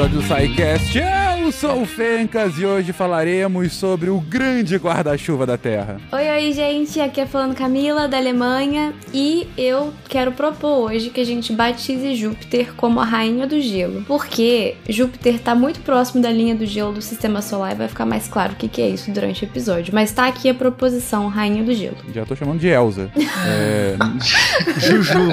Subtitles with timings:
[0.00, 1.29] episódio do SciCast.
[1.50, 6.00] Eu sou o Fencas e hoje falaremos sobre o grande guarda-chuva da Terra.
[6.12, 7.00] Oi, oi, gente.
[7.00, 8.94] Aqui é falando Camila, da Alemanha.
[9.12, 14.04] E eu quero propor hoje que a gente batize Júpiter como a rainha do gelo.
[14.04, 18.06] Porque Júpiter tá muito próximo da linha do gelo do sistema solar e vai ficar
[18.06, 19.92] mais claro o que, que é isso durante o episódio.
[19.92, 21.96] Mas tá aqui a proposição, rainha do gelo.
[22.14, 23.10] Já tô chamando de Elsa.
[23.44, 23.96] é...
[24.78, 25.30] Juju.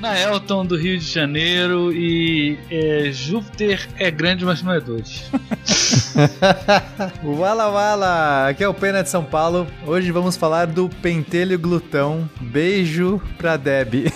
[0.00, 5.30] Naelton do Rio de Janeiro e é, Júpiter é grande, mas não é dois.
[7.22, 9.66] Wala Wala, aqui é o Pena de São Paulo.
[9.86, 12.28] Hoje vamos falar do pentelho glutão.
[12.40, 14.06] Beijo pra Deb.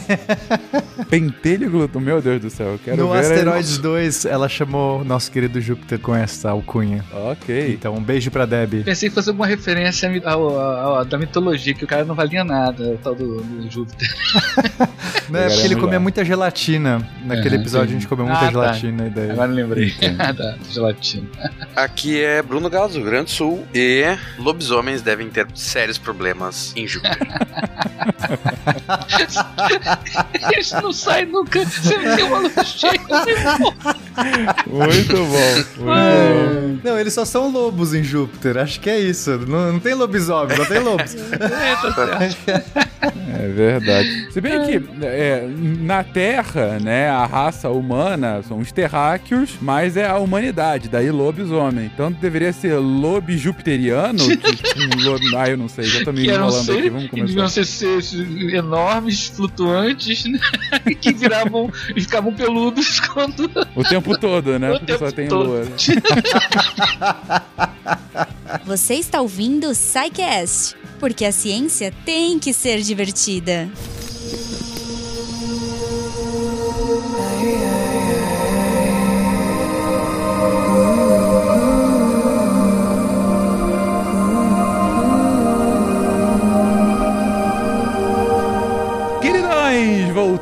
[1.08, 2.78] pentelho glutão, meu Deus do céu.
[2.84, 7.04] Quero no ver Asteroids 2, ela chamou nosso querido Júpiter com essa alcunha.
[7.12, 7.72] Ok.
[7.74, 8.84] Então, um beijo pra Deb.
[8.84, 12.45] Pensei que fosse alguma referência ao, ao, ao, da mitologia, que o cara não valia
[12.45, 14.08] nada, o tal do, do Júpiter.
[15.30, 17.06] Não, é porque ele comia muita gelatina.
[17.24, 18.51] Naquele episódio a gente comeu muita Ah, tá.
[18.51, 19.06] gelatina.
[19.06, 19.30] E daí...
[19.30, 19.95] Agora lembrei.
[20.36, 21.26] da gelatina.
[21.74, 23.66] Aqui é Bruno Galo, do Rio Grande do Sul.
[23.74, 24.04] E
[24.38, 27.18] lobisomens devem ter sérios problemas em Júpiter.
[30.59, 31.65] Isso não sai nunca.
[31.65, 32.93] Você tem uma luz cheia.
[34.66, 35.54] Muito bom.
[35.54, 36.79] Muito bom.
[36.82, 38.59] Não, eles só são lobos em Júpiter.
[38.59, 39.38] Acho que é isso.
[39.38, 41.15] Não, não tem lobisomem, só tem lobos.
[41.15, 42.85] É
[43.55, 44.33] verdade.
[44.33, 45.47] Se bem que é,
[45.80, 51.91] na Terra, né, a raça humana são os terráqueos, mas é a humanidade, daí lobisomem.
[51.93, 54.25] Então deveria ser lobe jupiteriano?
[55.02, 55.37] lobo...
[55.37, 57.49] Ah, eu não sei, já tô me enrolando aqui, vamos que deviam começar.
[57.49, 58.15] ser seres
[58.52, 60.38] enormes, flutuantes, né?
[61.01, 63.51] que viravam e ficavam peludos quando.
[63.75, 64.72] O tempo todo, né?
[64.72, 65.49] O Porque só tem todo.
[65.49, 65.66] lua.
[68.65, 73.69] Você está ouvindo o SciCast, porque a ciência tem que ser divertida.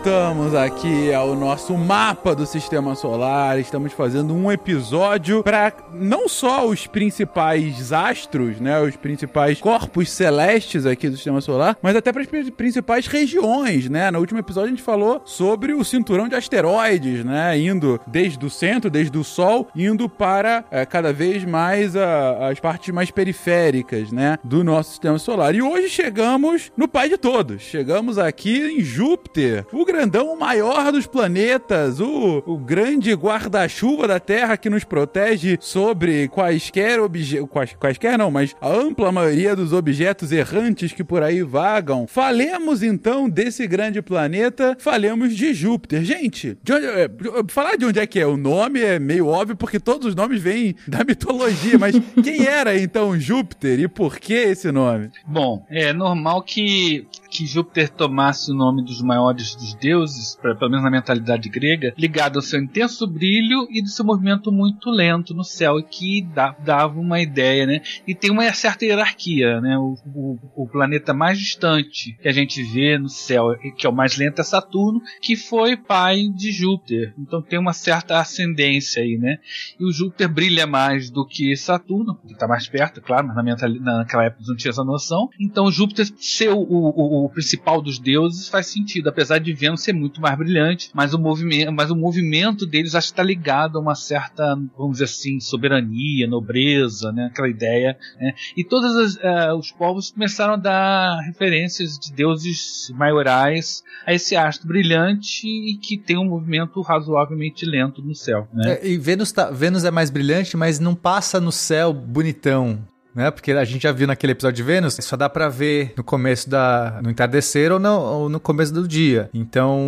[0.04, 3.60] Voltamos aqui ao nosso mapa do Sistema Solar.
[3.60, 10.86] Estamos fazendo um episódio para não só os principais astros, né, os principais corpos celestes
[10.86, 14.10] aqui do Sistema Solar, mas até para as pri- principais regiões, né?
[14.10, 18.50] No último episódio a gente falou sobre o cinturão de asteroides, né, indo desde o
[18.50, 24.10] centro, desde o Sol, indo para eh, cada vez mais a- as partes mais periféricas,
[24.10, 25.54] né, do nosso Sistema Solar.
[25.54, 27.62] E hoje chegamos no pai de todos.
[27.62, 34.56] Chegamos aqui em Júpiter, o grandão maior dos planetas, o, o grande guarda-chuva da Terra
[34.56, 40.32] que nos protege sobre quaisquer objetos, quais, quaisquer não, mas a ampla maioria dos objetos
[40.32, 42.06] errantes que por aí vagam.
[42.06, 46.02] Falemos então desse grande planeta, falemos de Júpiter.
[46.02, 47.10] Gente, de onde, é,
[47.48, 50.40] falar de onde é que é o nome é meio óbvio porque todos os nomes
[50.40, 55.10] vêm da mitologia, mas quem era então Júpiter e por que esse nome?
[55.26, 60.84] Bom, é normal que, que Júpiter tomasse o nome dos maiores dos deuses, pelo menos
[60.84, 65.42] na mentalidade grega, ligado ao seu intenso brilho e do seu movimento muito lento no
[65.44, 67.82] céu, e que dá- dava uma ideia, né?
[68.06, 69.76] E tem uma certa hierarquia, né?
[69.76, 73.92] O, o- o planeta mais distante que a gente vê no céu, que é o
[73.94, 77.12] mais lento, é Saturno, que foi pai de Júpiter.
[77.18, 79.38] Então tem uma certa ascendência aí, né?
[79.80, 83.42] E o Júpiter brilha mais do que Saturno, porque está mais perto, claro, mas na
[83.42, 85.28] mentali- naquela época não tinha essa noção.
[85.40, 89.92] Então Júpiter ser o, o- o principal dos deuses faz sentido, apesar de Vênus ser
[89.92, 93.80] muito mais brilhante, mas o movimento, mas o movimento deles acho que está ligado a
[93.80, 97.26] uma certa, vamos dizer assim, soberania, nobreza, né?
[97.26, 97.96] aquela ideia.
[98.20, 98.34] Né?
[98.56, 104.36] E todos as, eh, os povos começaram a dar referências de deuses maiorais a esse
[104.36, 108.48] astro brilhante e que tem um movimento razoavelmente lento no céu.
[108.52, 108.74] Né?
[108.74, 112.78] É, e Vênus, tá- Vênus é mais brilhante, mas não passa no céu bonitão.
[113.14, 113.30] Né?
[113.30, 116.48] Porque a gente já viu naquele episódio de Vênus, só dá pra ver no começo
[116.48, 117.00] da.
[117.02, 119.28] no entardecer ou no, ou no começo do dia.
[119.34, 119.78] Então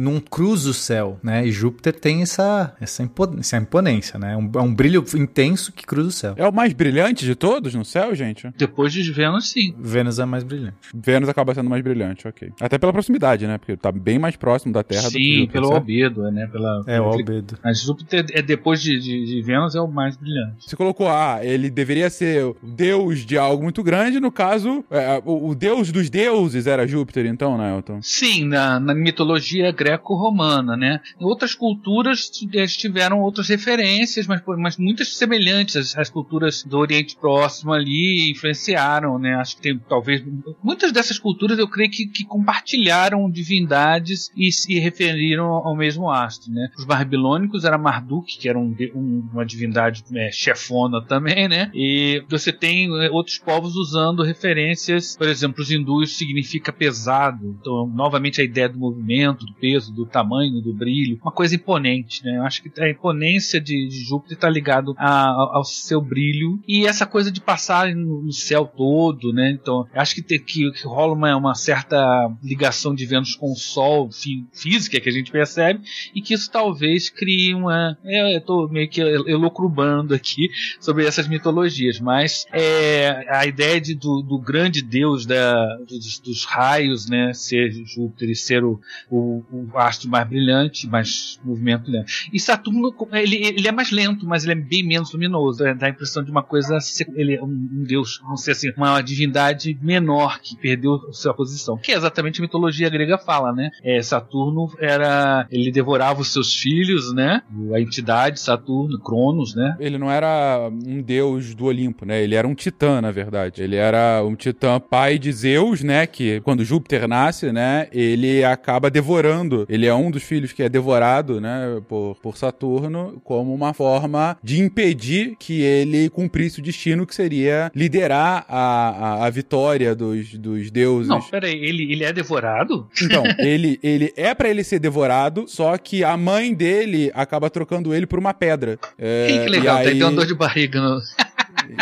[0.00, 1.46] não cruza o céu, né?
[1.46, 4.34] E Júpiter tem essa, essa, impo- essa imponência, né?
[4.34, 6.34] É um, é um brilho intenso que cruza o céu.
[6.36, 8.48] É o mais brilhante de todos no céu, gente?
[8.56, 9.74] Depois de Vênus, sim.
[9.78, 10.76] Vênus é mais brilhante.
[10.94, 12.50] Vênus acaba sendo mais brilhante, ok.
[12.60, 13.58] Até pela proximidade, né?
[13.58, 15.78] Porque tá bem mais próximo da Terra do que Sim, Júpiter, pelo certo?
[15.78, 16.46] albedo, né?
[16.48, 17.58] Pela, É, o pela- albedo.
[17.64, 20.56] Mas Júpiter é depois de, de, de Vênus é o mais brilhante.
[20.68, 25.50] Você colocou, ah, ele deveria ser deus de algo muito grande, no caso, é, o,
[25.50, 28.00] o deus dos deuses era Júpiter, então, né, Elton?
[28.02, 31.00] Sim, na, na mitologia greco-romana, né?
[31.18, 35.76] Outras culturas eles tiveram outras referências, mas, mas muitas semelhantes.
[35.76, 39.34] As, as culturas do Oriente Próximo ali influenciaram, né?
[39.36, 40.22] Acho que tem talvez
[40.62, 46.52] muitas dessas culturas eu creio que, que compartilharam divindades e se referiram ao mesmo astro,
[46.52, 46.68] né?
[46.76, 51.70] Os babilônicos era Marduk, que era um, um, uma divindade é, chefona também, né?
[51.74, 57.86] E você tem é, outros povos usando referências, por exemplo, os hindus significa pesado, então
[57.86, 62.38] novamente a ideia do movimento, do peso, do tamanho, do brilho, uma coisa imponente, né?
[62.38, 66.86] Eu acho que a imponência de, de Júpiter está ligado a, ao seu brilho e
[66.86, 69.50] essa coisa de passar no, céu todo, né?
[69.50, 74.10] Então, acho que, que, que rola uma, uma, certa ligação de Vênus com o Sol
[74.10, 75.80] fí, física que a gente percebe
[76.14, 77.96] e que isso talvez crie uma.
[78.04, 80.48] É, eu estou meio que elocrubando aqui
[80.80, 86.44] sobre essas mitologias, mas é, a ideia de, do, do grande deus da, dos, dos,
[86.44, 87.32] raios, né?
[87.34, 88.80] Ser Júpiter e ser o,
[89.10, 92.06] o, o astro mais brilhante, mais movimento lento.
[92.32, 95.64] E Saturno, ele, ele é mais lento, mas ele é bem menos luminoso.
[95.74, 96.78] Dá a impressão de uma coisa.
[97.14, 101.76] Ele é um, um deus, não sei assim, uma divindade menor que perdeu sua posição.
[101.76, 103.70] Que é exatamente a mitologia grega fala, né?
[103.82, 105.46] É, Saturno era.
[105.50, 107.42] Ele devorava os seus filhos, né?
[107.72, 109.76] A entidade Saturno, Cronos, né?
[109.78, 112.22] Ele não era um deus do Olimpo, né?
[112.22, 113.62] Ele era um titã, na verdade.
[113.62, 116.06] Ele era um titã pai de Zeus, né?
[116.06, 117.88] Que quando Júpiter nasce, né?
[117.92, 119.66] Ele acaba devorando.
[119.68, 121.80] Ele é um dos filhos que é devorado, né?
[121.88, 127.70] Por, por Saturno, como uma forma de impedir que ele cumprisse o destino que seria
[127.74, 131.08] liderar a, a, a vitória dos, dos deuses.
[131.08, 132.88] Não, peraí, ele, ele é devorado?
[133.02, 137.94] Então, ele, ele é para ele ser devorado, só que a mãe dele acaba trocando
[137.94, 138.78] ele por uma pedra.
[138.98, 139.90] É, que legal, aí...
[139.90, 140.80] tem uma dor de barriga.
[140.80, 141.00] No...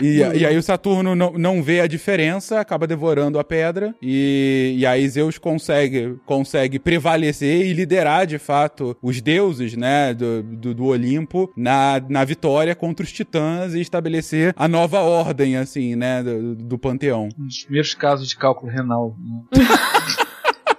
[0.02, 4.74] E, e, aí o Saturno não, não vê a diferença, acaba devorando a pedra, e,
[4.78, 10.74] e aí Zeus consegue, consegue prevalecer e liderar, de fato, os deuses, né, do, do,
[10.74, 16.22] do Olimpo na, na vitória contra os titãs e estabelecer a nova ordem, assim, né,
[16.22, 17.28] do, do panteão.
[17.38, 19.16] Um dos primeiros casos de cálculo renal.
[19.18, 19.62] Né?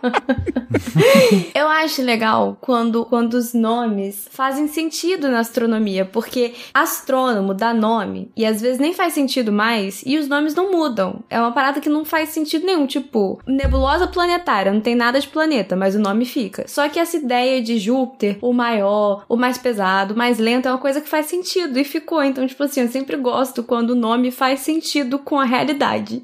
[1.56, 8.32] eu acho legal quando, quando os nomes fazem sentido na astronomia, porque astrônomo dá nome
[8.36, 11.24] e às vezes nem faz sentido mais e os nomes não mudam.
[11.30, 15.28] É uma parada que não faz sentido nenhum, tipo, nebulosa planetária, não tem nada de
[15.28, 16.66] planeta, mas o nome fica.
[16.68, 20.72] Só que essa ideia de Júpiter, o maior, o mais pesado, o mais lento, é
[20.72, 22.24] uma coisa que faz sentido e ficou.
[22.24, 26.24] Então, tipo assim, eu sempre gosto quando o nome faz sentido com a realidade.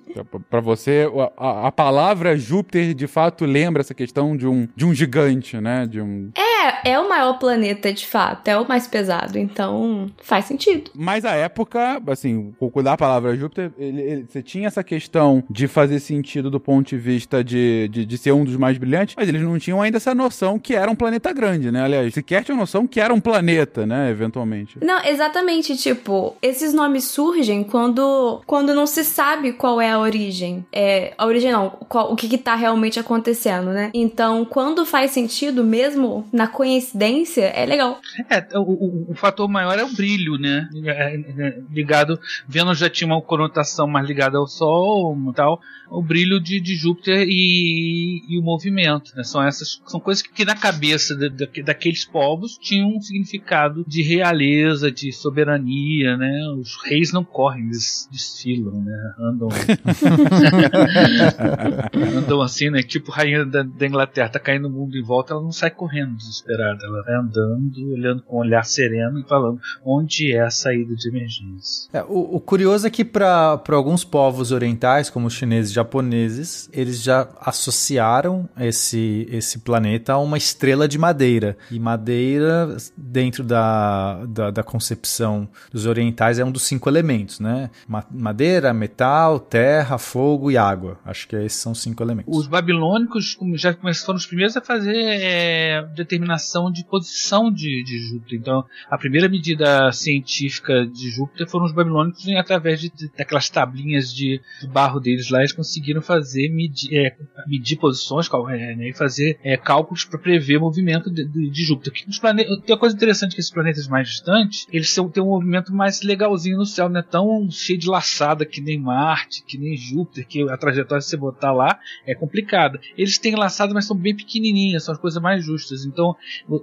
[0.49, 4.83] Para você, a, a palavra Júpiter de fato lembra lembra essa questão de um, de
[4.83, 5.85] um gigante, né?
[5.85, 6.31] De um...
[6.35, 10.89] É, é o maior planeta de fato, é o mais pesado, então faz sentido.
[10.95, 15.99] Mas a época, assim, da palavra Júpiter, ele, ele, você tinha essa questão de fazer
[15.99, 19.41] sentido do ponto de vista de, de, de, ser um dos mais brilhantes, mas eles
[19.41, 21.83] não tinham ainda essa noção que era um planeta grande, né?
[21.83, 24.09] Aliás, sequer tinham noção que era um planeta, né?
[24.09, 24.77] Eventualmente.
[24.81, 25.77] Não, exatamente.
[25.77, 30.65] Tipo, esses nomes surgem quando, quando não se sabe qual é a origem.
[30.71, 33.91] É, a origem não, qual, o que, que tá realmente acontecendo né?
[33.93, 37.99] Então, quando faz sentido, mesmo na coincidência, é legal.
[38.29, 40.67] É, o, o, o fator maior é o brilho, né?
[40.85, 42.19] É, é, ligado.
[42.47, 45.59] Vênus já tinha uma conotação mais ligada ao Sol e tal.
[45.89, 49.23] O brilho de, de Júpiter e, e, o movimento, né?
[49.23, 53.83] São essas são coisas que, que na cabeça de, de, daqueles povos tinham um significado
[53.87, 56.47] de realeza, de soberania, né?
[56.59, 59.13] Os reis não correm, eles desfilam, né?
[59.19, 59.49] Andam.
[62.17, 62.83] andam assim, né?
[62.83, 66.15] Tipo rainha da, da, Inglaterra tá caindo o mundo em volta, ela não sai correndo
[66.15, 66.85] desesperada.
[66.85, 71.09] Ela vai andando, olhando com um olhar sereno e falando onde é a saída de
[71.09, 71.89] emergência.
[71.93, 76.69] É, o, o, curioso é que para alguns povos orientais, como os chineses e japoneses,
[76.73, 81.57] eles já associaram esse, esse planeta a uma estrela de madeira.
[81.71, 87.69] E madeira, dentro da, da, da concepção dos orientais, é um dos cinco elementos, né?
[88.11, 90.97] Madeira, metal, terra, fogo e água.
[91.05, 92.35] Acho que esses são os cinco elementos.
[92.35, 98.39] Os babilônicos já foram os primeiros a fazer é, determinação de posição de, de, Júpiter.
[98.39, 103.49] Então, a primeira medida científica de Júpiter foram os babilônicos e através de, de, daquelas
[103.49, 107.15] tablinhas de, de, barro deles lá, eles conseguiram fazer medir, é,
[107.47, 111.93] medir posições é, né, e fazer é, cálculos para prever o movimento de, de Júpiter.
[112.19, 116.01] Planetas, tem uma coisa interessante que esses planetas mais distantes, eles têm um movimento mais
[116.01, 120.27] legalzinho no céu, não é tão cheio de laçada que nem Marte, que nem Júpiter,
[120.27, 122.79] que a trajetória se você botar lá é complicada.
[122.97, 125.85] Eles têm laçado, mas são bem pequenininhas, são as coisas mais justas.
[125.85, 126.15] Então,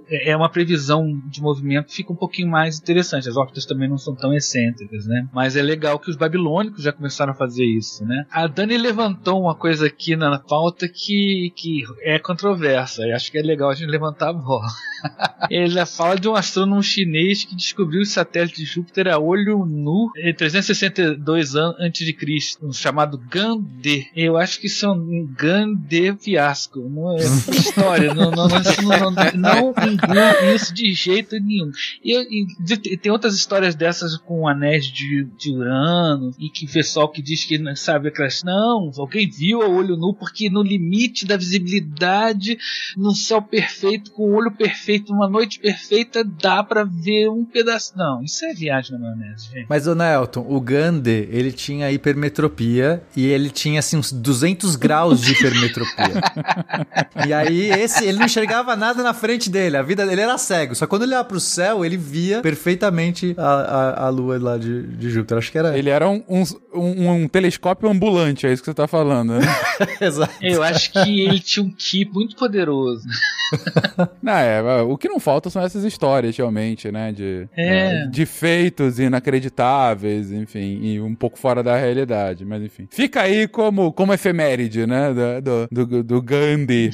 [0.09, 3.29] é uma previsão de movimento que fica um pouquinho mais interessante.
[3.29, 5.27] As órbitas também não são tão excêntricas, né?
[5.33, 8.25] Mas é legal que os babilônicos já começaram a fazer isso, né?
[8.31, 13.05] A Dani levantou uma coisa aqui na pauta que, que é controversa.
[13.05, 14.67] E acho que é legal a gente levantar a bola.
[15.49, 20.11] Ele fala de um astrônomo chinês que descobriu os satélites de Júpiter a olho nu
[20.17, 24.09] em 362 anos antes de Cristo, chamado Gandhi.
[24.15, 26.79] Eu acho que isso é um Gandhi fiasco.
[26.89, 31.71] Não é história, não, não, não, não, não, não isso de jeito nenhum.
[32.03, 37.21] E, e, tem outras histórias dessas com anéis de, de Urano e que pessoal que
[37.21, 42.57] diz que sabe aquelas não, alguém viu a olho nu porque no limite da visibilidade,
[42.95, 47.93] no céu perfeito, com o olho perfeito, numa noite perfeita, dá para ver um pedaço.
[47.97, 49.65] Não, isso é viagem na maionese, gente.
[49.69, 55.21] Mas, o Nelton, o Gandhi, ele tinha hipermetropia e ele tinha, assim, uns 200 graus
[55.21, 56.21] de hipermetropia.
[57.27, 60.75] e aí, esse, ele não enxergava nada na frente dele, a vida dele era cego.
[60.75, 64.57] Só que quando ele olhava pro céu, ele via perfeitamente a, a, a lua lá
[64.57, 65.37] de, de Júpiter.
[65.37, 65.77] Acho que era.
[65.77, 69.41] Ele era um, um, um, um telescópio ambulante, é isso que você tá falando, né?
[70.01, 70.33] Exato.
[70.41, 73.07] Eu acho que ele tinha um ki muito poderoso.
[74.21, 77.11] não, é, o que não falta são essas histórias, realmente, né?
[77.11, 78.03] De, é.
[78.03, 78.07] é.
[78.07, 82.87] de feitos inacreditáveis, enfim, e um pouco fora da realidade, mas enfim.
[82.89, 85.13] Fica aí como, como efeméride, né?
[85.41, 86.89] Do, do, do Gandhi.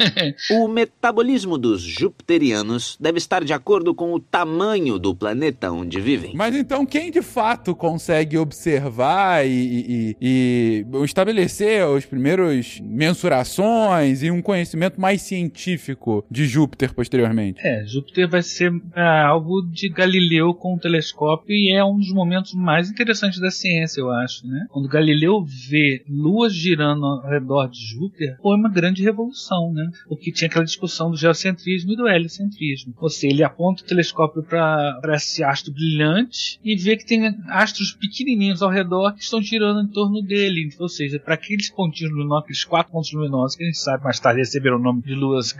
[0.52, 6.32] o metabolismo dos jupiterianos deve estar de acordo com o tamanho do planeta onde vivem.
[6.34, 14.30] Mas então, quem de fato consegue observar e, e, e estabelecer os primeiros mensurações e
[14.30, 15.93] um conhecimento mais científico
[16.30, 17.60] de Júpiter posteriormente?
[17.62, 22.12] É, Júpiter vai ser é, algo de Galileu com o telescópio e é um dos
[22.12, 24.66] momentos mais interessantes da ciência, eu acho, né?
[24.70, 29.90] Quando Galileu vê luas girando ao redor de Júpiter, foi uma grande revolução, né?
[30.08, 32.94] Porque tinha aquela discussão do geocentrismo e do heliocentrismo.
[32.98, 37.92] Ou seja, ele aponta o telescópio para esse astro brilhante e vê que tem astros
[37.92, 40.70] pequenininhos ao redor que estão girando em torno dele.
[40.78, 44.20] Ou seja, para aqueles pontinhos luminosos, aqueles quatro pontos luminosos que a gente sabe mais
[44.20, 45.52] tarde receberam o nome de luas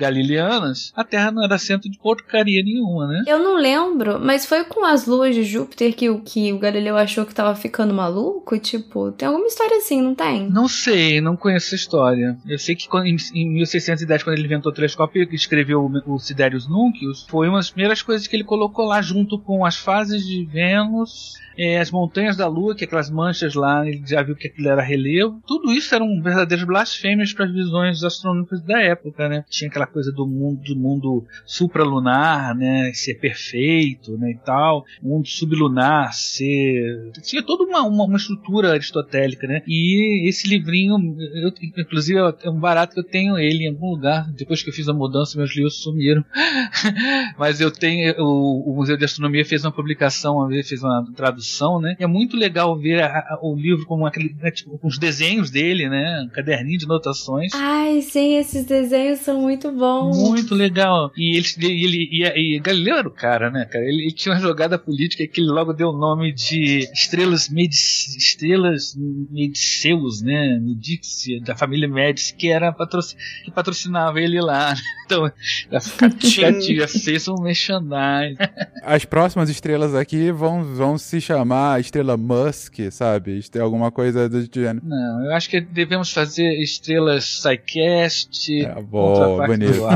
[0.94, 3.24] a Terra não era centro de porcaria nenhuma, né?
[3.26, 6.96] Eu não lembro, mas foi com as luas de Júpiter que o, que o Galileu
[6.96, 8.58] achou que tava ficando maluco?
[8.58, 10.48] Tipo, tem alguma história assim, não tem?
[10.48, 12.36] Não sei, não conheço a história.
[12.46, 16.14] Eu sei que quando, em, em 1610, quando ele inventou o telescópio e escreveu o,
[16.14, 19.76] o Siderius Nuncius, foi uma das primeiras coisas que ele colocou lá junto com as
[19.76, 24.22] fases de Vênus é, as montanhas da Lua, que é aquelas manchas lá, ele já
[24.22, 25.40] viu que aquilo era relevo.
[25.46, 29.44] Tudo isso eram verdadeiros blasfêmias para as visões astronômicas da época, né?
[29.48, 32.92] Tinha aquela coisa do mundo, do mundo supralunar, né?
[32.94, 34.33] Ser perfeito, né?
[34.33, 34.85] E tal.
[35.02, 37.12] Mundo sublunar ser...
[37.23, 39.62] Tinha toda uma, uma, uma estrutura aristotélica, né?
[39.66, 40.97] E esse livrinho,
[41.35, 44.30] eu, inclusive é um barato que eu tenho ele em algum lugar.
[44.33, 46.25] Depois que eu fiz a mudança, meus livros sumiram.
[47.38, 48.14] Mas eu tenho...
[48.18, 51.97] O, o Museu de Astronomia fez uma publicação, vez fez uma tradução né?
[51.99, 55.50] É muito legal ver a, a, o livro como aquele, né, tipo, com os desenhos
[55.50, 56.23] dele, né?
[56.26, 57.52] Um caderninho de anotações.
[57.54, 60.03] Ai, sim, esses desenhos são muito bons.
[60.12, 61.11] Muito legal.
[61.16, 63.84] E ele, ele e, e Galileu era o cara, né, cara?
[63.84, 68.16] Ele, ele, tinha uma jogada política que ele logo deu o nome de Estrelas Medici,
[68.16, 68.96] Estrelas
[69.30, 70.58] Mediceus, né?
[70.61, 74.75] Medici, da família Medici, que era patrocin, que patrocinava ele lá.
[75.04, 78.38] Então, a fez um merchandising.
[78.82, 83.42] As próximas estrelas aqui vão, vão se chamar Estrela Musk, sabe?
[83.50, 84.80] Tem alguma coisa do gênero.
[84.82, 88.64] Não, eu acho que devemos fazer estrelas Psycast.
[88.64, 89.87] É, boa, bonito.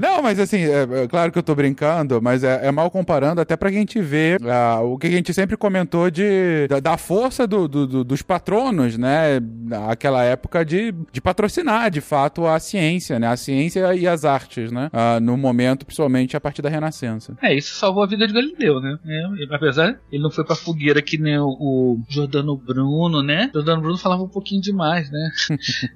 [0.00, 3.40] Não, mas assim, é, é, claro que eu tô brincando, mas é, é mal comparando
[3.40, 7.46] até pra gente ver uh, o que a gente sempre comentou de, da, da força
[7.46, 9.40] do, do, do, dos patronos, né?
[9.40, 13.28] Naquela época de, de patrocinar, de fato, a ciência, né?
[13.28, 14.90] A ciência e as artes, né?
[14.92, 17.36] Uh, no momento, principalmente a partir da Renascença.
[17.42, 18.98] É, isso salvou a vida de Galileu, né?
[19.06, 23.50] É, apesar, ele não foi pra fogueira que nem o, o Jordano Bruno, né?
[23.52, 25.30] Jordano Bruno falava um pouquinho demais, né?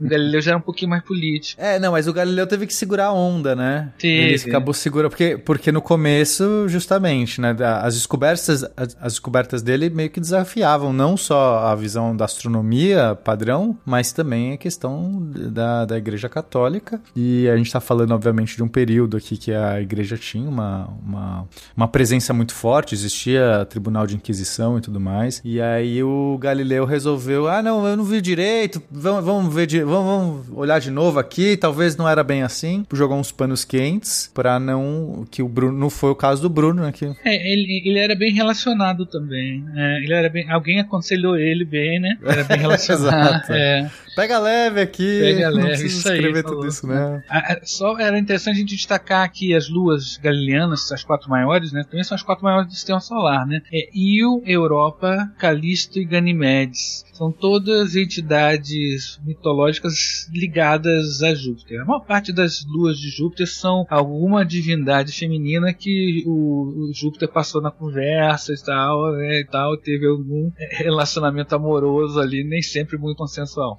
[0.00, 1.60] o Galileu já era um pouquinho mais político.
[1.60, 3.92] É, não, mas o Galileu teve que segurar a onda, né?
[3.98, 4.34] Teve.
[4.34, 7.54] Ele acabou segurando, porque, porque no começo, justamente, né?
[7.80, 13.16] As descobertas, as, as descobertas dele meio que desafiavam não só a visão da astronomia
[13.24, 17.00] padrão, mas também a questão da, da Igreja Católica.
[17.14, 20.88] E a gente tá falando, obviamente, de um período aqui que a Igreja tinha uma,
[21.04, 25.40] uma, uma presença muito forte, existia Tribunal de Inquisição e tudo mais.
[25.44, 30.04] E aí o Galileu resolveu: ah, não, eu não vi direito, vamos, vamos ver, vamos,
[30.04, 32.84] vamos olhar de novo aqui, talvez não era bem assim.
[32.92, 36.82] jogou uns panos quentes para não que o Bruno não foi o caso do Bruno,
[36.82, 36.92] né?
[36.92, 37.04] Que...
[37.24, 39.64] É, ele, ele era bem relacionado também.
[39.74, 42.16] É, ele era bem, alguém aconselhou ele bem, né?
[42.24, 43.52] Era bem relacionado.
[43.52, 43.90] é.
[44.14, 45.20] Pega leve aqui.
[45.20, 46.16] Pega não leve, isso aí.
[46.16, 46.58] escrever falou.
[46.58, 47.22] tudo isso, né?
[47.62, 51.84] Só era interessante a gente destacar aqui as luas galileanas, as quatro maiores, né?
[51.84, 53.60] Também são as quatro maiores do sistema solar, né?
[53.72, 57.04] É Io, Europa, Calisto e Ganimedes.
[57.12, 61.80] São todas entidades mitológicas ligadas a Júpiter.
[61.80, 67.28] A maior parte das luas de Júpiter são alguma divindade feminina que o, o Júpiter
[67.28, 72.98] passou na conversa e tal, né, e tal, teve algum relacionamento amoroso ali, nem sempre
[72.98, 73.78] muito consensual.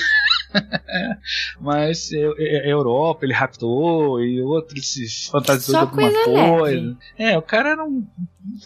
[1.59, 6.59] Mas é, é, é Europa, ele raptou e outros se fantasiou Só de alguma coisa
[6.59, 6.97] coisa.
[7.17, 8.05] É, o cara era um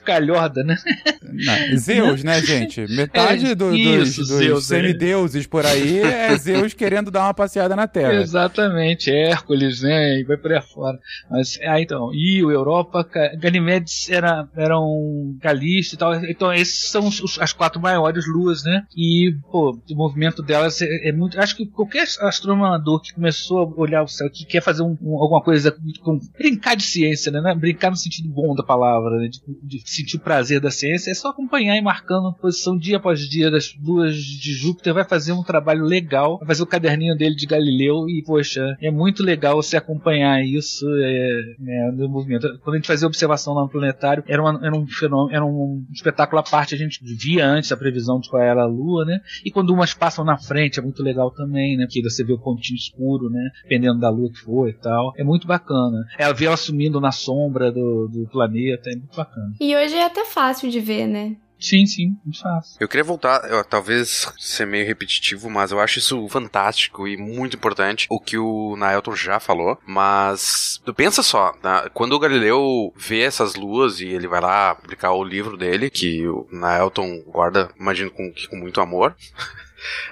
[0.05, 0.77] calhorda, né?
[1.21, 2.85] Não, Zeus, né, gente?
[2.95, 4.75] Metade É, do- isso, dos, dos Zeus, é.
[4.77, 8.13] semideuses por aí é Zeus querendo dar uma passeada na Terra.
[8.13, 10.19] Exatamente, Hércules, né?
[10.19, 10.97] E vai por aí afora.
[11.29, 16.15] Mas, ah, então, Io, Europa, Ca- Ganimedes era, eram Calisto e tal.
[16.23, 18.83] Então, esses são os- as quatro maiores luas, né?
[18.95, 21.39] E, pô, o movimento delas é, é muito.
[21.39, 24.97] Acho que qualquer astrônomo amador que começou a olhar o céu, que quer fazer um-
[25.01, 26.19] um- alguma coisa com.
[26.37, 27.53] brincar de ciência, né?
[27.55, 29.27] Brincar no sentido bom da palavra, né?
[29.27, 33.19] De, de sentir o prazer da ciência, é só acompanhar e marcando posição dia após
[33.27, 37.35] dia das luas de Júpiter, vai fazer um trabalho legal, vai fazer o caderninho dele
[37.35, 42.47] de Galileu e, poxa, é muito legal você acompanhar isso é, né, no movimento.
[42.63, 45.83] Quando a gente fazia observação lá no planetário, era, uma- era um fenômeno, era um
[45.93, 49.19] espetáculo à parte, a gente via antes a previsão de qual era a Lua, né?
[49.43, 51.85] E quando umas passam na frente, é muito legal também, né?
[51.85, 53.49] Porque você vê o pontinho escuro, né?
[53.63, 55.13] Dependendo da Lua que for e tal.
[55.17, 56.05] É muito bacana.
[56.17, 59.53] Ela vê ela sumindo na sombra do, do planeta, é muito bacana.
[59.59, 61.37] E hoje é até fácil de ver, né?
[61.57, 62.75] Sim, sim, muito fácil.
[62.81, 67.55] Eu queria voltar, eu, talvez ser meio repetitivo, mas eu acho isso fantástico e muito
[67.55, 72.93] importante, o que o Naelton já falou, mas tu pensa só, na- quando o Galileu
[72.97, 77.69] vê essas luas e ele vai lá publicar o livro dele, que o Naelton guarda,
[77.79, 79.15] imagino, com, com muito amor,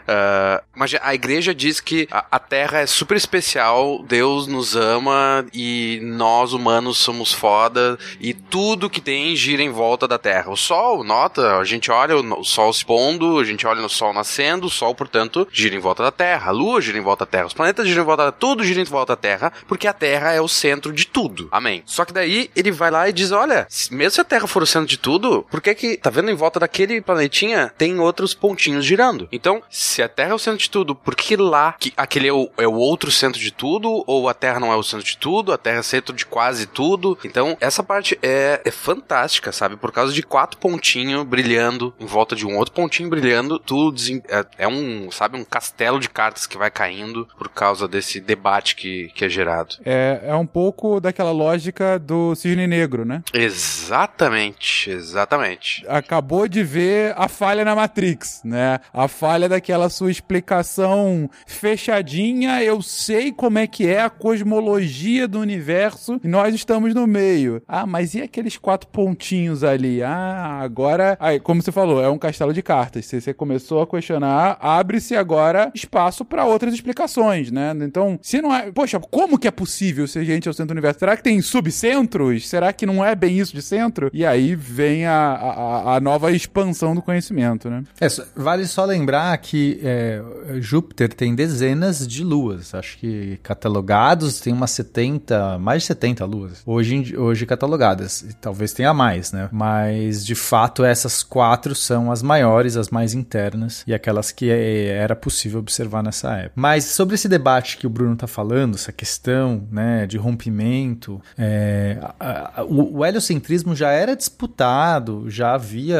[0.07, 5.45] Ah, mas a igreja diz que a, a Terra é super especial, Deus nos ama
[5.53, 10.51] e nós humanos somos foda e tudo que tem gira em volta da Terra.
[10.51, 13.89] O Sol, nota, a gente olha o, o Sol se pondo, a gente olha no
[13.89, 16.49] Sol nascendo, o Sol, portanto, gira em volta da Terra.
[16.49, 18.81] A Lua gira em volta da Terra, os planetas giram em volta da tudo gira
[18.81, 21.47] em volta da Terra, porque a Terra é o centro de tudo.
[21.51, 21.83] Amém.
[21.85, 24.67] Só que daí ele vai lá e diz: olha, mesmo se a Terra for o
[24.67, 28.85] centro de tudo, por que que, tá vendo em volta daquele planetinha, tem outros pontinhos
[28.85, 29.27] girando?
[29.31, 32.33] Então, se a Terra é o centro de tudo, por que lá, que aquele é
[32.33, 35.17] o, é o outro centro de tudo, ou a Terra não é o centro de
[35.17, 37.17] tudo, a Terra é centro de quase tudo?
[37.23, 39.75] Então, essa parte é, é fantástica, sabe?
[39.77, 43.93] Por causa de quatro pontinhos brilhando em volta de um outro pontinho brilhando, tudo
[44.29, 48.75] é, é um, sabe, um castelo de cartas que vai caindo por causa desse debate
[48.75, 49.75] que, que é gerado.
[49.85, 53.23] É, é um pouco daquela lógica do cisne negro, né?
[53.33, 55.85] Exatamente, exatamente.
[55.87, 58.79] Acabou de ver a falha na Matrix, né?
[58.93, 62.63] A falha daquela sua explicação fechadinha.
[62.63, 67.61] Eu sei como é que é a cosmologia do universo e nós estamos no meio.
[67.67, 70.01] Ah, mas e aqueles quatro pontinhos ali?
[70.01, 71.15] Ah, agora.
[71.19, 73.05] Aí, como você falou, é um castelo de cartas.
[73.05, 77.73] Se você começou a questionar, abre-se agora espaço para outras explicações, né?
[77.81, 78.71] Então, se não é.
[78.71, 80.99] Poxa, como que é possível ser gente ao centro do universo?
[80.99, 82.47] Será que tem subcentros?
[82.47, 84.09] Será que não é bem isso de centro?
[84.13, 87.83] E aí vem a, a, a nova expansão do conhecimento, né?
[88.01, 90.21] É, vale só lembrar que é,
[90.59, 92.73] Júpiter tem dezenas de luas.
[92.73, 96.61] Acho que catalogados tem umas 70, mais de 70 luas.
[96.65, 98.21] Hoje, hoje catalogadas.
[98.21, 99.49] E talvez tenha mais, né?
[99.51, 104.87] Mas de fato essas quatro são as maiores, as mais internas e aquelas que é,
[104.87, 106.53] era possível observar nessa época.
[106.55, 111.97] Mas sobre esse debate que o Bruno tá falando, essa questão né, de rompimento, é,
[112.19, 115.97] a- a- o, o heliocentrismo já era disputado, já havia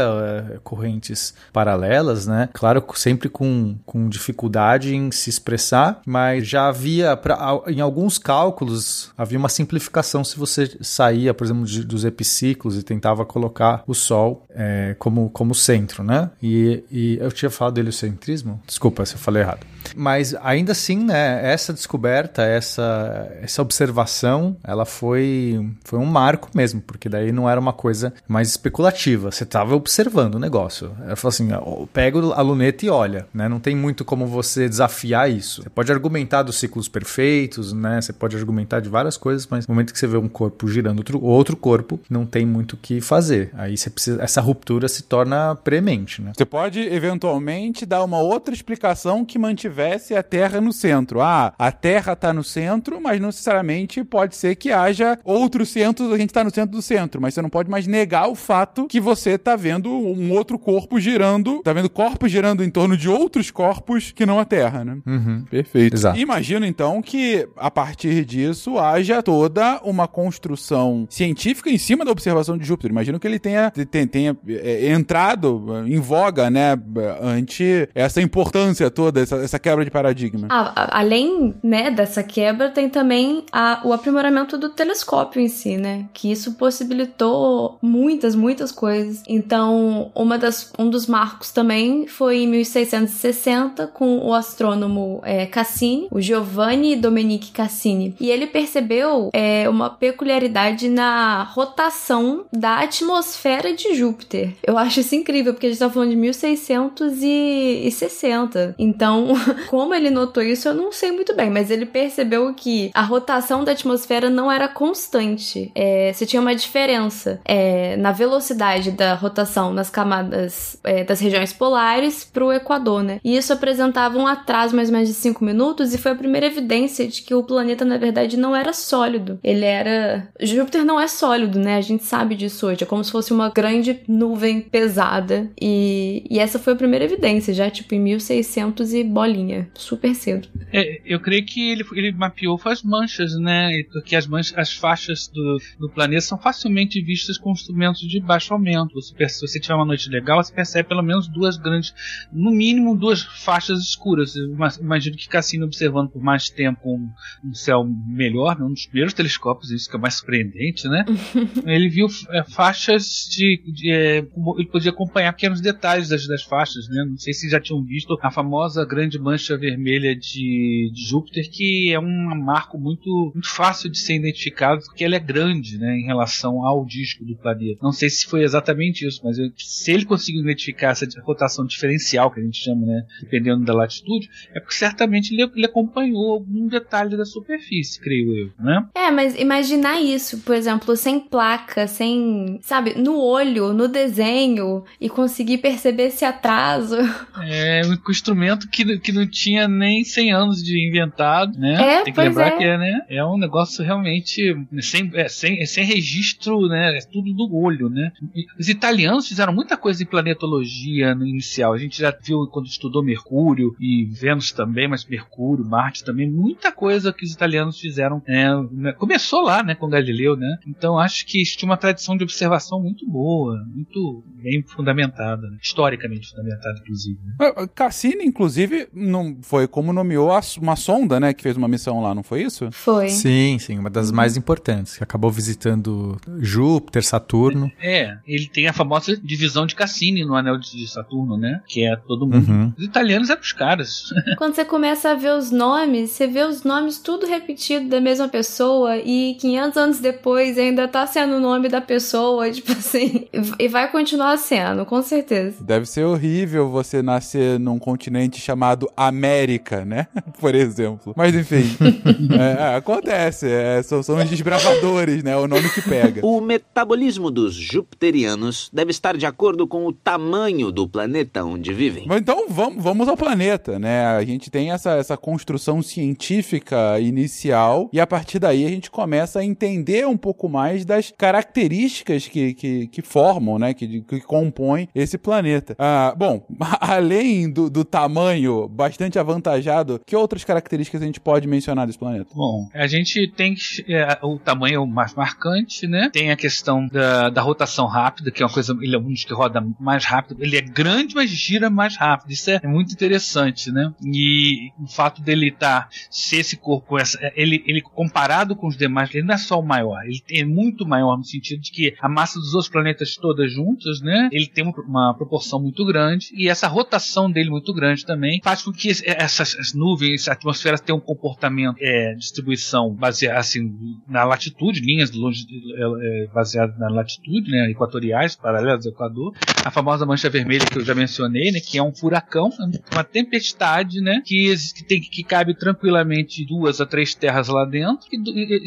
[0.53, 2.49] é, correntes paralelas, né?
[2.53, 9.11] Claro, sempre com, com dificuldade em se expressar, mas já havia, pra, em alguns cálculos,
[9.17, 13.93] havia uma simplificação se você saía, por exemplo, de- dos epiciclos e tentava colocar o
[13.93, 16.29] Sol é, como, como centro, né?
[16.41, 18.61] E, e eu tinha falado do heliocentrismo?
[18.67, 19.65] Desculpa se eu falei errado.
[19.95, 26.81] Mas ainda assim, né, essa descoberta, essa, essa observação, ela foi, foi um marco mesmo,
[26.81, 29.31] porque daí não era uma coisa mais especulativa.
[29.31, 30.91] Você estava observando o negócio.
[31.05, 31.49] Ela falou assim:
[31.91, 33.27] pega a luneta e olha.
[33.33, 33.47] né?
[33.47, 35.63] Não tem muito como você desafiar isso.
[35.63, 38.01] Você pode argumentar dos ciclos perfeitos, né?
[38.01, 40.99] Você pode argumentar de várias coisas, mas no momento que você vê um corpo girando
[40.99, 43.51] outro, outro corpo, não tem muito o que fazer.
[43.53, 46.31] Aí você precisa, essa ruptura se torna premente, né?
[46.35, 49.37] Você pode eventualmente dar uma outra explicação que
[49.73, 51.21] mantivesse a Terra no centro.
[51.21, 56.11] Ah, a Terra está no centro, mas não necessariamente pode ser que haja outros centros,
[56.11, 58.87] a gente está no centro do centro, mas você não pode mais negar o fato
[58.87, 63.09] que você está vendo um outro corpo girando, tá vendo corpos girando em torno de
[63.09, 64.97] outros corpos que não a Terra, né?
[65.05, 65.45] Uhum.
[65.49, 65.95] Perfeito.
[65.95, 66.19] Exato.
[66.19, 72.57] Imagino então que a partir disso haja toda uma construção científica em cima da observação
[72.57, 72.91] de Júpiter.
[72.91, 76.77] Imagino que ele tenha, tenha, tenha é, entrado em voga, né,
[77.21, 80.47] ante essa importância toda, essa, essa quebra de paradigma.
[80.51, 86.05] Ah, além, né, dessa quebra, tem também a- o aprimoramento do telescópio em si, né?
[86.13, 89.23] Que isso possibilitou muitas, muitas coisas.
[89.27, 96.07] Então, uma das, um dos marcos também foi em 1660 com o astrônomo é, Cassini,
[96.11, 98.15] o Giovanni Domenico Cassini.
[98.19, 104.53] E ele percebeu é, uma peculiaridade na rotação da atmosfera de Júpiter.
[104.65, 108.75] Eu acho isso incrível, porque a gente tá falando de 1660.
[108.77, 109.27] Então,
[109.67, 113.63] como ele notou isso, eu não sei muito bem, mas ele percebeu que a rotação
[113.63, 115.71] da atmosfera não era constante.
[115.75, 121.53] É, você tinha uma diferença é, na velocidade da rotação nas camadas é, das regiões
[121.53, 123.19] polares pro Equador, né?
[123.23, 126.45] E isso apresentava um atraso mais ou menos de 5 minutos e foi a primeira
[126.45, 129.39] evidência de que o planeta, na verdade, não era sólido.
[129.43, 130.27] Ele era.
[130.39, 131.77] Júpiter não é sólido, né?
[131.77, 132.83] A gente sabe disso hoje.
[132.83, 135.49] É como se fosse uma grande nuvem pesada.
[135.59, 139.42] E, e essa foi a primeira evidência, já tipo em 1600 e bolinha.
[139.75, 140.47] Super cedo.
[140.71, 143.69] É, eu creio que ele, ele mapeou as manchas, né?
[143.91, 148.53] Porque as manchas, as faixas do, do planeta são facilmente vistas com instrumentos de baixo
[148.53, 148.93] aumento.
[148.93, 151.93] Você perce- se você tiver uma noite legal, você percebe pelo menos duas grandes,
[152.31, 154.35] no mínimo duas faixas escuras.
[154.35, 157.09] Eu imagino que Cassini observando por mais tempo um,
[157.43, 158.65] um céu melhor, né?
[158.65, 161.05] um dos primeiros telescópios, isso que é mais surpreendente, né?
[161.65, 164.17] ele viu é, faixas de, de, é,
[164.57, 167.03] ele podia acompanhar pequenos detalhes das, das faixas, né?
[167.09, 171.91] Não sei se já tinham visto a famosa grande mancha vermelha de, de Júpiter, que
[171.93, 176.05] é um marco muito, muito fácil de ser identificado, porque ela é grande, né, em
[176.05, 177.79] relação ao disco do planeta.
[177.81, 182.31] Não sei se foi exatamente isso, mas eu- se ele conseguiu identificar essa rotação diferencial
[182.31, 186.67] que a gente chama, né, dependendo da latitude, é porque certamente ele, ele acompanhou algum
[186.67, 188.85] detalhe da superfície, creio eu, né?
[188.95, 195.09] É, mas imaginar isso, por exemplo, sem placa, sem, sabe, no olho, no desenho, e
[195.09, 196.97] conseguir perceber esse atraso.
[197.41, 201.73] É um instrumento que, que não tinha nem 100 anos de inventado, né?
[201.73, 202.57] É, Tem que pois lembrar é.
[202.57, 203.01] que é, né?
[203.09, 206.97] É um negócio realmente sem, é, sem, é sem registro, né?
[206.97, 208.11] É tudo do olho, né?
[208.35, 211.73] E Os italianos fizeram muita coisa em planetologia no inicial.
[211.73, 216.71] A gente já viu quando estudou Mercúrio e Vênus também, mas Mercúrio, Marte também, muita
[216.71, 218.21] coisa que os italianos fizeram.
[218.27, 218.93] é, né?
[218.93, 220.57] Começou lá, né, com Galileu, né?
[220.67, 225.57] Então acho que tinha uma tradição de observação muito boa, muito bem fundamentada, né?
[225.61, 227.19] historicamente fundamentada, inclusive.
[227.23, 227.33] né?
[227.39, 232.01] Ah, Cassini, inclusive, não foi como nomeou a- uma sonda, né, que fez uma missão
[232.01, 232.69] lá, não foi isso?
[232.71, 233.09] Foi.
[233.09, 237.71] Sim, sim, uma das mais importantes, que acabou visitando Júpiter, Saturno.
[237.81, 241.61] É, ele tem a famosa divisão de Cassini no anel de Saturno, né?
[241.67, 242.49] Que é todo mundo.
[242.49, 242.73] Uhum.
[242.77, 244.03] Os italianos eram os caras.
[244.37, 248.27] Quando você começa a ver os nomes, você vê os nomes tudo repetido da mesma
[248.27, 253.27] pessoa e 500 anos depois ainda tá sendo o nome da pessoa, tipo assim,
[253.59, 255.63] e vai continuar sendo, com certeza.
[255.63, 260.07] Deve ser horrível você nascer num continente chamado América, né?
[260.39, 261.13] Por exemplo.
[261.15, 261.63] Mas enfim,
[262.37, 263.49] é, é, acontece.
[263.49, 265.35] é, são, são os desbravadores, né?
[265.35, 266.25] O nome que pega.
[266.25, 272.07] O metabolismo dos jupiterianos deve estar de acordo com o tamanho do planeta onde vivem.
[272.11, 274.05] Então vamos, vamos ao planeta, né?
[274.05, 279.39] A gente tem essa, essa construção científica inicial e a partir daí a gente começa
[279.39, 283.73] a entender um pouco mais das características que, que, que formam, né?
[283.73, 285.75] Que, que compõem esse planeta.
[285.79, 286.45] Ah, bom,
[286.79, 292.29] além do, do tamanho bastante avantajado, que outras características a gente pode mencionar desse planeta?
[292.35, 293.55] Bom, a gente tem
[293.87, 296.09] é, o tamanho mais marcante, né?
[296.11, 298.75] Tem a questão da, da rotação rápida, que é uma coisa.
[298.81, 300.43] Ele é um dos que roda mais rápido.
[300.43, 302.31] Ele é grande, mas gira mais rápido.
[302.31, 303.93] Isso é, muito interessante, né?
[304.03, 305.87] E o fato dele estar.
[306.09, 306.97] se esse corpo.
[306.99, 310.01] essa- Ele, ele comparado com os demais, ele não é só o maior.
[310.05, 314.01] Ele é muito maior no sentido de que a massa dos outros planetas todas juntas,
[314.01, 314.29] né?
[314.31, 316.29] Ele tem uma proporção muito grande.
[316.33, 320.77] E essa rotação dele muito grande também faz com que essas as nuvens, a atmosfera
[320.77, 323.73] tenha um comportamento, é, distribuição baseada assim,
[324.07, 327.69] na latitude, linhas longe, é, é, baseadas na latitude, né?
[327.69, 329.33] Equatoriais, paralelas ao Equador.
[329.65, 331.59] A famosa mancha vermelha que eu já mencionei, né?
[331.59, 332.49] Que é um furacão,
[332.91, 334.21] uma tempestade, né?
[334.25, 338.17] Que, que, tem, que cabe tranquilamente duas a três terras lá dentro, que,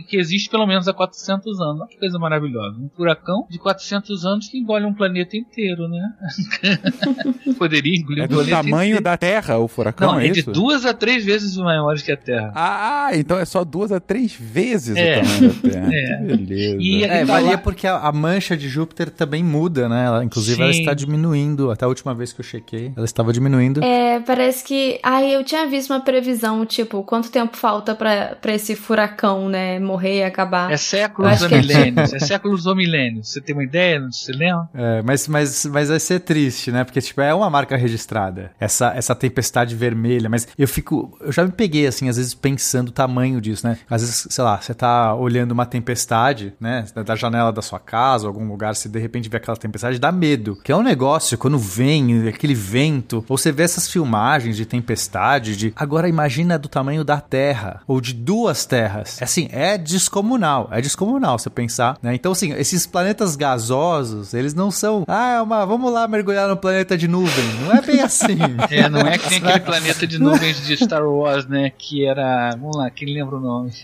[0.08, 1.80] que existe pelo menos há 400 anos.
[1.80, 2.78] Olha que coisa maravilhosa.
[2.78, 6.12] Um furacão de 400 anos que engole um planeta inteiro, né?
[7.58, 9.04] Poderia engolir É um do planeta tamanho inteiro.
[9.04, 10.50] da Terra, o furacão, Não, é é de isso?
[10.52, 12.52] duas a três vezes maiores que a Terra.
[12.54, 15.20] Ah, então é só duas a três vezes É.
[15.20, 15.86] o tamanho da Terra.
[15.96, 16.22] É.
[16.22, 16.76] Beleza.
[16.80, 20.04] E É, varia lá- porque a, a mancha de Júpiter também muda, né?
[20.06, 20.80] Ela, inclusive, ela Sim.
[20.80, 21.70] está diminuindo.
[21.70, 23.82] Até a última vez que eu chequei, ela estava diminuindo.
[23.84, 24.98] É, parece que.
[25.02, 29.78] Ai, eu tinha visto uma previsão, tipo, quanto tempo falta pra, pra esse furacão, né,
[29.78, 30.70] morrer e acabar.
[30.72, 32.12] É séculos ou é milênios.
[32.16, 33.28] É séculos ou milênios.
[33.28, 34.00] Você tem uma ideia?
[34.00, 34.68] Não se lembra?
[34.74, 36.84] É, mas, mas, mas vai ser triste, né?
[36.84, 38.50] Porque, tipo, é uma marca registrada.
[38.58, 39.85] Essa, essa tempestade vermelha.
[40.28, 41.16] Mas eu fico.
[41.20, 43.78] Eu já me peguei, assim, às vezes pensando o tamanho disso, né?
[43.88, 46.84] Às vezes, sei lá, você tá olhando uma tempestade, né?
[47.04, 50.56] Da- janela da sua casa, algum lugar, se de repente vê aquela tempestade, dá medo.
[50.62, 55.56] Que é um negócio, quando vem aquele vento, ou você vê essas filmagens de tempestade,
[55.56, 55.72] de.
[55.76, 59.18] Agora imagina do tamanho da Terra, ou de duas terras.
[59.22, 60.68] Assim, é descomunal.
[60.70, 62.14] É descomunal você pensar, né?
[62.14, 65.04] Então, assim, esses planetas gasosos, eles não são.
[65.08, 65.64] Ah, é uma.
[65.64, 67.44] Vamos lá mergulhar no planeta de nuvem.
[67.64, 68.36] Não é bem assim.
[68.70, 71.70] É, não é que nem aquele planeta de nuvens de Star Wars, né?
[71.76, 72.50] Que era.
[72.50, 73.70] Vamos lá, quem lembra o nome?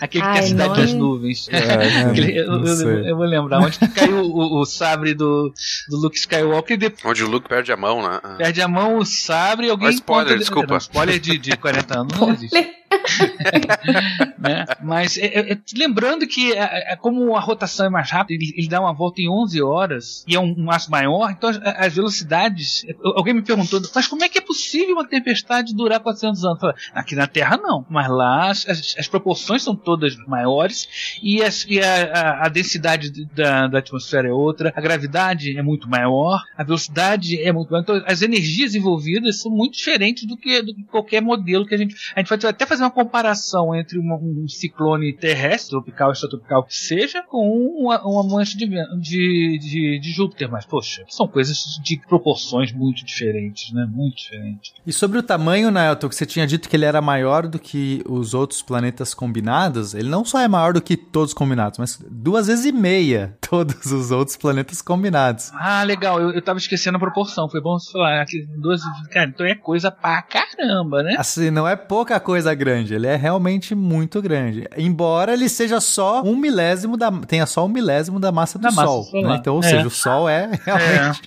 [0.00, 1.48] Aquele que tem a cidade nome- das nuvens.
[1.48, 3.60] É, Aquele- eu, eu- eu vou lembrar.
[3.60, 5.52] Onde que caiu o, o sabre do,
[5.88, 8.18] do Luke Skywalker e depois Onde o Luke perde a mão, né?
[8.36, 10.70] Perde a mão, o sabre e alguém Ó, spoiler, desculpa.
[10.72, 12.68] Não, spoiler de, de 40 anos não existe.
[14.38, 14.64] né?
[14.82, 18.52] Mas é, é, é, lembrando que é, é, como a rotação é mais rápida, ele,
[18.56, 21.58] ele dá uma volta em 11 horas e é um, um aço maior, então as,
[21.62, 22.84] as velocidades.
[23.02, 26.60] Alguém me perguntou, mas como é que é possível uma tempestade durar 400 anos?
[26.60, 31.38] Falei, Aqui na Terra não, mas lá as, as, as proporções são todas maiores e,
[31.68, 36.42] e a, a, a densidade da, da atmosfera é outra, a gravidade é muito maior,
[36.56, 40.74] a velocidade é muito maior, então as energias envolvidas são muito diferentes do que, do
[40.74, 41.94] que qualquer modelo que a gente.
[42.14, 46.76] A gente pode até fazer uma comparação entre uma- um ciclone terrestre, tropical extratropical que
[46.76, 47.48] seja, com
[47.80, 53.04] uma, uma mancha de, de, de, de Júpiter, mas poxa, são coisas de proporções muito
[53.04, 53.86] diferentes, né?
[53.90, 54.72] Muito diferentes.
[54.86, 58.02] E sobre o tamanho, Nelton, que você tinha dito que ele era maior do que
[58.08, 62.46] os outros planetas combinados, ele não só é maior do que todos combinados, mas duas
[62.46, 65.50] vezes e meia todos os outros planetas combinados.
[65.54, 68.20] Ah, legal, eu, eu tava esquecendo a proporção, foi bom você falar.
[68.22, 71.14] Aqui, 12, cara, então é coisa pra caramba, né?
[71.18, 74.66] Assim, não é pouca coisa grande, ele é realmente muito grande.
[74.76, 77.10] Embora ele seja só um milésimo da.
[77.10, 79.04] tenha só um milésimo da massa do Da massa Sol.
[79.04, 79.30] solar.
[79.32, 79.36] né?
[79.40, 79.68] Então, ou É.
[79.68, 81.22] seja, o Sol é realmente.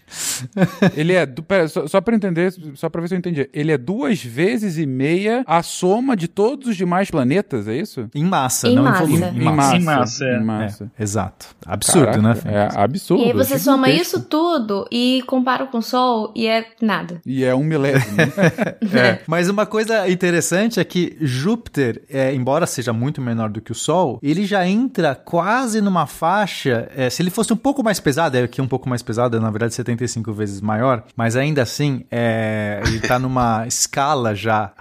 [0.95, 1.25] Ele é.
[1.25, 3.49] Pera, só, só pra entender, só pra ver se eu entendi.
[3.53, 8.09] Ele é duas vezes e meia a soma de todos os demais planetas, é isso?
[8.15, 9.03] Em massa, Em não massa.
[9.03, 9.25] em volume.
[9.39, 9.75] Em Em massa.
[9.75, 10.37] Em massa, é.
[10.37, 10.91] Em massa.
[10.97, 11.47] É, exato.
[11.65, 12.35] Absurdo, né?
[12.35, 13.23] Caraca, É absurdo.
[13.23, 17.21] E aí você soma isso tudo e compara com o Sol e é nada.
[17.25, 18.15] E é um milésimo.
[18.95, 19.19] É.
[19.27, 23.75] Mas uma coisa interessante é que Júpiter, é, embora seja muito menor do que o
[23.75, 26.89] Sol, ele já entra quase numa faixa.
[26.95, 29.39] é, se ele fosse um pouco mais pesado, é aqui um pouco mais pesado, é
[29.39, 34.71] na verdade 75 vezes maior, mas ainda assim, é, ele tá numa escala já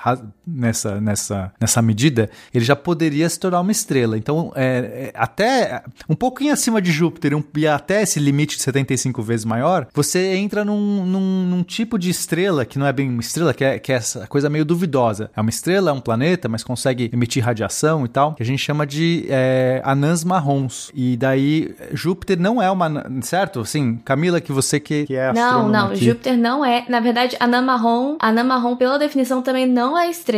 [0.47, 4.17] nessa, nessa, nessa medida, ele já poderia se tornar uma estrela.
[4.17, 8.63] Então, é, é, até um pouquinho acima de Júpiter um- e até esse limite de
[8.63, 13.09] 75 vezes maior, você entra num, num, num tipo de estrela que não é bem
[13.09, 15.31] uma estrela, que é, que é essa coisa meio duvidosa.
[15.37, 18.59] É uma estrela, é um planeta, mas consegue emitir radiação e tal, que a gente
[18.61, 20.91] chama de é, anãs marrons.
[20.95, 23.05] E daí, Júpiter não é uma.
[23.23, 23.61] Certo?
[23.61, 26.05] Assim, Camila, que você que, que é Não, não, aqui.
[26.05, 26.85] Júpiter não é.
[26.89, 30.34] Na verdade, anã marrom, anã marrom, pela definição, também não é estrela,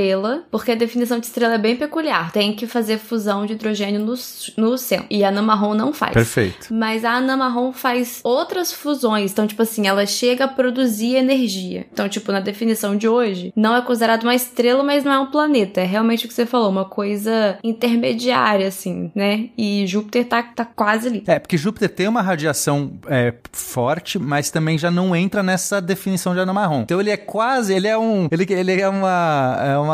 [0.50, 2.32] porque a definição de estrela é bem peculiar.
[2.32, 4.14] Tem que fazer fusão de hidrogênio no,
[4.56, 5.04] no céu.
[5.10, 6.12] E a anã marrom não faz.
[6.12, 6.72] Perfeito.
[6.72, 9.32] Mas a anã marrom faz outras fusões.
[9.32, 11.86] Então, tipo assim, ela chega a produzir energia.
[11.92, 15.30] Então, tipo, na definição de hoje, não é considerado uma estrela, mas não é um
[15.30, 15.80] planeta.
[15.80, 19.48] É realmente o que você falou, uma coisa intermediária, assim, né?
[19.56, 21.24] E Júpiter tá, tá quase ali.
[21.26, 26.34] É, porque Júpiter tem uma radiação é, forte, mas também já não entra nessa definição
[26.34, 26.82] de anã marrom.
[26.82, 29.85] Então ele é quase, ele é um, ele, ele é uma, é uma,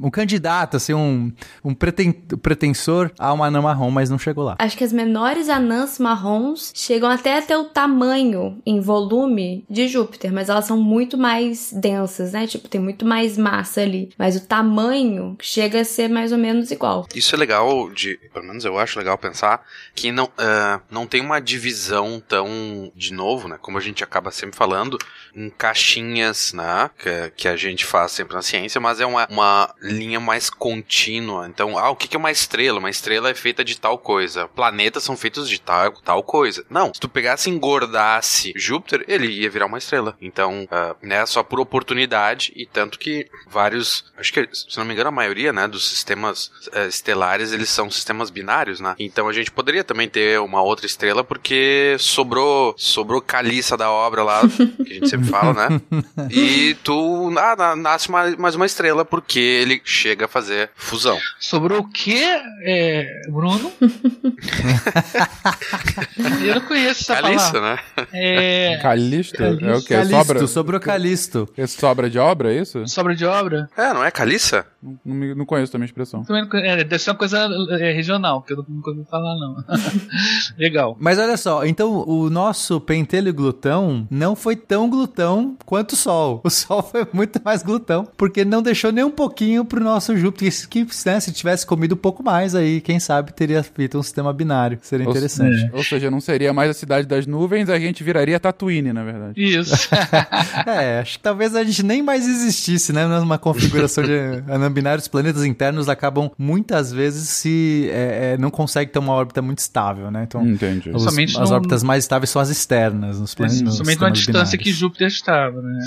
[0.00, 1.32] um candidato, assim, um,
[1.64, 4.56] um preten, pretensor a uma anã marrom, mas não chegou lá.
[4.58, 9.88] Acho que as menores anãs marrons chegam até a ter o tamanho em volume de
[9.88, 12.46] Júpiter, mas elas são muito mais densas, né?
[12.46, 14.10] Tipo, tem muito mais massa ali.
[14.18, 17.06] Mas o tamanho chega a ser mais ou menos igual.
[17.14, 21.20] Isso é legal de, pelo menos eu acho legal pensar que não, ah, não tem
[21.20, 24.98] uma divisão tão, de novo, né, como a gente acaba sempre falando,
[25.34, 29.26] em caixinhas, né, que, que a gente faz sempre na ciência, mas é fazer uma,
[29.30, 31.46] uma linha mais contínua.
[31.48, 32.78] Então, ah, o que, é uma estrela?
[32.78, 34.48] Uma estrela é feita de tal coisa.
[34.48, 36.64] Planetas são feitos de tal, tal coisa.
[36.70, 40.16] Não, se tu pegasse e engordasse Júpiter, ele ia virar uma estrela.
[40.20, 44.92] Então, uh, né, só por oportunidade, e tanto que vários, acho que, se não me
[44.92, 48.94] engano, a maioria, né, dos sistemas uh, estelares, eles são sistemas binários, né?
[48.98, 54.22] Então a gente poderia também ter uma outra estrela, porque sobrou, sobrou caliça da obra
[54.22, 55.80] lá, que a gente sempre fala, né?
[56.30, 61.18] E tu, ah, nasce mais uma estrela, porque ele chega a fazer fusão.
[61.40, 62.22] Sobrou o quê,
[62.62, 63.72] é, Bruno?
[66.46, 67.82] Eu não conheço essa Caliça, palavra.
[67.96, 68.06] né?
[68.12, 69.42] É, Calisto?
[69.42, 69.94] É o quê?
[69.94, 71.48] Calisto, Sobra, sobrou Calisto.
[71.56, 72.86] é sobra de obra, é isso?
[72.86, 73.68] sobra de obra.
[73.76, 74.66] É, não é caliça?
[74.84, 76.22] Não, não me- não conheço também a expressão.
[76.24, 77.48] Também não conhe- é, deve ser uma coisa
[77.80, 79.56] é, regional, que eu não- nunca ouvi falar, não.
[80.58, 80.96] Legal.
[81.00, 86.40] Mas olha só, então o nosso pentelho glutão não foi tão glutão quanto o Sol.
[86.44, 90.34] O Sol foi muito mais glutão, porque não deixou nem um pouquinho pro nosso Júpiter.
[90.68, 94.32] Que, né, se tivesse comido um pouco mais aí, quem sabe teria feito um sistema
[94.32, 94.78] binário.
[94.82, 95.70] Seria Ou- interessante.
[95.72, 99.32] Ou seja, não seria mais a cidade das nuvens, a gente viraria Tatooine, na verdade.
[99.42, 99.88] Isso.
[100.66, 103.06] É, acho que talvez a gente nem mais existisse, né?
[103.06, 104.10] Numa configuração de
[104.74, 109.40] anambinário, os planetas internos acabam muitas vezes se é, é, não consegue ter uma órbita
[109.40, 110.24] muito estável, né?
[110.24, 110.90] Então, Entendi.
[110.90, 113.58] os- Somente as no- órbitas mais estáveis são as externas, nos planetas.
[113.74, 114.78] Somente uma sistemas distância que binários.
[114.80, 115.78] Júpiter estava, né?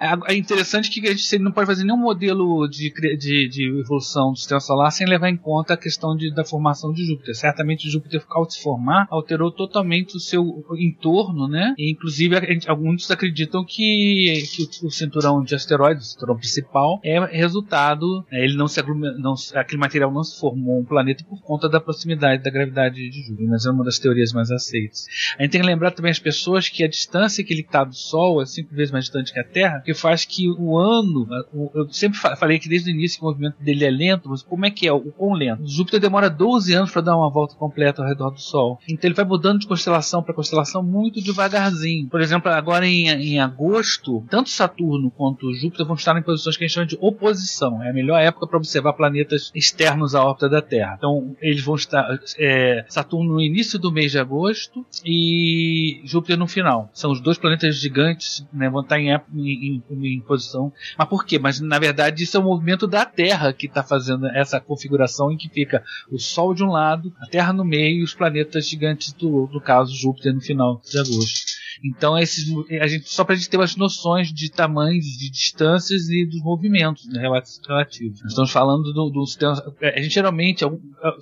[0.00, 4.32] É, é interessante que a gente não pode fazer nenhum modelo de, de, de evolução
[4.32, 7.34] do sistema solar sem levar em conta a questão de, da formação de Júpiter.
[7.36, 11.74] Certamente Júpiter, ao se formar, alterou totalmente o seu entorno, né?
[11.78, 16.36] E, inclusive, a gente- alguns acreditam que, que o, o cinturão de asteroides, o cinturão
[16.36, 17.97] principal, é resultado.
[18.30, 18.82] Né, ele não se
[19.18, 23.22] não aquele material não se formou um planeta por conta da proximidade da gravidade de
[23.22, 25.06] Júpiter, mas é uma das teorias mais aceitas.
[25.38, 27.94] A gente tem que lembrar também as pessoas que a distância que ele está do
[27.94, 31.70] Sol é cinco vezes mais distante que a Terra, que faz que o ano, o-
[31.74, 34.64] eu sempre fa- falei que desde o início o movimento dele é lento, mas como
[34.66, 34.92] é que é?
[34.92, 35.66] O quão lento?
[35.66, 38.78] Júpiter demora 12 anos para dar uma volta completa ao redor do Sol.
[38.88, 42.08] Então ele vai mudando de constelação para constelação muito devagarzinho.
[42.08, 46.64] Por exemplo, agora em, em agosto, tanto Saturno quanto Júpiter vão estar em posições que
[46.64, 47.82] a gente chama de oposição.
[47.82, 50.94] É a melhor época para observar planetas externos à órbita da Terra.
[50.98, 52.06] Então eles vão estar
[52.38, 56.90] é, Saturno no início do mês de agosto e Júpiter no final.
[56.92, 60.72] São os dois planetas gigantes, né, vão estar em, em- em- em posição.
[60.96, 61.38] Mas por quê?
[61.38, 65.36] Mas na verdade isso é o movimento da Terra que está fazendo essa configuração em
[65.36, 69.12] que fica o Sol de um lado, a Terra no meio e os planetas gigantes
[69.12, 71.58] do outro, no caso Júpiter no final de agosto.
[71.84, 72.44] Então esses,
[72.80, 76.42] a gente só para a gente ter umas noções de tamanhos, de distâncias e dos
[76.42, 77.28] movimentos né,
[77.68, 78.20] relativos.
[78.22, 79.52] Nós estamos falando do, do sistema.
[79.82, 80.78] A gente geralmente algum-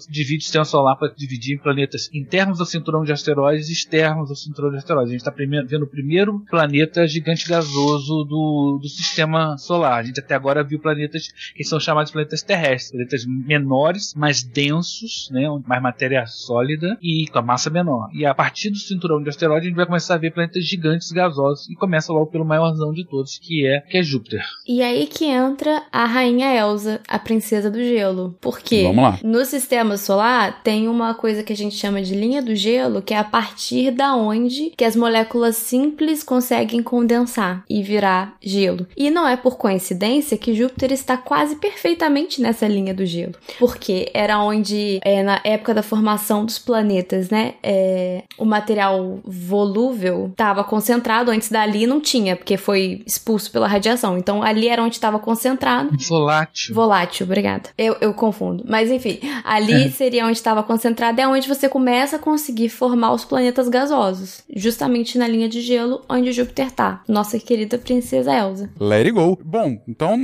[0.09, 4.31] divide o sistema solar para dividir em planetas internos ao cinturão de asteroides e externos
[4.31, 5.11] ao cinturão de asteroides.
[5.11, 10.01] A gente está vendo o primeiro planeta gigante gasoso do, do sistema solar.
[10.01, 14.43] A gente até agora viu planetas que são chamados de planetas terrestres, planetas menores, mais
[14.43, 18.09] densos, né, mais matéria sólida e com a massa menor.
[18.13, 21.11] E a partir do cinturão de asteroides a gente vai começar a ver planetas gigantes
[21.11, 24.45] gasosos e começa logo pelo maiorzão de todos, que é que é Júpiter.
[24.67, 28.35] E aí que entra a rainha Elsa, a princesa do gelo.
[28.41, 29.19] Porque Vamos lá.
[29.23, 33.15] no sistema solar tem uma coisa que a gente chama de linha do gelo, que
[33.15, 38.87] é a partir da onde que as moléculas simples conseguem condensar e virar gelo.
[38.97, 43.35] E não é por coincidência que Júpiter está quase perfeitamente nessa linha do gelo.
[43.59, 50.29] Porque era onde, é, na época da formação dos planetas, né, é, o material volúvel
[50.31, 54.19] estava concentrado, antes dali não tinha, porque foi expulso pela radiação.
[54.19, 55.91] Então ali era onde estava concentrado.
[56.27, 56.75] Volátil.
[56.75, 57.71] Volátil, obrigada.
[57.79, 58.65] Eu, eu confundo.
[58.69, 63.25] Mas enfim, ali seria onde estava concentrado, é onde você começa a conseguir formar os
[63.25, 64.43] planetas gasosos.
[64.55, 67.03] Justamente na linha de gelo onde Júpiter tá.
[67.09, 68.71] Nossa querida princesa Elsa.
[68.81, 69.39] Let it go.
[69.45, 70.17] Bom, então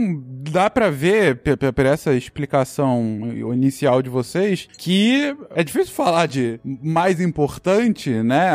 [0.51, 1.41] dá pra ver,
[1.75, 3.21] por essa explicação
[3.53, 8.49] inicial de vocês, que é difícil falar de mais importante, né?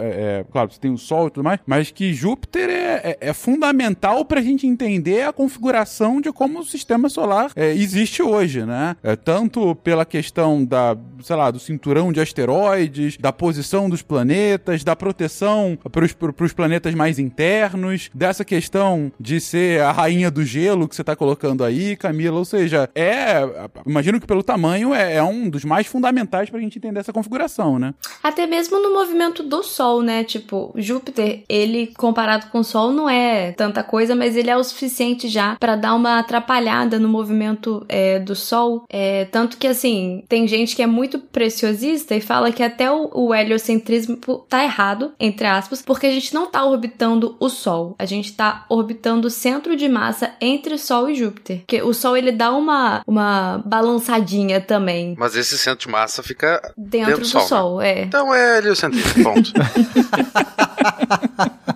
[0.00, 3.32] É, claro, você tem o Sol e tudo mais, mas que Júpiter é, é- é
[3.32, 8.96] fundamental pra gente entender a configuração de como o sistema solar é, existe hoje, né?
[9.02, 14.84] É, tanto pela questão da, sei lá, do cinturão de asteroides, da posição dos planetas,
[14.84, 20.88] da proteção para os planetas mais internos, dessa questão de ser a rainha do gelo
[20.88, 22.38] que você está colocando aí, Camila.
[22.38, 23.42] Ou seja, é.
[23.86, 27.12] Imagino que pelo tamanho é, é um dos mais fundamentais para a gente entender essa
[27.12, 27.94] configuração, né?
[28.22, 30.24] Até mesmo no movimento do Sol, né?
[30.24, 34.64] Tipo, Júpiter, ele comparado com o Sol não é tanta coisa, mas ele é o
[34.64, 38.84] suficiente já pra dar uma atrapalhada no movimento é, do Sol.
[38.88, 43.10] É, tanto que, assim, tem gente que é muito preciosista e fala que até o,
[43.12, 44.16] o heliocentrismo
[44.48, 47.94] tá errado, entre aspas, porque a gente não tá orbitando o Sol.
[47.98, 51.58] A gente tá orbitando o centro de massa entre Sol e Júpiter.
[51.58, 56.60] Porque o Sol ele dá uma, uma balançadinha também Mas esse centro de massa fica
[56.76, 58.02] dentro, Dentro do do Sol, Sol, é.
[58.02, 59.52] Então é heliocentrismo, ponto.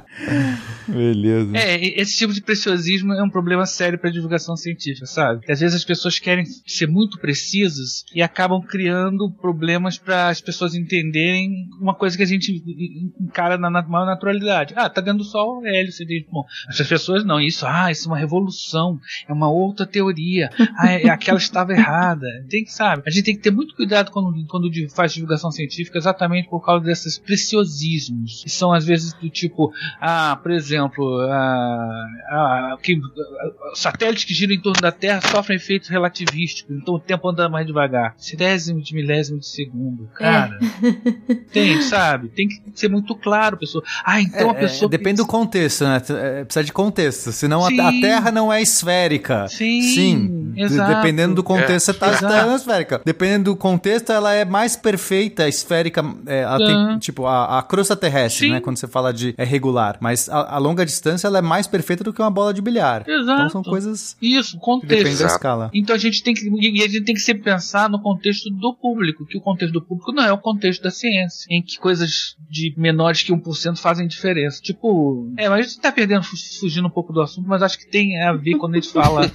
[0.88, 1.56] Beleza.
[1.56, 5.38] É, esse tipo de preciosismo é um problema sério para divulgação científica, sabe?
[5.40, 10.40] Porque às vezes as pessoas querem ser muito precisas e acabam criando problemas para as
[10.40, 14.74] pessoas entenderem uma coisa que a gente en- encara na maior naturalidade.
[14.76, 16.26] Ah, tá dentro do sol, é LCD.
[16.30, 20.90] Bom, as pessoas não, isso, ah, isso é uma revolução, é uma outra teoria, ah,
[20.92, 22.26] é, aquela estava errada.
[22.48, 23.02] Tem que, sabe?
[23.06, 26.84] A gente tem que ter muito cuidado quando, quando faz divulgação científica exatamente por causa
[26.84, 33.74] desses preciosismos, que são às vezes do tipo, ah, por exemplo, ah, ah, que, ah,
[33.74, 37.66] satélites que giram em torno da Terra sofrem efeitos relativísticos, então o tempo anda mais
[37.66, 38.14] devagar.
[38.16, 40.08] Centésimo de milésimo de segundo.
[40.14, 40.58] Cara,
[41.52, 42.28] tem, sabe?
[42.28, 43.82] Tem que ser muito claro, pessoa.
[44.04, 44.88] Ah, então a É, pessoa.
[44.90, 46.00] depende do contexto, né?
[46.10, 47.32] É, precisa de contexto.
[47.32, 47.80] Senão a, Sim.
[47.80, 49.46] a Terra não é esférica.
[49.48, 50.94] Sim, De- exato.
[50.94, 51.92] Dependendo do contexto, É.
[51.92, 53.00] você tá, tá esférica.
[53.04, 56.02] Dependendo do contexto, ela é mais perfeita, esférica.
[56.26, 58.52] é, ela tem, tipo, a, a crosta terrestre, Sim.
[58.52, 58.60] né?
[58.60, 59.71] Quando você fala de é regular.
[60.00, 63.02] Mas a, a longa distância, ela é mais perfeita do que uma bola de bilhar.
[63.02, 63.52] Então Exato.
[63.52, 65.04] são coisas Isso, contexto.
[65.04, 65.32] da Exato.
[65.32, 65.70] escala.
[65.72, 68.74] Então a gente tem que e a gente tem que sempre pensar no contexto do
[68.74, 72.36] público, que o contexto do público não é o contexto da ciência, em que coisas
[72.50, 74.60] de menores que 1% fazem diferença.
[74.62, 77.78] Tipo, é, mas a gente tá perdendo fu- fugindo um pouco do assunto, mas acho
[77.78, 79.30] que tem a ver quando a gente fala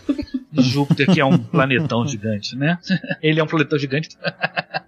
[0.51, 2.77] de Júpiter, que é um planetão gigante, né?
[3.21, 4.09] Ele é um planetão gigante.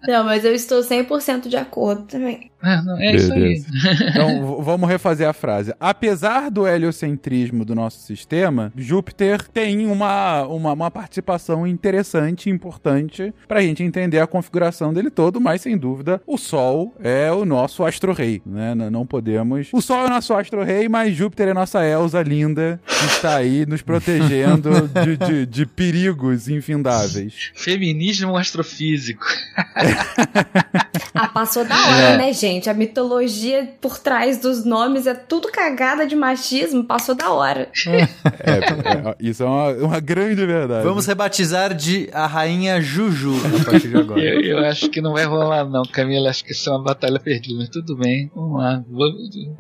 [0.08, 2.52] Não, mas eu estou 100% de acordo também.
[2.64, 3.64] É, não, é isso aí.
[4.10, 5.74] Então, vamos refazer a frase.
[5.80, 13.62] Apesar do heliocentrismo do nosso sistema, Júpiter tem uma, uma, uma participação interessante, importante, pra
[13.62, 18.42] gente entender a configuração dele todo, mas sem dúvida, o Sol é o nosso astro-rei,
[18.46, 18.76] né?
[18.76, 19.70] Não podemos...
[19.72, 23.66] O Sol é o nosso astro-rei, mas Júpiter é nossa Elsa linda, que está aí
[23.66, 24.70] nos protegendo
[25.04, 27.52] de, de, de perigos infindáveis.
[27.56, 29.26] Feminismo astrofísico.
[31.14, 32.70] Ah, passou da hora, né, gente?
[32.70, 36.84] A mitologia por trás dos nomes é tudo cagada de machismo.
[36.84, 37.70] Passou da hora.
[37.88, 40.84] É, é, isso é uma, uma grande verdade.
[40.84, 44.22] Vamos rebatizar de a rainha Juju a partir de agora.
[44.22, 46.30] Eu, eu acho que não vai rolar, não, Camila.
[46.30, 48.32] Acho que isso é uma batalha perdida, mas tudo bem.
[48.36, 48.84] Vamos lá.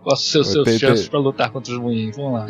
[0.04, 2.16] Posso ser os seus chances pra lutar contra os moinhos.
[2.16, 2.48] Vamos lá.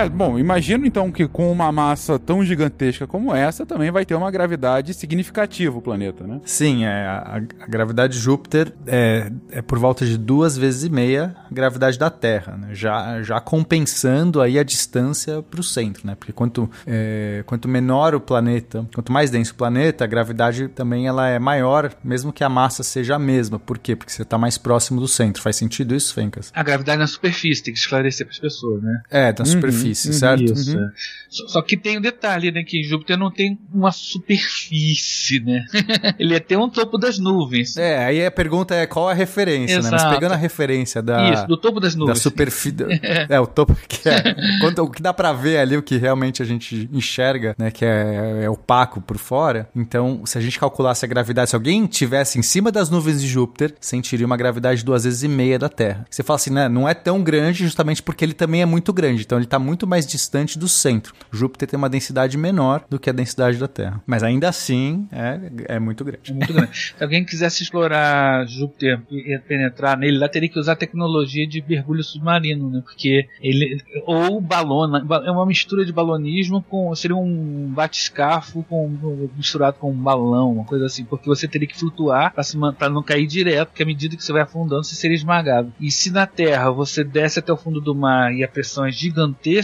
[0.00, 4.14] É, bom, imagino então que com uma massa tão gigantesca como essa, também vai ter
[4.14, 6.40] uma gravidade significativa o planeta, né?
[6.44, 10.90] Sim, é, a, a gravidade de Júpiter é, é por volta de duas vezes e
[10.90, 12.68] meia a gravidade da Terra, né?
[12.72, 16.14] já, já compensando aí a distância para o centro, né?
[16.14, 21.06] Porque quanto, é, quanto menor o planeta, quanto mais denso o planeta, a gravidade também
[21.06, 23.58] ela é maior, mesmo que a massa seja a mesma.
[23.58, 23.94] Por quê?
[23.94, 25.42] Porque você está mais próximo do centro.
[25.42, 26.50] Faz sentido isso, Fencas?
[26.54, 29.02] A gravidade na superfície, tem que esclarecer para as pessoas, né?
[29.10, 30.44] É, da Uhum, superfície, uhum, certo?
[30.44, 30.76] Isso.
[30.76, 30.84] Uhum.
[30.84, 30.90] é.
[31.28, 32.64] Só, só que tem um detalhe, né?
[32.64, 35.64] Que Júpiter não tem uma superfície, né?
[36.18, 37.76] Ele é ter um topo das nuvens.
[37.76, 39.90] É, aí a pergunta é qual a referência, né?
[39.90, 40.14] Mas Exato.
[40.14, 42.18] pegando a referência da, Isso, do topo das da nuvens.
[42.20, 42.74] superfície.
[43.28, 44.34] é, o topo que é.
[44.60, 47.70] quanto- o que dá pra ver ali, o que realmente a gente enxerga, né?
[47.70, 49.68] Que é, é opaco por fora.
[49.74, 53.26] Então, se a gente calculasse a gravidade, se alguém tivesse em cima das nuvens de
[53.28, 56.04] Júpiter, sentiria uma gravidade duas vezes e meia da Terra.
[56.10, 56.68] Você fala assim, né?
[56.68, 59.22] Não é tão grande justamente porque ele também é muito grande.
[59.22, 61.14] Então, ele tá muito mais distante do centro.
[61.30, 64.02] Júpiter tem uma densidade menor do que a densidade da Terra.
[64.06, 65.40] Mas ainda assim, é,
[65.76, 66.30] é muito grande.
[66.30, 66.94] É muito grande.
[66.96, 72.02] Se alguém quisesse explorar Júpiter e penetrar nele, lá teria que usar tecnologia de mergulho
[72.02, 72.80] submarino, né?
[72.82, 73.80] Porque ele.
[74.06, 75.04] Ou balona.
[75.24, 76.94] É uma mistura de balonismo com.
[76.94, 81.04] Seria um batiscafo com, misturado com um balão, uma coisa assim.
[81.04, 82.34] Porque você teria que flutuar
[82.78, 85.72] pra não cair direto, porque à medida que você vai afundando, você seria esmagado.
[85.80, 88.90] E se na Terra você desce até o fundo do mar e a pressão é
[88.90, 89.60] gigantesca,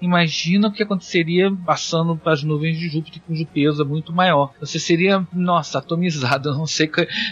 [0.00, 4.52] imagina o que aconteceria passando para as nuvens de Júpiter, cujo peso é muito maior.
[4.60, 6.90] Você seria, nossa, atomizado, não sei,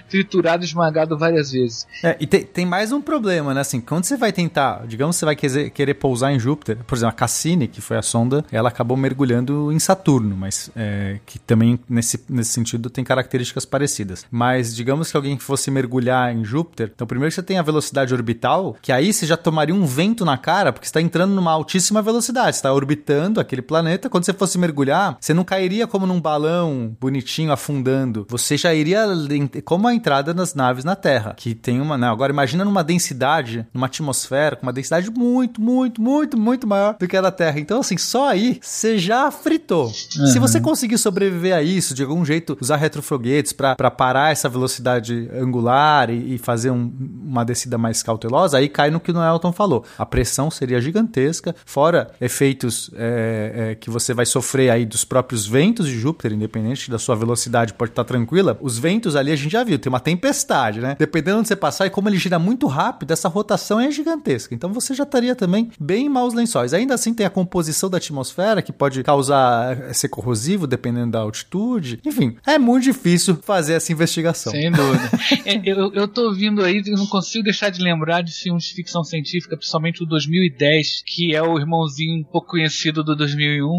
[0.08, 1.86] triturado, esmagado várias vezes.
[2.02, 3.60] É, e tem, tem mais um problema, né?
[3.60, 7.16] Assim, quando você vai tentar, digamos você vai querer, pousar em Júpiter, por exemplo, a
[7.16, 12.20] Cassini, que foi a sonda, ela acabou mergulhando em Saturno, mas é, que também nesse,
[12.28, 14.26] nesse sentido tem características parecidas.
[14.30, 18.76] Mas digamos que alguém fosse mergulhar em Júpiter, então primeiro você tem a velocidade orbital,
[18.82, 22.56] que aí você já tomaria um vento na cara, porque está entrando numa altíssima velocidade.
[22.56, 24.08] Você está orbitando aquele planeta.
[24.08, 28.26] Quando você fosse mergulhar, você não cairia como num balão bonitinho afundando.
[28.28, 29.04] Você já iria
[29.64, 31.98] como a entrada das naves na Terra, que tem uma.
[31.98, 36.96] Não, agora imagina numa densidade, numa atmosfera com uma densidade muito, muito, muito, muito maior
[36.98, 37.58] do que a da Terra.
[37.58, 39.86] Então, assim, só aí você já fritou.
[39.86, 40.26] Uhum.
[40.26, 45.28] Se você conseguir sobreviver a isso, de algum jeito, usar retrofoguetes para parar essa velocidade
[45.34, 46.92] angular e, e fazer um,
[47.24, 49.84] uma descida mais cautelosa, aí cai no que o Elton falou.
[49.98, 55.46] A pressão seria gigantesca, fora efeitos é, é, que você vai sofrer aí dos próprios
[55.46, 58.58] ventos de Júpiter, independente da sua velocidade, pode estar tranquila.
[58.60, 60.96] Os ventos ali a gente já viu, tem uma tempestade, né?
[60.98, 64.54] Dependendo onde você passar e como ele gira muito rápido, essa rotação é gigantesca.
[64.54, 66.74] Então você já estaria também bem maus lençóis.
[66.74, 71.20] Ainda assim, tem a composição da atmosfera que pode causar é, ser corrosivo, dependendo da
[71.20, 72.00] altitude.
[72.04, 74.52] Enfim, é muito difícil fazer essa investigação.
[74.52, 75.10] Sem dúvida.
[75.44, 78.74] É, eu, eu tô ouvindo aí, eu não consigo deixar de lembrar de filmes de
[78.74, 83.78] ficção científica, principalmente o 2010, que é o um pouco conhecido do 2001.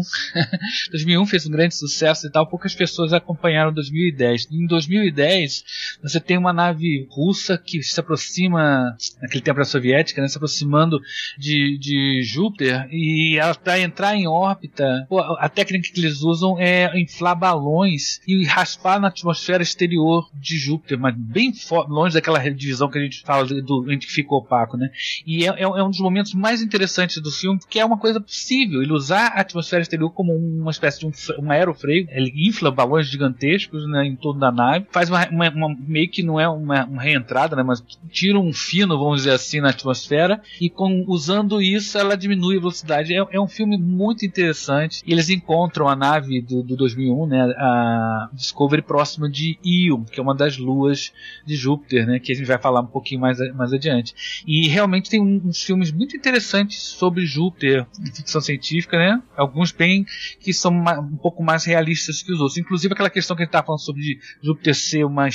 [0.90, 4.48] 2001 fez um grande sucesso e tal, poucas pessoas acompanharam 2010.
[4.50, 5.64] Em 2010,
[6.02, 11.00] você tem uma nave russa que se aproxima, naquele tempo era soviética, né, se aproximando
[11.38, 15.06] de, de Júpiter e ela para entrar em órbita,
[15.38, 20.98] a técnica que eles usam é inflar balões e raspar na atmosfera exterior de Júpiter,
[20.98, 21.52] mas bem
[21.88, 24.90] longe daquela divisão que a gente fala do, entre que fica opaco, né?
[25.26, 28.20] E é, é, é, um dos momentos mais interessantes do filme, porque é uma coisa
[28.20, 28.82] possível.
[28.82, 31.12] Ele usar a atmosfera exterior como uma espécie de um,
[31.42, 35.76] um aerofreio, ele infla balões gigantescos né, em torno da nave, faz uma, uma, uma
[35.86, 37.62] meio que não é uma, uma, reentrada, né?
[37.62, 42.56] Mas tira um fino, vamos dizer assim, na atmosfera e com, usando isso ela diminui
[42.56, 43.14] a velocidade.
[43.14, 45.02] É, é um filme muito interessante.
[45.06, 47.42] E eles encontram a nave do, do 2001, né?
[47.56, 51.12] A Discovery próxima de Io, que é uma das luas
[51.44, 52.18] de Júpiter, né?
[52.18, 54.42] Que a gente vai falar um pouquinho mais, mais adiante.
[54.46, 59.20] E realmente tem uns filmes muito interessantes sobre Júpiter, de ficção científica, né?
[59.36, 60.06] Alguns bem
[60.40, 62.58] que são um pouco mais realistas que os outros.
[62.58, 65.28] Inclusive aquela questão que a gente estava falando sobre Júpiter ser uma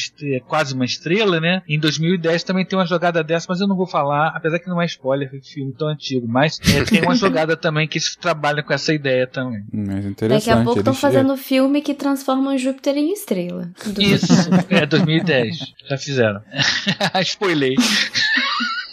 [0.48, 1.62] quase uma estrela, né?
[1.68, 4.82] Em 2010 também tem uma jogada dessa, mas eu não vou falar, apesar que não
[4.82, 8.74] é spoiler, é filme tão antigo, mas é, tem uma jogada também que trabalha com
[8.74, 9.64] essa ideia também.
[9.72, 10.46] Mas interessante.
[10.46, 13.70] Daqui a pouco estão fazendo filme que transforma Júpiter em estrela.
[13.98, 14.28] Isso,
[14.70, 15.74] é 2010.
[15.90, 16.42] Já fizeram.
[17.24, 17.76] Spoilei.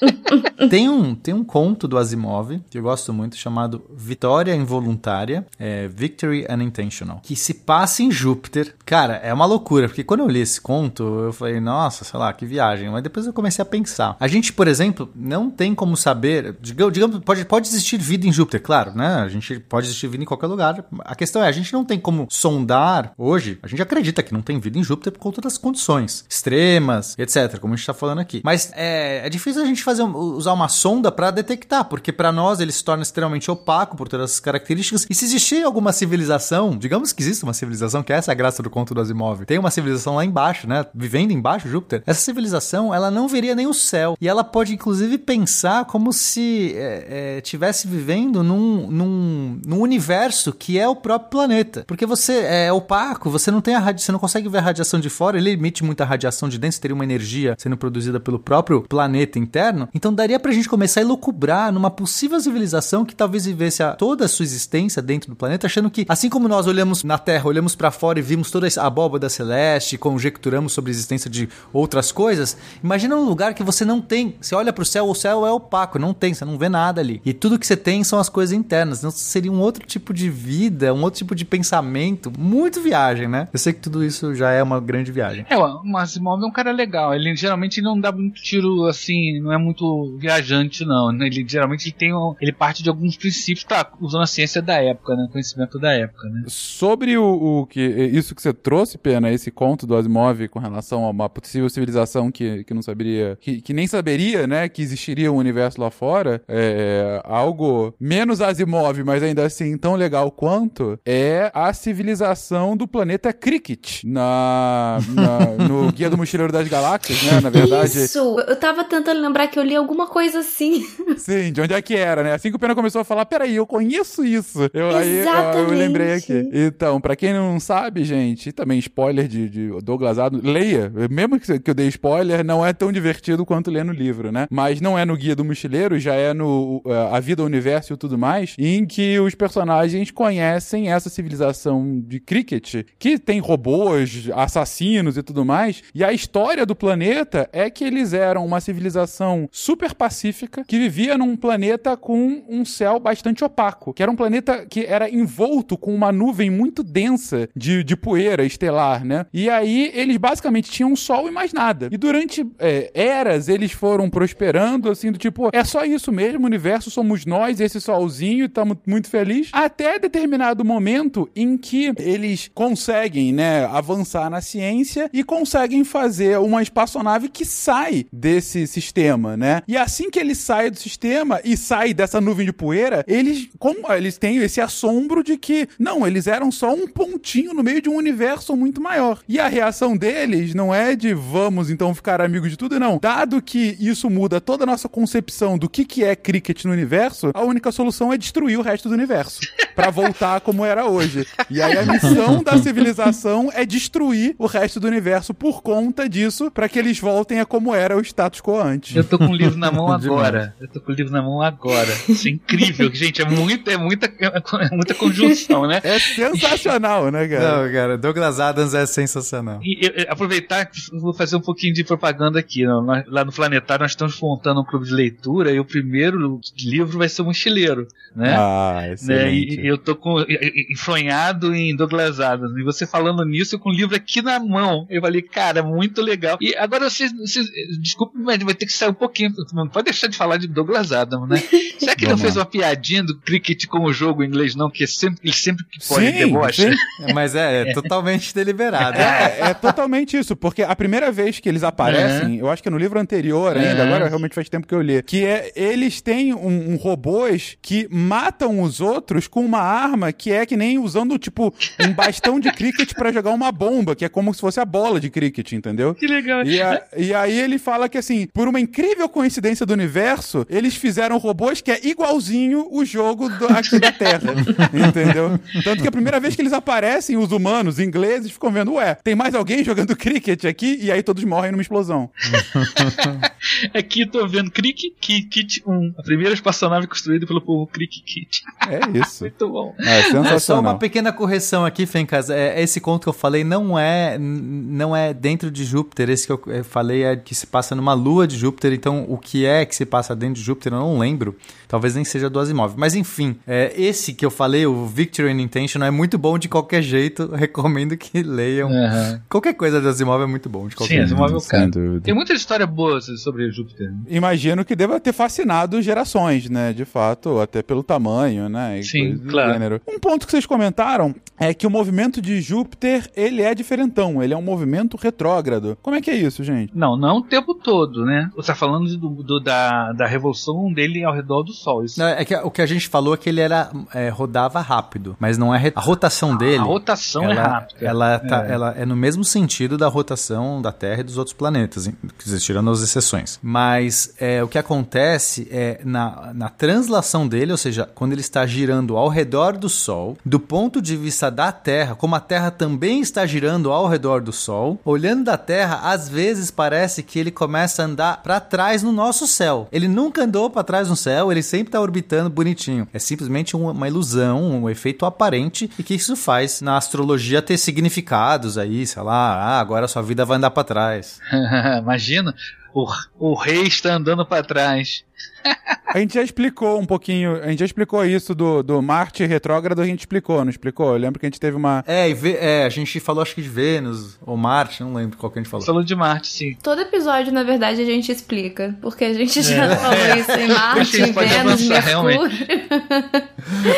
[0.71, 5.89] tem, um, tem um conto do Asimov que eu gosto muito chamado Vitória Involuntária, é,
[5.89, 8.75] Victory Unintentional, que se passa em Júpiter.
[8.85, 12.33] Cara, é uma loucura, porque quando eu li esse conto, eu falei, nossa, sei lá,
[12.33, 12.91] que viagem.
[12.91, 14.17] Mas depois eu comecei a pensar.
[14.19, 18.63] A gente, por exemplo, não tem como saber, digamos, pode, pode existir vida em Júpiter,
[18.63, 19.17] claro, né?
[19.17, 20.85] A gente pode existir vida em qualquer lugar.
[21.01, 24.43] A questão é, a gente não tem como sondar hoje, a gente acredita que não
[24.43, 28.21] tem vida em Júpiter por conta das condições extremas, etc., como a gente está falando
[28.21, 28.41] aqui.
[28.45, 32.61] Mas é, é difícil a gente fazer usar uma sonda para detectar, porque para nós
[32.61, 35.07] ele se torna extremamente opaco por todas essas características.
[35.09, 38.63] E se existir alguma civilização, digamos que existe uma civilização, que é essa a graça
[38.63, 40.85] do conto do Asimov, tem uma civilização lá embaixo, né?
[40.95, 44.17] Vivendo embaixo Júpiter, essa civilização ela não veria nem o céu.
[44.21, 50.53] E ela pode inclusive pensar como se é, é, tivesse vivendo num, num, num universo
[50.53, 51.85] que é o próprio planeta.
[51.87, 55.01] Porque você é opaco, você não tem a radi você não consegue ver a radiação
[55.01, 58.83] de fora, ele emite muita radiação de dentro, teria uma energia sendo produzida pelo próprio
[58.83, 59.89] planeta interno inferno.
[59.95, 64.25] Então daria pra gente começar a elucubrar numa possível civilização que talvez vivesse a, toda
[64.25, 67.77] a sua existência dentro do planeta, achando que, assim como nós olhamos na Terra, olhamos
[67.77, 72.57] para fora e vimos toda a abóbada celeste, conjecturamos sobre a existência de outras coisas,
[72.83, 74.35] imagina um lugar que você não tem.
[74.41, 77.21] Você olha pro céu, o céu é opaco, não tem, você não vê nada ali.
[77.25, 78.99] E tudo que você tem são as coisas internas.
[78.99, 82.33] Então seria um outro tipo de vida, um outro tipo de pensamento.
[82.39, 83.49] Muito viagem, né?
[83.53, 85.45] Eu sei que tudo isso já é uma grande viagem.
[85.49, 87.15] É, o Asimov é um cara legal.
[87.15, 91.11] Ele geralmente não dá muito tiro assim, não é muito muito viajante, não.
[91.23, 94.75] Ele geralmente ele tem um, ele parte de alguns princípios, tá, usando a ciência da
[94.75, 95.29] época, né?
[95.31, 96.45] Conhecimento da época, né?
[96.47, 101.05] Sobre o, o que isso que você trouxe, Pena, esse conto do Asimov com relação
[101.05, 105.33] a uma possível civilização que, que não saberia, que, que nem saberia, né, que existiria
[105.33, 111.51] um universo lá fora, é, algo menos Asimov, mas ainda assim tão legal quanto, é
[111.55, 117.51] a civilização do planeta Cricket na, na no Guia do Mochileiro das Galáxias, né, na
[117.51, 118.05] verdade.
[118.05, 118.39] Isso!
[118.41, 120.87] Eu tava tentando lembrar que eu li alguma coisa assim.
[121.17, 122.33] Sim, de onde é que era, né?
[122.33, 124.71] Assim que o Pena começou a falar, peraí, eu conheço isso.
[124.73, 126.49] Eu, aí eu, eu lembrei aqui.
[126.53, 130.93] Então, pra quem não sabe, gente, também spoiler de, de Douglas Adams, leia.
[131.11, 134.47] Mesmo que, que eu dei spoiler, não é tão divertido quanto ler no livro, né?
[134.51, 137.93] Mas não é no Guia do Mochileiro, já é no uh, A Vida, o Universo
[137.93, 144.29] e tudo mais, em que os personagens conhecem essa civilização de cricket, que tem robôs,
[144.35, 149.48] assassinos e tudo mais, e a história do planeta é que eles eram uma civilização
[149.51, 154.67] super pacífica que vivia num planeta com um céu bastante opaco, que era um planeta
[154.67, 159.27] que era envolto com uma nuvem muito densa de, de poeira estelar, né?
[159.33, 161.89] E aí eles basicamente tinham um sol e mais nada.
[161.91, 166.47] E durante é, eras eles foram prosperando, assim, do tipo, é só isso mesmo, o
[166.47, 169.51] universo somos nós, esse solzinho, estamos muito felizes.
[169.53, 176.63] Até determinado momento em que eles conseguem, né, avançar na ciência e conseguem fazer uma
[176.63, 179.63] espaçonave que sai desse sistema, né?
[179.67, 183.91] E assim que ele sai do sistema e sai dessa nuvem de poeira, eles, como
[183.93, 187.89] eles têm esse assombro de que, não, eles eram só um pontinho no meio de
[187.89, 189.21] um universo muito maior.
[189.29, 192.99] E a reação deles não é de vamos então ficar amigos de tudo, não.
[193.01, 197.31] Dado que isso muda toda a nossa concepção do que, que é cricket no universo,
[197.35, 199.41] a única solução é destruir o resto do universo.
[199.79, 201.25] para voltar como era hoje.
[201.49, 206.51] E aí a missão da civilização é destruir o resto do universo por conta disso,
[206.51, 208.97] para que eles voltem a como era o status quo antes.
[208.97, 210.55] Eu tô com o livro na mão agora.
[210.61, 211.91] Eu tô com o livro na mão agora.
[212.09, 213.23] Isso é incrível, gente.
[213.23, 215.81] É muita, é muita, é muita conjunção, né?
[215.83, 217.63] É sensacional, né, cara?
[217.63, 219.61] Não, cara, Douglas Adams é sensacional.
[219.63, 222.65] E eu, eu, aproveitar vou fazer um pouquinho de propaganda aqui.
[222.65, 226.99] Nós, lá no Planetário nós estamos montando um clube de leitura e o primeiro livro
[226.99, 228.35] vai ser o Mochileiro, né?
[228.39, 229.57] Ah, excelente.
[229.57, 229.65] Né?
[229.65, 230.25] E, eu tô com,
[230.71, 232.57] enfronhado em Douglas Adams.
[232.57, 234.87] E você falando nisso, eu com o livro aqui na mão.
[234.89, 236.39] Eu falei, cara, muito legal.
[236.41, 237.47] E agora vocês, vocês
[237.81, 239.33] desculpe, mas vai ter que sair um pouquinho.
[239.53, 241.37] Não pode deixar de falar de Douglas Adams, né?
[241.79, 244.71] Será que ele não fez uma piadinha do cricket como jogo em inglês, não?
[244.71, 246.71] Que sempre, ele sempre que pode Sim, debocha.
[247.15, 248.99] Mas é, é totalmente deliberado.
[248.99, 252.73] É, é totalmente isso, porque a primeira vez que eles aparecem, eu acho que é
[252.73, 253.87] no livro anterior ainda, Uhum.
[253.89, 257.87] agora realmente faz tempo que eu li, que é eles têm um, um robôs que
[257.91, 262.51] matam os outros com uma arma que é que nem usando, tipo, um bastão de
[262.53, 265.95] cricket pra jogar uma bomba, que é como se fosse a bola de cricket, entendeu?
[265.95, 266.43] Que legal.
[266.45, 270.75] E, a- e aí ele fala que, assim, por uma incrível coincidência do universo, eles
[270.75, 274.33] fizeram robôs que é igualzinho o jogo do- aqui da Terra.
[274.73, 275.39] entendeu?
[275.63, 279.15] Tanto que a primeira vez que eles aparecem, os humanos ingleses ficam vendo, ué, tem
[279.15, 280.79] mais alguém jogando cricket aqui?
[280.81, 282.09] E aí todos morrem numa explosão.
[283.75, 288.43] Aqui tô vendo Cricket Kit 1, a primeira espaçonave construída pelo povo Cricket Kit.
[288.69, 289.25] É isso.
[289.25, 289.75] Muito bom.
[289.79, 290.79] É É só uma sensacional.
[290.79, 292.31] pequena correção aqui, Fencas.
[292.31, 296.09] É, esse conto que eu falei não é, não é dentro de Júpiter.
[296.11, 298.73] Esse que eu falei é que se passa numa lua de Júpiter.
[298.73, 301.37] Então, o que é que se passa dentro de Júpiter eu não lembro.
[301.67, 302.75] Talvez nem seja do Asimov.
[302.77, 306.49] Mas enfim, é, esse que eu falei, o Victory and Intention, é muito bom de
[306.49, 307.29] qualquer jeito.
[307.35, 308.71] Recomendo que leiam.
[308.71, 309.23] Aham.
[309.29, 311.13] Qualquer coisa do Asimov é muito bom de qualquer Sim, jeito.
[311.15, 312.01] Asimov é o cara.
[312.03, 313.91] Tem muita história boa sobre Júpiter.
[313.91, 313.99] né?
[314.09, 316.73] Imagino que deva ter fascinado gerações, né?
[316.73, 318.79] De fato, até pelo tamanho, né?
[318.81, 319.53] e Sim, claro.
[319.53, 319.81] gênero.
[319.89, 324.35] Um ponto que vocês comentaram é que o movimento de Júpiter, ele é diferentão, ele
[324.35, 325.77] é um movimento retrógrado.
[325.83, 326.73] Como é que é isso, gente?
[326.75, 328.31] Não, não o tempo todo, né?
[328.37, 331.85] Você tá falando do, do- da, da revolução dele ao redor do Sol.
[331.85, 331.99] Isso.
[331.99, 335.17] Não, é que o que a gente falou é que ele era é, rodava rápido,
[335.21, 336.59] mas não é re- a rotação dele.
[336.59, 337.79] a rotação ela, é rápida.
[337.87, 338.53] Ela, tá- É.
[338.53, 341.89] ela é no mesmo sentido da rotação da Terra e dos outros planetas,
[342.25, 343.38] dizer, tirando as exceções.
[343.43, 348.47] Mas é, o que acontece é na, na translação dele, ou seja, quando ele está
[348.47, 353.01] girando ao redor do Sol, do ponto de vista da Terra, como a Terra também
[353.01, 357.83] está girando ao redor do Sol, olhando da Terra, às vezes parece que ele começa
[357.83, 359.69] a andar para trás no nosso céu.
[359.71, 362.89] Ele nunca andou para trás no céu, ele sempre está orbitando bonitinho.
[362.93, 368.59] É simplesmente uma, ilusão, um efeito aparente e que isso faz na astrologia ter significados
[368.59, 371.21] aí, sei lá, ah, agora sua vida vai andar para trás.
[371.81, 372.35] Imagina,
[372.73, 372.87] o,
[373.19, 375.05] o rei está andando para trás.
[375.93, 379.81] A gente já explicou um pouquinho, a gente já explicou isso do, do Marte retrógrado,
[379.81, 380.93] a gente explicou, não explicou?
[380.93, 381.83] Eu lembro que a gente teve uma.
[381.87, 385.17] É, e Vê- é, a gente falou acho que de Vênus ou Marte, não lembro
[385.17, 385.65] qual que a gente falou.
[385.65, 386.57] Falou de Marte, sim.
[386.63, 388.77] Todo episódio, na verdade, a gente explica.
[388.83, 392.39] Porque a gente já falou isso em Marte, em Vênus, avançar, Mercúrio.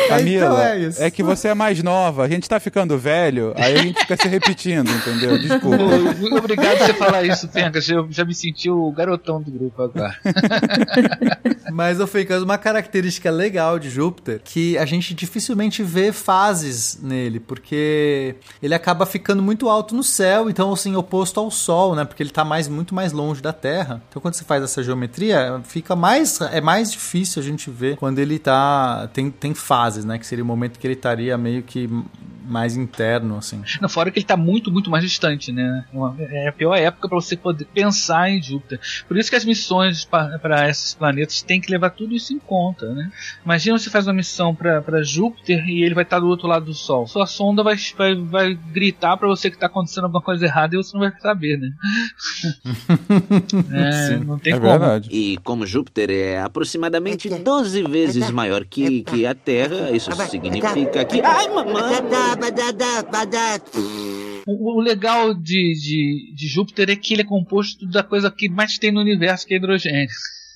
[0.09, 1.11] Camila, Então é, é isso.
[1.11, 4.27] que você é mais nova, a gente tá ficando velho, aí a gente fica se
[4.27, 5.37] repetindo, entendeu?
[5.37, 5.77] Desculpa.
[6.19, 7.87] Muito obrigado por você falar isso, Fencas.
[7.89, 10.15] Eu já me senti o garotão do grupo agora.
[11.71, 18.35] Mas, Fencas, uma característica legal de Júpiter que a gente dificilmente vê fases nele, porque
[18.61, 22.05] ele acaba ficando muito alto no céu, então assim, oposto ao Sol, né?
[22.05, 24.01] Porque ele tá mais, muito mais longe da Terra.
[24.09, 28.19] Então quando você faz essa geometria, fica mais, é mais difícil a gente ver quando
[28.19, 30.17] ele tá, tem, tem fases, né?
[30.17, 31.89] Que seria o momento que ele estaria meio que
[32.43, 33.61] mais interno, assim.
[33.81, 35.85] Não, fora que ele está muito, muito mais distante, né?
[36.19, 38.79] É a pior época para você poder pensar em Júpiter.
[39.07, 42.93] Por isso que as missões para esses planetas têm que levar tudo isso em conta,
[42.93, 43.11] né?
[43.45, 46.73] Imagina você faz uma missão para Júpiter e ele vai estar do outro lado do
[46.73, 47.07] Sol.
[47.07, 50.77] Sua sonda vai, vai, vai gritar para você que está acontecendo alguma coisa errada e
[50.77, 51.69] você não vai saber, né?
[53.71, 54.69] é, não tem É como.
[54.69, 55.09] verdade.
[55.11, 61.21] E como Júpiter é aproximadamente 12 vezes maior que, que a Terra, isso significa que.
[61.21, 62.30] Ai, mamãe!
[64.47, 68.77] O, legal de, de, de Júpiter é que ele é composto da coisa que mais
[68.77, 70.09] tem no universo, que é hidrogênio.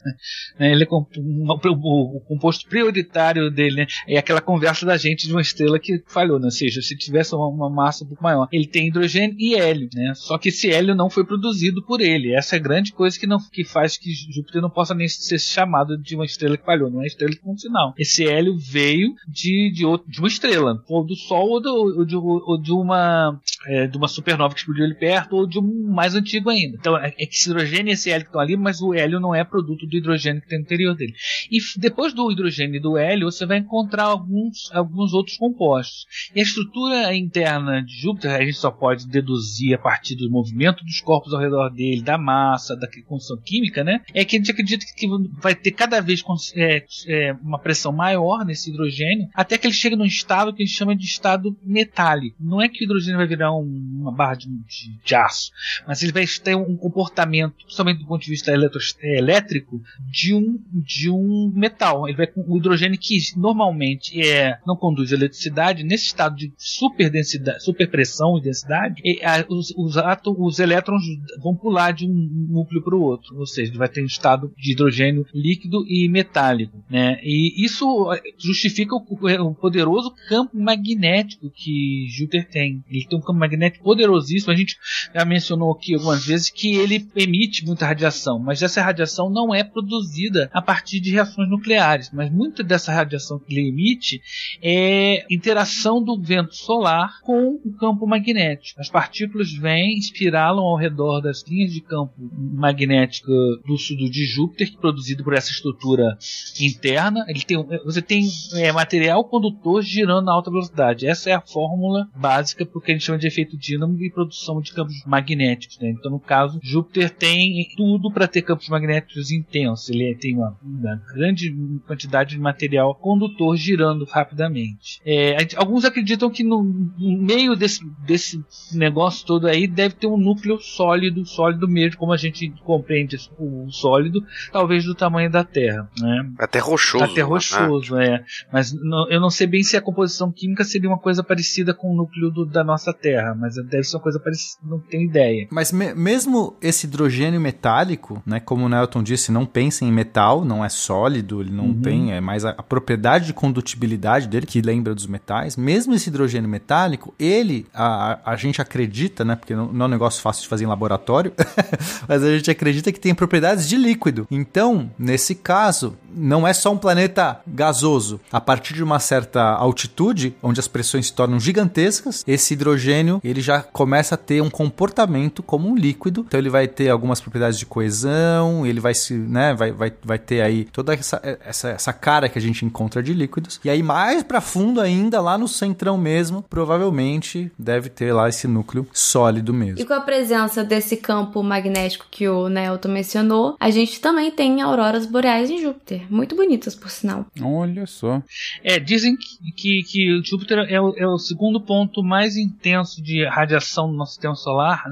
[0.59, 5.41] Né, Ele é o, composto prioritário dele né, é aquela conversa da gente de uma
[5.41, 6.45] estrela que falhou, né?
[6.45, 9.89] ou seja, se tivesse uma, uma massa um pouco maior, ele tem hidrogênio e hélio,
[9.93, 10.13] né?
[10.15, 12.33] Só que esse hélio não foi produzido por ele.
[12.33, 15.39] Essa é a grande coisa que não que faz que Júpiter não possa nem ser
[15.39, 17.93] chamado de uma estrela que falhou, não é estrela com sinal.
[17.97, 22.05] Esse hélio veio de, de, outro, de uma estrela, ou do Sol ou, do- ou
[22.05, 25.91] de, ou de uma é, de uma supernova que explodiu ali perto ou de um
[25.93, 26.77] mais antigo ainda.
[26.79, 29.33] Então é, é que esse hidrogênio e esse hélio estão ali, mas o hélio não
[29.33, 31.13] é produto do hidrogênio que tem no interior dele.
[31.51, 36.05] E depois do hidrogênio e do hélio, você vai encontrar alguns, alguns outros compostos.
[36.35, 40.83] E a estrutura interna de Júpiter a gente só pode deduzir a partir do movimento
[40.83, 44.01] dos corpos ao redor dele, da massa, da construção química, né?
[44.13, 45.07] É que a gente acredita que
[45.41, 46.23] vai ter cada vez
[46.55, 50.65] é, é, uma pressão maior nesse hidrogênio, até que ele chegue num estado que a
[50.65, 52.35] gente chama de estado metálico.
[52.39, 55.51] Não é que o hidrogênio vai virar um- uma barra de, de- de aço,
[55.87, 59.74] mas ele vai ter um comportamento, principalmente do ponto de vista eletro- é, elétrico,
[60.09, 62.07] de um, de um metal.
[62.07, 67.09] Ele vai com o hidrogênio que normalmente é, não conduz eletricidade, nesse estado de super
[67.09, 71.03] densidade, super pressão e densidade, e, a- os, os, átomos, os elétrons
[71.41, 72.13] vão pular de um
[72.49, 76.07] núcleo para o outro, ou seja, ele vai ter um estado de hidrogênio líquido e
[76.09, 77.19] metálico, né?
[77.23, 82.83] E isso eh, justifica o, o poderoso campo magnético que Júpiter tem.
[82.89, 84.51] Ele tem um campo magnético poderosíssimo.
[84.51, 84.77] A gente
[85.13, 89.63] já mencionou aqui algumas vezes que ele emite muita radiação, mas essa radiação não é
[89.65, 94.21] produzida a partir de reações nucleares, mas muita dessa radiação que ele emite
[94.61, 98.79] é interação do vento solar com o campo magnético.
[98.79, 103.31] As partículas vêm, espiralam ao redor das linhas de campo magnético
[103.65, 106.17] lúcido de Júpiter, é produzido por essa estrutura
[106.59, 107.25] interna.
[107.27, 111.07] Ele tem, você tem é, material condutor girando a alta velocidade.
[111.07, 114.11] Essa é a fórmula básica para o que a gente chama de efeito dínamo e
[114.11, 115.79] produção de campos magnéticos.
[115.79, 115.89] né?
[115.89, 119.89] Então, no caso, Júpiter tem tudo para ter campos magnéticos intensos.
[119.89, 121.53] Ele tem uma, uma grande
[121.87, 125.01] quantidade de material condutor girando rapidamente.
[125.05, 126.63] É, alguns acreditam que no,
[126.97, 128.43] meio desse, desse
[128.73, 133.69] negócio todo aí deve ter um núcleo sólido, sólido mesmo, como a gente compreende o
[133.69, 135.89] sólido, talvez do tamanho da Terra.
[135.99, 136.29] Né?
[136.39, 137.03] Até rochoso.
[137.05, 137.23] Até né?
[137.23, 138.23] rochoso, é.
[138.51, 141.91] Mas não- eu não sei bem se a composição química seria uma coisa parecida com
[141.91, 145.47] o núcleo do- da nossa Terra, mas deve ser uma coisa parecida, não tenho ideia.
[145.51, 150.43] Mas me- mesmo esse hidrogênio metálico, né, como o Nelton disse, não pensa em metal,
[150.43, 154.61] não é sólido, ele não tem, é mais a, a propriedade de condutibilidade dele que
[154.61, 155.55] lembra dos metais.
[155.55, 159.87] Mesmo esse hidrogênio metálico, ele, a, a- a gente acredita, né, porque não, não é
[159.87, 161.31] um negócio fácil de fazer em laboratório,
[162.07, 164.27] mas a gente acredita que tem propriedades de líquido.
[164.29, 168.19] Então, nesse caso, não é só um planeta gasoso.
[168.31, 173.41] A partir de uma certa altitude, onde as pressões se tornam gigantescas, esse hidrogênio ele
[173.41, 176.23] já começa a ter um comportamento como um líquido.
[176.27, 180.17] Então ele vai ter algumas propriedades de coesão, ele vai se, né, vai, vai, vai
[180.17, 183.59] ter aí toda essa, essa, essa cara que a gente encontra de líquidos.
[183.65, 188.47] E aí mais para fundo ainda, lá no centrão mesmo, provavelmente deve ter lá esse
[188.47, 189.81] núcleo sólido mesmo.
[189.81, 194.61] E com a presença desse campo magnético que o Nelton mencionou, a gente também tem
[194.61, 196.03] auroras boreais em Júpiter.
[196.09, 197.25] Muito bonitas, por sinal.
[197.41, 198.23] Olha só.
[198.63, 203.25] É, dizem que, que, que Júpiter é o, é o segundo ponto mais intenso de
[203.27, 204.83] radiação no nosso sistema solar.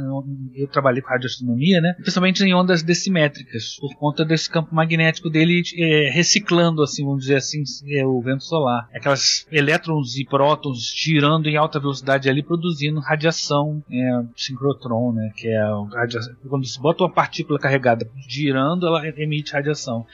[0.54, 1.94] Eu trabalhei com radioastronomia, né?
[1.94, 7.36] Principalmente em ondas decimétricas, por conta desse campo magnético dele é, reciclando, assim, vamos dizer
[7.36, 8.90] assim, é, o vento solar.
[8.94, 15.32] Aquelas elétrons e prótons girando em alta velocidade ali, produzindo radiação é, sincrotron, né?
[15.36, 15.62] Que é
[15.94, 16.34] radiação.
[16.50, 20.06] Quando se bota uma partícula carregada girando, ela emite radiação.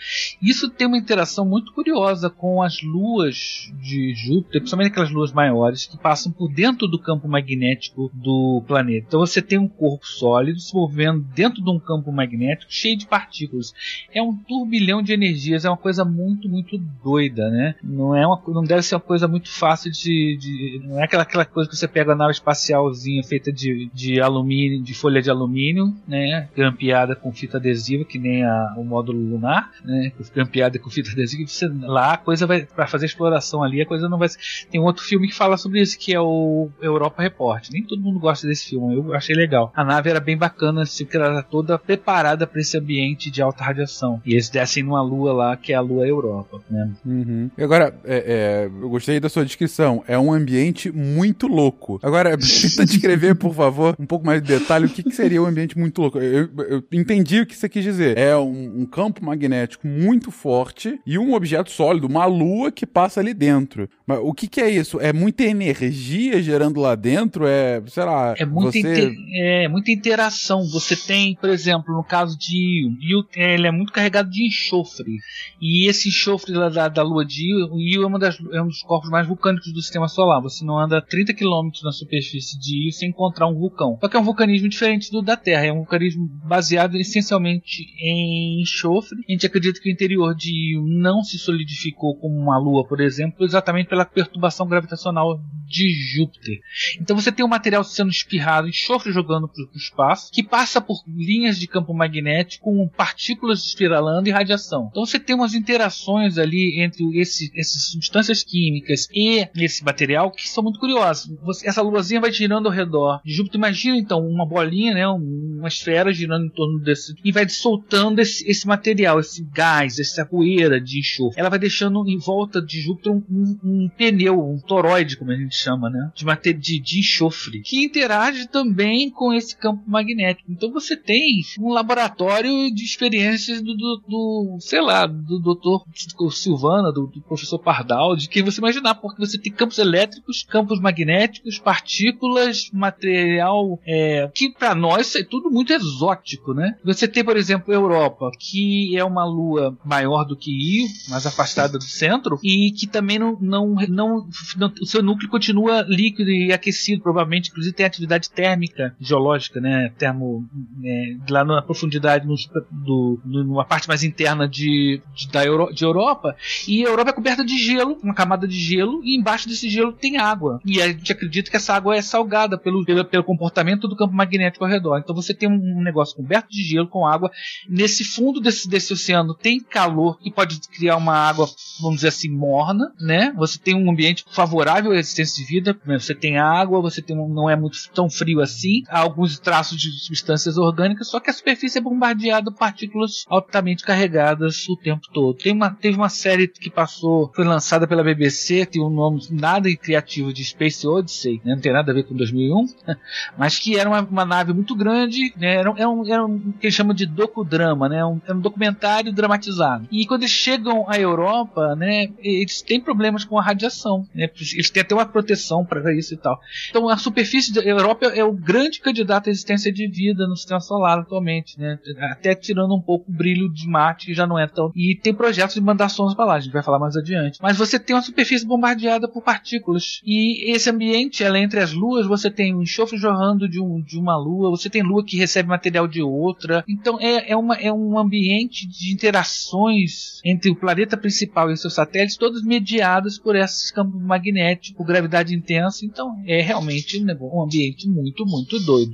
[0.42, 5.86] Isso tem uma interação muito curiosa com as luas de Júpiter, principalmente aquelas luas maiores
[5.86, 9.06] que passam por dentro do campo magnético do planeta.
[9.08, 13.08] Então você tem um corpo sólido se movendo dentro de um campo magnético cheio de
[13.08, 13.74] partículas.
[14.14, 17.76] É um turbilhão de energias, é uma coisa muito, muito doida, né?
[17.84, 21.24] Não é uma, não deve ser uma coisa muito fácil de, de não é aquela,
[21.24, 25.30] aquela coisa que você pega a nave espacialzinha feita de, de alumínio, de folha de
[25.30, 26.47] alumínio, né?
[26.55, 30.12] Grampeada com fita adesiva, que nem a, o módulo lunar, né?
[30.34, 34.10] Grampeada com fita adesiva, você, lá a coisa vai para fazer exploração ali, a coisa
[34.10, 34.28] não vai.
[34.70, 37.70] Tem um outro filme que fala sobre isso, que é o Europa Report.
[37.72, 39.72] Nem todo mundo gosta desse filme, eu achei legal.
[39.76, 43.41] A nave era bem bacana, assim, porque ela era toda preparada para esse ambiente de
[43.41, 43.99] alta radiação.
[44.26, 46.91] E eles descem numa lua lá, que é a lua Europa, né?
[47.06, 47.50] Uhum.
[47.58, 50.04] E agora, é, é, eu gostei da sua descrição.
[50.08, 52.00] É um ambiente muito louco.
[52.04, 55.45] Agora, tenta descrever, por favor, um pouco mais de detalhe o que, que seria um
[55.45, 56.20] ambiente muito louco.
[56.20, 58.18] Eu, eu, entendi o que você quis dizer.
[58.18, 63.20] É um, um, campo magnético muito forte e um objeto sólido, uma lua que passa
[63.20, 63.89] ali dentro.
[64.06, 65.00] Mas o que, que é isso?
[65.00, 67.45] É muita energia gerando lá dentro?
[67.45, 68.36] É, sei lá.
[68.38, 68.80] É muita, você...
[68.80, 69.14] inter...
[69.36, 70.68] é, muita interação.
[70.70, 72.89] Você tem, por exemplo, no caso de
[73.36, 75.18] ele é muito carregado de enxofre.
[75.62, 79.10] E esse enxofre da, da, da lua de Io, é, das, é um dos corpos
[79.10, 80.42] mais vulcânicos do sistema solar.
[80.42, 83.98] Você não anda 30 km na superfície de Io sem encontrar um vulcão.
[84.00, 85.66] Só que é um vulcanismo diferente do da Terra.
[85.66, 89.20] É um vulcanismo baseado essencialmente em enxofre.
[89.28, 93.00] A gente acredita que o interior de Io não se solidificou como uma lua, por
[93.00, 95.40] exemplo, exatamente pela perturbação gravitacional
[95.70, 96.60] de Júpiter.
[97.00, 101.04] Então você tem o material sendo espirrado, enxofre jogando para o espaço, que passa por
[101.08, 104.88] linhas de campo magnético com partículas espiralando e radiação.
[104.90, 110.50] Então você tem umas interações ali entre esse, essas substâncias químicas e esse material que
[110.50, 111.30] são muito curiosas.
[111.44, 113.60] Você, essa luazinha vai girando ao redor de Júpiter.
[113.60, 118.50] Imagina então uma bolinha, né, uma esfera girando em torno desse e vai soltando esse,
[118.50, 121.40] esse material, esse gás, essa poeira de enxofre.
[121.40, 125.36] Ela vai deixando em volta de Júpiter um, um, um pneu, um toroide, como a
[125.36, 130.51] gente chama, né, de, de, de enxofre, que interage também com esse campo magnético.
[130.51, 135.84] Então você tem um laboratório de experiências do, do, do sei lá, do doutor
[136.32, 140.80] Silvana, do, do, professor Pardal, de quem você imaginar, porque você tem campos elétricos, campos
[140.80, 146.78] magnéticos, partículas, material é, que para nós é tudo muito exótico, né?
[146.84, 151.78] Você tem, por exemplo, Europa, que é uma lua maior do que Io, mais afastada
[151.78, 155.49] do centro, e que também não, não, não, não o seu núcleo continua
[155.88, 159.91] líquido e aquecido, provavelmente, inclusive tem atividade térmica geológica, né?
[159.97, 160.47] Termo,
[160.84, 162.36] é, lá na profundidade, no,
[162.72, 166.36] do, numa parte mais interna de, de, da Euro, de Europa,
[166.68, 169.93] e a Europa é coberta de gelo, uma camada de gelo, e embaixo desse gelo
[169.93, 170.60] tem água.
[170.66, 174.14] E a gente acredita que essa água é salgada pelo, pelo, pelo comportamento do campo
[174.14, 175.00] magnético ao redor.
[175.00, 177.32] Então você tem um, um negócio coberto de gelo com água.
[177.68, 181.47] Nesse fundo desse, desse oceano tem calor que pode criar uma água,
[181.82, 183.34] vamos dizer assim, morna, né?
[183.38, 185.78] Você tem um ambiente favorável à existência de vida.
[185.86, 188.84] Você tem água, você tem não é muito tão frio assim.
[188.88, 193.84] Há alguns traços de substâncias orgânicas, só que a superfície é bombardeada por partículas altamente
[193.84, 195.38] carregadas o tempo todo.
[195.38, 199.74] Tem uma, teve uma série que passou, foi lançada pela BBC, tem um nome nada
[199.76, 201.56] criativo de Space Odyssey, né?
[201.56, 202.66] não tem nada a ver com 2001,
[203.38, 205.56] mas que era uma, uma nave muito grande, né?
[205.56, 208.06] era, era, um, era um que eles chamam de docudrama, né?
[208.06, 209.88] um, era um documentário dramatizado.
[209.92, 214.30] E quando eles chegam à Europa, né, eles têm problemas com a radiação, né?
[214.40, 215.29] eles têm até uma proteção
[215.66, 216.40] para isso e tal.
[216.70, 220.60] Então a superfície da Europa é o grande candidato à existência de vida no sistema
[220.60, 221.80] solar atualmente, né?
[222.12, 224.72] até tirando um pouco o brilho de Marte, que já não é tão.
[224.76, 227.40] E tem projetos de mandar sondas para lá, a gente vai falar mais adiante.
[227.42, 230.02] Mas você tem uma superfície bombardeada por partículas.
[230.04, 233.98] E esse ambiente, ela entre as luas, você tem um enxofre jorrando de, um, de
[233.98, 236.64] uma lua, você tem lua que recebe material de outra.
[236.68, 241.74] Então é, é, uma, é um ambiente de interações entre o planeta principal e seus
[241.74, 245.86] satélites, todos mediados por esses campos magnéticos, gravidade intensa.
[245.86, 248.93] Então é realmente um ambiente muito, muito doido.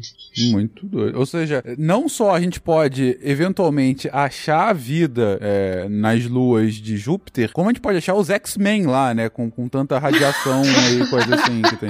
[0.51, 1.17] Muito doido.
[1.17, 6.97] Ou seja, não só a gente pode eventualmente achar a vida é, nas luas de
[6.97, 9.29] Júpiter, como a gente pode achar os X-Men lá, né?
[9.29, 10.63] Com, com tanta radiação
[11.01, 11.89] e coisa assim que tem.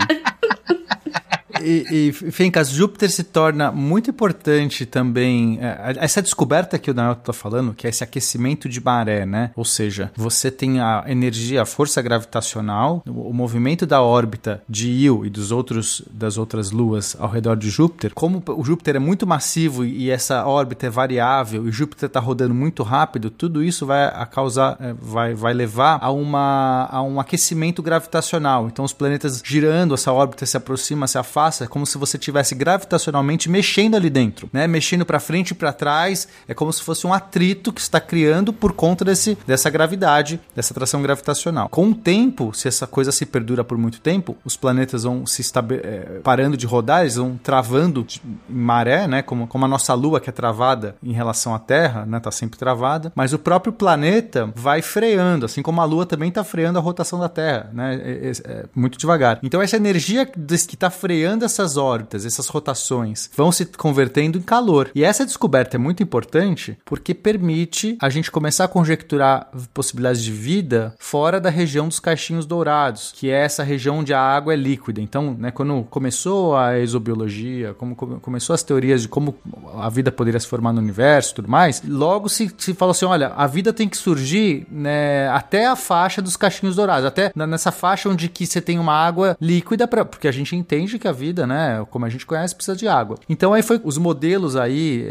[1.65, 5.57] E, e Fencas, Júpiter se torna muito importante também.
[5.61, 9.51] É, essa descoberta que o Daniel está falando, que é esse aquecimento de maré, né?
[9.55, 15.25] Ou seja, você tem a energia, a força gravitacional, o, movimento da órbita de Io
[15.25, 18.13] e dos outros, das outras luas ao redor de Júpiter.
[18.13, 22.53] Como o Júpiter é muito massivo e essa órbita é variável e Júpiter está rodando
[22.53, 27.81] muito rápido, tudo isso vai causar, é, vai, vai levar a, uma, a um aquecimento
[27.81, 28.67] gravitacional.
[28.67, 32.55] Então, os planetas girando, essa órbita se aproxima, se afasta é como se você tivesse
[32.55, 34.67] gravitacionalmente mexendo ali dentro, né?
[34.67, 38.51] Mexendo para frente e para trás, é como se fosse um atrito que está criando
[38.51, 41.69] por conta desse, dessa gravidade, dessa atração gravitacional.
[41.69, 45.41] Com o tempo, se essa coisa se perdura por muito tempo, os planetas vão se
[45.83, 48.05] é, parando de rodar, eles vão travando
[48.49, 49.21] em maré, né?
[49.21, 52.19] Como, como a nossa Lua que é travada em relação à Terra, né?
[52.19, 56.43] Tá sempre travada, mas o próprio planeta vai freando, assim como a Lua também está
[56.43, 57.95] freando a rotação da Terra, né?
[57.95, 59.39] É, é, é muito devagar.
[59.43, 64.89] Então essa energia que está freando essas órbitas, essas rotações, vão se convertendo em calor.
[64.93, 70.31] E essa descoberta é muito importante porque permite a gente começar a conjecturar possibilidades de
[70.31, 74.57] vida fora da região dos caixinhos dourados, que é essa região onde a água é
[74.57, 75.01] líquida.
[75.01, 79.35] Então, né, quando começou a exobiologia, como começou as teorias de como
[79.77, 83.05] a vida poderia se formar no universo e tudo mais, logo se, se falou assim:
[83.05, 87.71] olha, a vida tem que surgir né, até a faixa dos caixinhos dourados, até nessa
[87.71, 91.11] faixa onde que você tem uma água líquida, pra, porque a gente entende que a
[91.11, 93.17] vida, né, como a gente conhece, precisa de água.
[93.27, 95.07] Então aí foi os modelos aí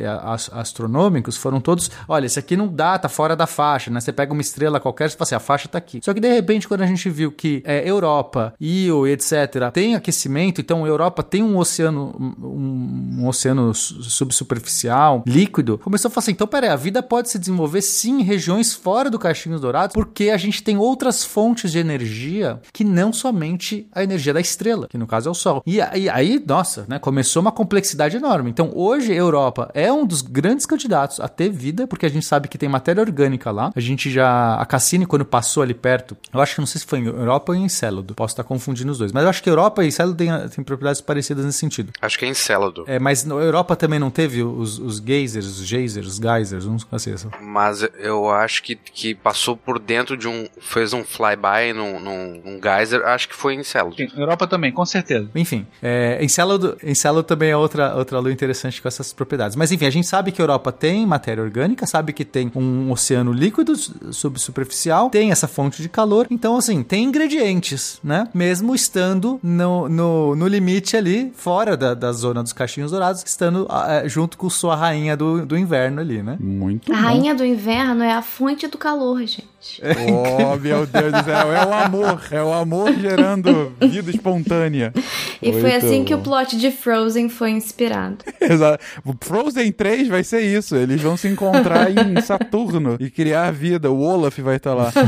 [0.53, 4.01] astronômicos foram todos, olha, esse aqui não dá, tá fora da faixa, né?
[4.01, 6.01] Você pega uma estrela qualquer, você fala assim, a faixa tá aqui.
[6.03, 10.61] Só que de repente quando a gente viu que é, Europa, Io, etc, tem aquecimento,
[10.61, 16.47] então Europa tem um oceano um, um oceano subsuperficial, líquido, começou a falar assim, então
[16.47, 20.37] peraí, a vida pode se desenvolver sim em regiões fora do Caixinhos Dourados, porque a
[20.37, 25.07] gente tem outras fontes de energia que não somente a energia da estrela, que no
[25.07, 25.63] caso é o Sol.
[25.67, 28.51] E, e aí, nossa, né, começou uma complexidade enorme.
[28.51, 32.27] Então hoje a Europa é um dos grandes candidatos a ter vida, porque a gente
[32.27, 33.73] sabe que tem matéria orgânica lá.
[33.75, 34.55] A gente já.
[34.55, 37.53] A Cassini, quando passou ali perto, eu acho que não sei se foi em Europa
[37.53, 38.15] ou em Encélado.
[38.15, 39.13] Posso estar confundindo os dois.
[39.13, 41.93] Mas eu acho que Europa e Encélado têm, têm propriedades parecidas nesse sentido.
[42.01, 42.85] Acho que é Encélado.
[42.87, 46.87] É, mas na Europa também não teve os, os geysers, os geysers, os geysers, uns
[46.93, 47.15] assim.
[47.41, 50.47] Mas eu acho que, que passou por dentro de um.
[50.61, 53.97] fez um flyby num, num, num geyser, acho que foi em Encélado.
[53.97, 55.29] Sim, Europa também, com certeza.
[55.35, 59.57] Enfim, é, Encélado, Encélado também é outra, outra lua interessante com essas propriedades.
[59.57, 62.91] Mas enfim, a gente sabe que a Europa tem matéria orgânica, sabe que tem um
[62.91, 63.75] oceano líquido
[64.13, 68.29] subsuperficial, tem essa fonte de calor, então assim, tem ingredientes, né?
[68.35, 73.65] Mesmo estando no, no, no limite ali, fora da, da zona dos caixinhos dourados, estando
[73.65, 76.37] uh, junto com sua rainha do, do inverno ali, né?
[76.41, 77.03] Muito A bom.
[77.03, 79.54] rainha do inverno é a fonte do calor, gente.
[79.83, 84.93] Oh, meu Deus do céu, é o amor, é o amor gerando vida espontânea.
[85.41, 86.05] E Muito foi assim bom.
[86.05, 88.19] que o plot de Frozen foi inspirado.
[88.41, 88.85] Exato.
[89.21, 93.91] Frozen 3 vai ser isso, eles vão se encontrar em Saturno e criar a vida,
[93.91, 94.93] o Olaf vai estar lá.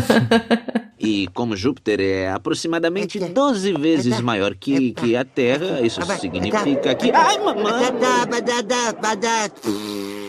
[0.99, 7.11] E como Júpiter é aproximadamente 12 vezes maior que, que a Terra, isso significa que.
[7.11, 7.85] Ai, mamãe!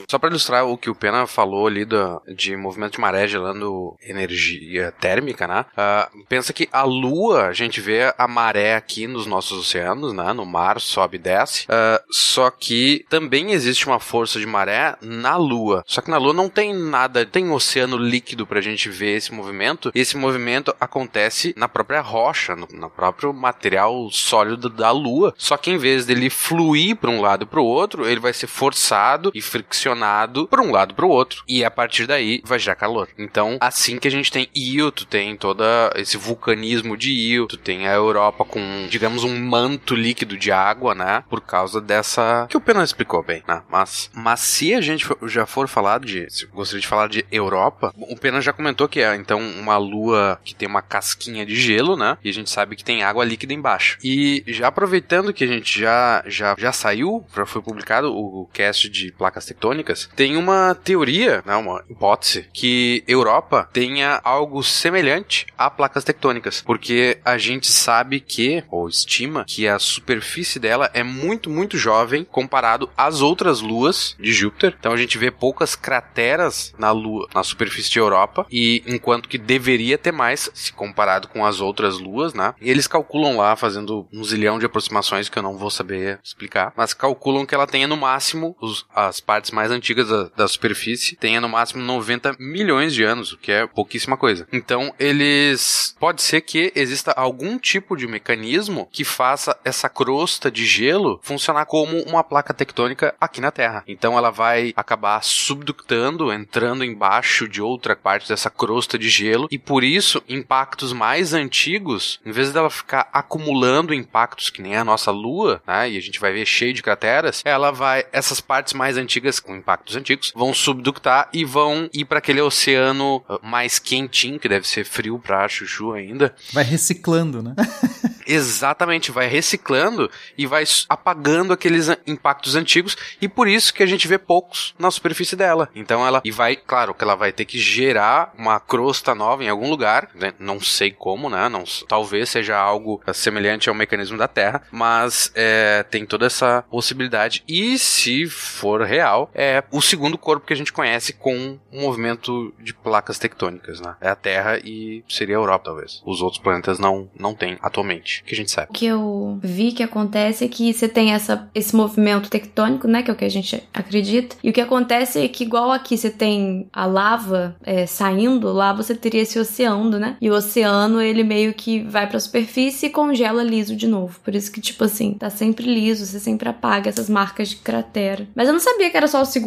[0.10, 3.94] Só para ilustrar o que o Pena falou ali do, de movimento de maré gerando
[4.02, 5.66] energia térmica, né?
[5.74, 10.32] Uh, pensa que a Lua, a gente vê a maré aqui nos nossos oceanos, né?
[10.32, 11.66] No mar, sobe e desce.
[11.66, 15.84] Uh, só que também existe uma força de maré na Lua.
[15.86, 19.34] Só que na Lua não tem nada, tem um oceano líquido pra gente ver esse
[19.34, 19.92] movimento.
[19.94, 25.34] E esse movimento acontece na própria rocha, no, no próprio material sólido da Lua.
[25.38, 28.32] Só que em vez dele fluir para um lado e para o outro, ele vai
[28.32, 32.42] ser forçado e friccionado pressionado para um lado para o outro e a partir daí
[32.46, 33.10] vai gerar calor.
[33.18, 35.64] Então, assim que a gente tem Io, tu tem todo
[35.96, 40.94] esse vulcanismo de Io, tu tem a Europa com, digamos, um manto líquido de água,
[40.94, 41.24] né?
[41.30, 43.64] Por causa dessa que o Pena explicou bem, né?
[43.70, 47.94] Mas, mas se a gente já for falar de, se gostaria de falar de Europa,
[47.96, 51.96] o Pena já comentou que é então uma lua que tem uma casquinha de gelo,
[51.96, 52.18] né?
[52.24, 53.98] E a gente sabe que tem água líquida embaixo.
[54.04, 58.90] E já aproveitando que a gente já já já saiu, já foi publicado o cast
[58.90, 65.48] de placas tectônicas tectônicas, tem uma teoria, né, uma hipótese, que Europa tenha algo semelhante
[65.58, 71.04] a placas tectônicas, porque a gente sabe que, ou estima, que a superfície dela é
[71.04, 74.76] muito, muito jovem comparado às outras luas de Júpiter.
[74.80, 79.38] Então a gente vê poucas crateras na lua, na superfície de Europa, e enquanto que
[79.38, 82.54] deveria ter mais se comparado com as outras luas, né?
[82.60, 86.74] E eles calculam lá, fazendo um zilhão de aproximações que eu não vou saber explicar,
[86.76, 91.16] mas calculam que ela tenha no máximo os, as partes mais antigas da, da, superfície
[91.16, 94.48] tenha no máximo 90 milhões de anos, o que é pouquíssima coisa.
[94.52, 95.96] Então, eles.
[96.00, 101.66] Pode ser que exista algum tipo de mecanismo que faça essa crosta de gelo funcionar
[101.66, 103.84] como uma placa tectônica aqui na Terra.
[103.88, 109.58] Então, ela vai acabar subductando, entrando embaixo de outra parte dessa crosta de gelo, e
[109.58, 115.12] por isso, impactos mais antigos, em vez dela ficar acumulando impactos que nem a nossa
[115.12, 118.06] Lua, né, e a gente vai ver cheio de crateras, ela vai.
[118.12, 123.18] Essas partes mais antigas com impactos antigos, vão subductar e vão ir para aquele oceano
[123.28, 126.34] uh, mais quentinho, que deve ser frio pra chuchu ainda.
[126.54, 127.54] Vai reciclando, né?
[128.26, 134.08] Exatamente, vai reciclando e vai apagando aqueles impactos antigos e por isso que a gente
[134.08, 135.70] vê poucos na superfície dela.
[135.74, 139.50] Então ela e vai, claro, que ela vai ter que gerar uma crosta nova em
[139.50, 140.34] algum lugar, né?
[140.40, 141.48] Não sei como, né?
[141.48, 146.64] Não, talvez seja algo eh, semelhante ao mecanismo da Terra, mas é, tem toda essa
[146.70, 151.82] possibilidade e se for real, é o segundo corpo que a gente conhece com um
[151.82, 153.96] movimento de placas tectônicas, né?
[154.02, 156.02] É a Terra e seria a Europa, talvez.
[156.06, 158.68] Os outros planetas não, não têm atualmente, que a gente sabe.
[158.70, 163.04] O que eu vi que acontece é que você tem essa, esse movimento tectônico, né?
[163.04, 164.36] Que é o que a gente acredita.
[164.44, 168.74] E o que acontece é que, igual aqui você tem a lava é, saindo, lá
[168.74, 170.18] você teria esse oceano, né?
[170.22, 174.20] E o oceano, ele meio que vai pra superfície e congela liso de novo.
[174.24, 178.28] Por isso que, tipo assim, tá sempre liso, você sempre apaga essas marcas de cratera.
[178.36, 179.47] Mas eu não sabia que era só o segundo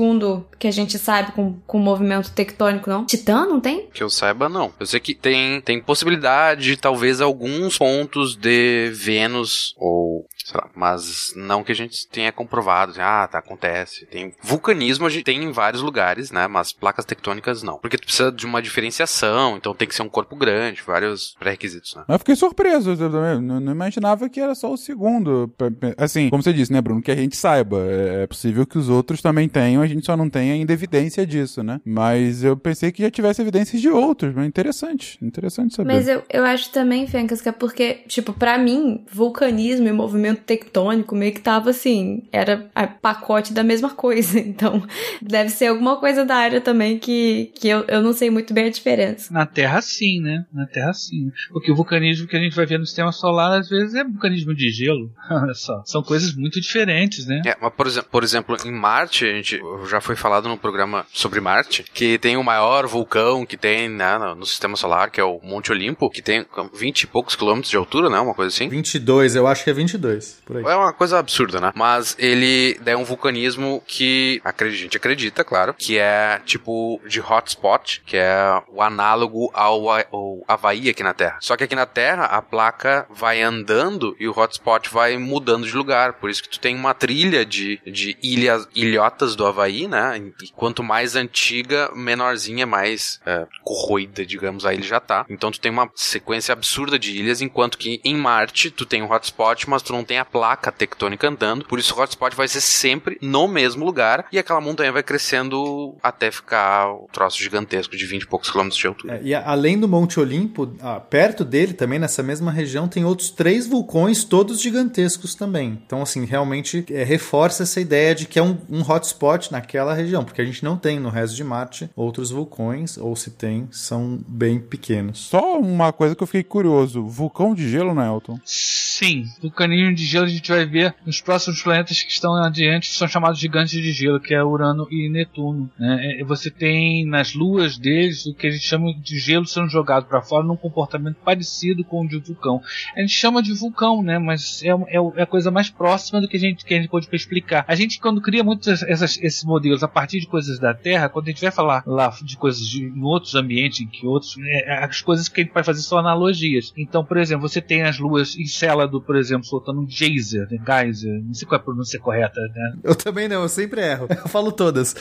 [0.59, 3.05] que a gente sabe com, com movimento tectônico, não.
[3.05, 3.87] Titã, não tem?
[3.93, 4.73] Que eu saiba, não.
[4.79, 10.27] Eu sei que tem, tem possibilidade, talvez, alguns pontos de Vênus ou.
[10.45, 12.93] Sei lá, mas não que a gente tenha comprovado.
[12.93, 14.07] assim, Ah, tá, acontece.
[14.07, 16.49] Tem vulcanismo, a gente tem em vários lugares, né?
[16.49, 17.79] Mas placas tectônicas não.
[17.79, 21.95] Porque tu precisa de uma diferenciação, então tem que ser um corpo grande, vários pré-requisitos,
[21.95, 22.05] né?
[22.09, 25.53] Mas eu fiquei surpreso, eu também não, não imaginava que era só o segundo.
[25.97, 27.79] Assim, como você disse, né, Bruno, que a gente saiba.
[27.87, 31.63] É possível que os outros também tenham, a gente só não tem ainda evidência disso,
[31.63, 31.81] né?
[31.85, 35.93] Mas eu pensei que já tivesse evidências de outros, mas interessante, interessante saber.
[35.93, 40.43] Mas eu, eu acho também, Fencas, que é porque, tipo, pra mim, vulcanismo e movimento
[40.43, 44.41] tectônico meio que tava assim, era a pacote da mesma coisa.
[44.61, 44.83] Então,
[45.23, 48.67] deve ser alguma coisa da área também que, que eu, eu não sei muito bem
[48.67, 49.33] a diferença.
[49.33, 50.45] Na Terra, sim, né?
[50.53, 51.31] Na Terra, sim.
[51.53, 54.55] Porque o vulcanismo que a gente vai ver no sistema solar, às vezes, é vulcanismo
[54.55, 55.11] de gelo.
[55.31, 55.83] Olha só.
[55.85, 57.43] São coisas muito diferentes, né?
[57.47, 61.07] É, mas por exemplo, por exemplo, em Marte, a gente já foi falado no programa
[61.13, 65.25] sobre Marte, que tem o maior vulcão que tem né, no, sistema solar, que é
[65.25, 68.19] o Monte Olimpo, que tem 20 e poucos quilômetros de altura, né?
[68.19, 68.69] Uma coisa assim.
[68.69, 70.65] 22, eu acho que é 22, por aí.
[70.65, 71.73] É uma coisa absurda, né?
[71.75, 78.03] Mas ele é um vulcanismo que a gente acredita, claro, que é tipo de hotspot,
[78.05, 81.39] que é o análogo ao, ao Havaí aqui na Terra.
[81.41, 85.77] Só que aqui na Terra a placa vai andando e o hotspot vai mudando de
[85.77, 86.15] lugar.
[86.15, 90.19] Por isso que tu tem uma trilha de, de ilhas, ilhotas do Havaí, né?
[90.43, 95.25] E quanto mais antiga, menorzinha, mais é, corroída, digamos, a ilha já tá.
[95.29, 99.11] Então tu tem uma sequência absurda de ilhas, enquanto que em Marte tu tem um
[99.11, 101.65] hotspot, mas tu não tem a placa tectônica andando.
[101.65, 105.97] Por isso o hotspot vai ser sempre no mesmo lugar e aquela montanha vai crescendo
[106.03, 109.17] até ficar um troço gigantesco de 20 e poucos quilômetros de altura.
[109.17, 113.05] É, e a- além do Monte Olimpo, ah, perto dele também, nessa mesma região, tem
[113.05, 115.81] outros três vulcões, todos gigantescos também.
[115.87, 120.25] Então, assim, realmente é, reforça essa ideia de que é um, um hotspot naquela região,
[120.25, 124.19] porque a gente não tem no resto de Marte outros vulcões, ou se tem, são
[124.27, 125.19] bem pequenos.
[125.29, 128.39] Só uma coisa que eu fiquei curioso: vulcão de gelo, né, Elton?
[128.45, 132.97] Sim, vulcanismo de gelo a gente vai ver nos próximos planetas que estão adiante, que
[132.97, 135.71] são chamados gigantes de gelo, que é Urano e Netuno.
[135.79, 136.19] Né?
[136.21, 140.05] E Você tem nas luas deles o que a gente chama de gelo sendo jogado
[140.07, 142.61] para fora num comportamento parecido com o de vulcão.
[142.97, 144.19] A gente chama de vulcão, né?
[144.19, 146.89] mas é, é- é a coisa mais próxima do que a gente, que a gente
[146.91, 147.65] pode explicar.
[147.67, 151.27] A gente, quando cria muitos essas- esses modelos a partir de coisas da Terra, quando
[151.29, 154.37] a gente vai falar lá de coisas de, em outros ambientes, em que outros.
[154.39, 156.73] é, as coisas que a gente vai fazer são analogias.
[156.77, 160.59] Então, por exemplo, você tem as luas Encélado, por exemplo, soltando um geyser, né?
[160.67, 162.75] geyser, não sei qual é a pronúncia correta, né?
[162.83, 164.07] Eu também não, eu sempre erro.
[164.11, 164.95] Eu falo todas.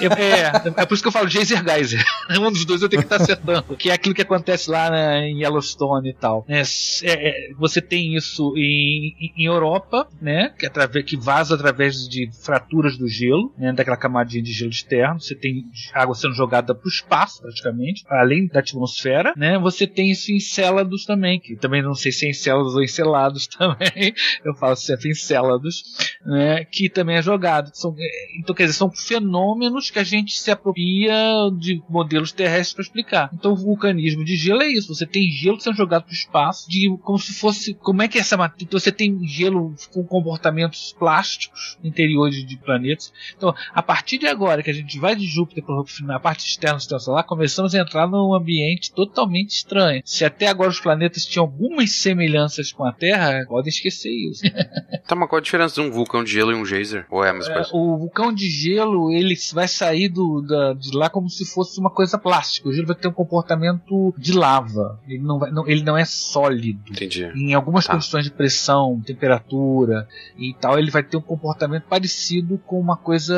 [0.00, 2.02] É, é, é por isso que eu falo geyser geyser.
[2.40, 3.76] Um dos dois eu tenho que estar acertando.
[3.76, 6.44] Que é aquilo que acontece lá né, em Yellowstone e tal.
[6.48, 6.64] É, é,
[7.50, 10.52] é, você tem isso em, em- em Europa, né?
[10.58, 13.72] Que, através, que vaza através de fraturas do gelo, né?
[13.80, 15.18] Daquela camadinha de gelo externo.
[15.18, 15.64] Você tem
[15.94, 19.58] água sendo jogada para o espaço, praticamente, além da atmosfera, né?
[19.58, 23.46] Você tem isso em Encélados também, que também não sei se é Encélados ou Encelados
[23.48, 24.12] também.
[24.44, 26.62] Eu falo sempre Encélados, né?
[26.64, 27.70] Que também é jogado.
[27.72, 31.14] São, é, então, quer dizer, são fenômenos que a gente se apropria
[31.58, 33.30] de modelos terrestres para explicar.
[33.32, 34.94] Então, o vulcanismo de gelo é isso.
[34.94, 37.72] Você tem gelo sendo jogado para o espaço, de como se fosse.
[37.72, 38.64] Como é que é essa matéria?
[38.64, 43.12] Então, você tem gelo com comportamentos plásticos no interior de, de planetas.
[43.36, 46.76] Então, a partir de agora que a gente vai de Júpiter para a parte externa
[46.76, 50.02] do sistema solar, começamos a entrar num ambiente totalmente estranho.
[50.04, 54.42] Se até agora os planetas tinham algumas semelhanças com a Terra, podem esquecer isso.
[55.06, 57.04] Tá, mas qual a diferença de um vulcão de gelo e um geyser?
[57.10, 57.70] Ou é a mesma É, coisa?
[57.72, 61.90] o vulcão de gelo ele vai sair do, da- de lá como se fosse uma
[61.90, 62.68] coisa plástica.
[62.68, 65.00] O gelo vai ter um comportamento de lava.
[65.08, 66.80] Ele não, vai- não- ele não é sólido.
[66.88, 67.24] Entendi.
[67.34, 67.94] Em algumas Tá.
[67.94, 70.06] condições de pressão, temperatura
[70.38, 73.34] e tal, ele vai ter um comportamento parecido com uma coisa.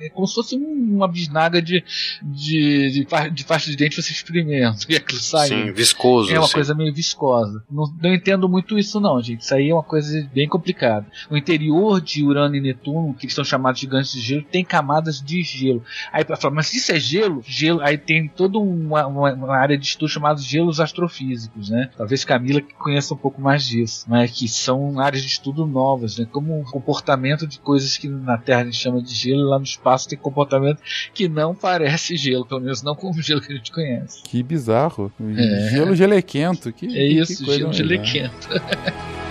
[0.00, 1.84] É como se fosse um- uma bisnaga de,
[2.22, 4.78] de, de, de pasta de dente você experimenta.
[4.92, 5.48] E aquilo sai.
[5.48, 6.30] Sim, viscoso.
[6.30, 6.54] É uma assim.
[6.54, 7.62] coisa meio viscosa.
[7.70, 9.40] Não, não entendo muito isso, não, gente.
[9.40, 11.06] Isso aí é uma coisa bem complicada.
[11.30, 15.42] O interior de Urano e Netuno, que são chamados gigantes de gelo, tem camadas de
[15.42, 15.82] gelo.
[16.12, 17.42] Aí para falar, mas isso é gelo?
[17.46, 21.90] Gelo, aí tem toda uma, uma, uma área de estudo chamada gelos astrofísicos, né?
[21.96, 24.26] Talvez Camila que conheça um pouco mais disso, né?
[24.28, 26.26] Que são áreas de estudo novas, né?
[26.30, 29.64] Como o comportamento de coisas que na Terra a gente chama de gelo, lá no
[29.64, 30.80] espaço tem comportamento
[31.14, 34.22] que não parece gelo, pelo menos não como o gelo que a gente conhece.
[34.22, 35.12] Que bizarro.
[35.20, 35.70] É.
[35.70, 36.72] Gelo gelequento.
[36.72, 38.48] Que, é isso, que gelo gelequento.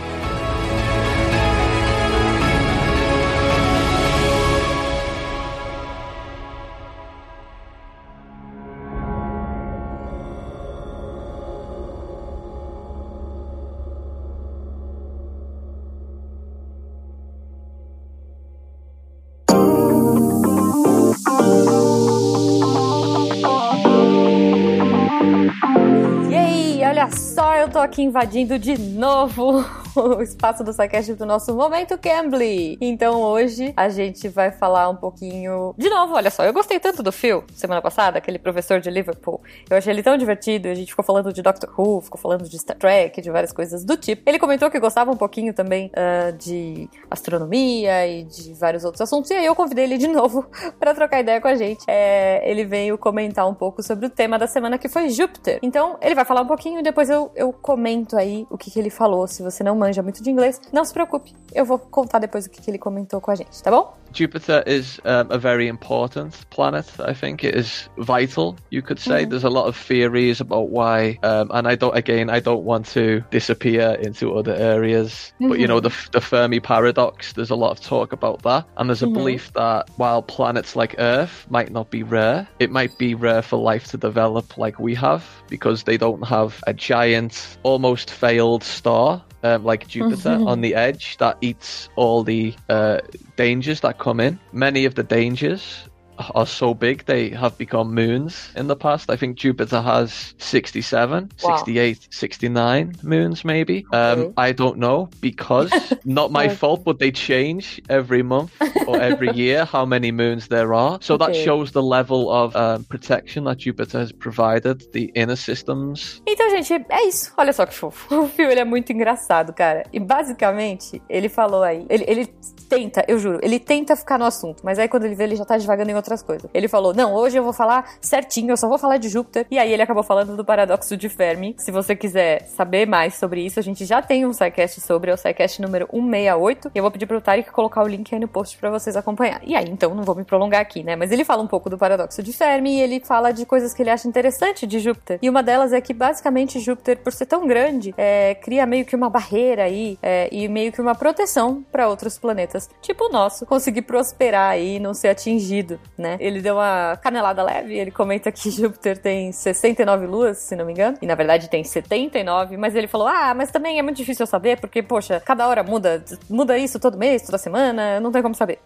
[27.91, 29.65] aqui invadindo de novo
[29.95, 32.77] o espaço do SciCast do nosso Momento Cambly.
[32.79, 35.73] Então hoje a gente vai falar um pouquinho.
[35.77, 39.41] De novo, olha só, eu gostei tanto do Phil semana passada, aquele professor de Liverpool.
[39.69, 42.57] Eu achei ele tão divertido, a gente ficou falando de Doctor Who, ficou falando de
[42.57, 44.21] Star Trek, de várias coisas do tipo.
[44.25, 49.29] Ele comentou que gostava um pouquinho também uh, de astronomia e de vários outros assuntos,
[49.31, 50.45] e aí eu convidei ele de novo
[50.79, 51.83] para trocar ideia com a gente.
[51.87, 55.59] É, ele veio comentar um pouco sobre o tema da semana que foi Júpiter.
[55.61, 58.79] Então ele vai falar um pouquinho e depois eu, eu comento aí o que, que
[58.79, 59.27] ele falou.
[59.27, 61.33] Se você não manja muito de inglês, não se preocupe.
[61.53, 63.97] Eu vou contar depois o que, que ele comentou com a gente, tá bom?
[64.13, 66.85] Jupiter is um, a very important planet.
[66.99, 68.57] I think it is vital.
[68.69, 69.29] You could say mm-hmm.
[69.29, 71.95] there's a lot of theories about why, um, and I don't.
[71.95, 75.49] Again, I don't want to disappear into other areas, mm-hmm.
[75.49, 76.11] but you know mm-hmm.
[76.11, 77.33] the the Fermi paradox.
[77.33, 79.13] There's a lot of talk about that, and there's a mm-hmm.
[79.13, 83.57] belief that while planets like Earth might not be rare, it might be rare for
[83.57, 89.23] life to develop like we have because they don't have a giant, almost failed star
[89.43, 90.47] um, like Jupiter mm-hmm.
[90.47, 92.99] on the edge that eats all the uh,
[93.35, 94.39] dangers that come in.
[94.51, 95.89] Many of the dangers
[96.33, 99.09] are so big they have become moons in the past.
[99.09, 101.57] I think Jupiter has 67, wow.
[101.57, 103.85] 68, 69 moons maybe.
[103.91, 104.27] Um, okay.
[104.27, 105.71] Um, I don't know because
[106.05, 108.51] not my fault, but they change every month
[108.87, 110.99] or every year how many moons there are.
[111.01, 111.27] So okay.
[111.27, 116.21] that shows the level of um, protection that Jupiter has provided, the inner systems.
[116.27, 117.33] Então, gente, é isso.
[117.37, 118.21] Olha só que fofo.
[118.21, 119.83] O filme ele é muito engraçado, cara.
[119.91, 122.25] E basicamente, ele falou aí, ele, ele
[122.69, 125.43] tenta, eu juro, ele tenta ficar no assunto, mas aí quando ele vê, ele já
[125.43, 126.49] tá devagando em outras coisas.
[126.53, 129.45] Ele falou: Não, hoje eu vou falar certinho, eu só vou falar de Júpiter.
[129.49, 131.55] E aí ele acabou falando do paradoxo de Fermi.
[131.57, 135.13] Se você quiser saber mais sobre isso, a gente já tem um SciCast sobre, é
[135.13, 136.71] o SciCast número 168.
[136.73, 139.41] E eu vou pedir pro Tarek colocar o link aí no post para vocês acompanhar.
[139.43, 140.95] E aí, então, não vou me prolongar aqui, né?
[140.95, 143.81] Mas ele fala um pouco do paradoxo de Fermi e ele fala de coisas que
[143.81, 145.19] ele acha interessante de Júpiter.
[145.21, 148.95] E uma delas é que, basicamente, Júpiter, por ser tão grande, é, cria meio que
[148.95, 153.45] uma barreira aí é, e meio que uma proteção para outros planetas, tipo o nosso,
[153.45, 156.17] conseguir prosperar aí e não ser atingido, né?
[156.19, 160.73] Ele deu uma canelada leve, ele comenta que Júpiter tem 69 luas, se não me
[160.73, 164.23] engano, e na verdade tem 79, mas ele falou: "Ah, mas também é muito difícil
[164.23, 168.21] eu saber, porque poxa, cada hora muda, muda isso todo mês, toda semana, não tem
[168.21, 168.59] como saber".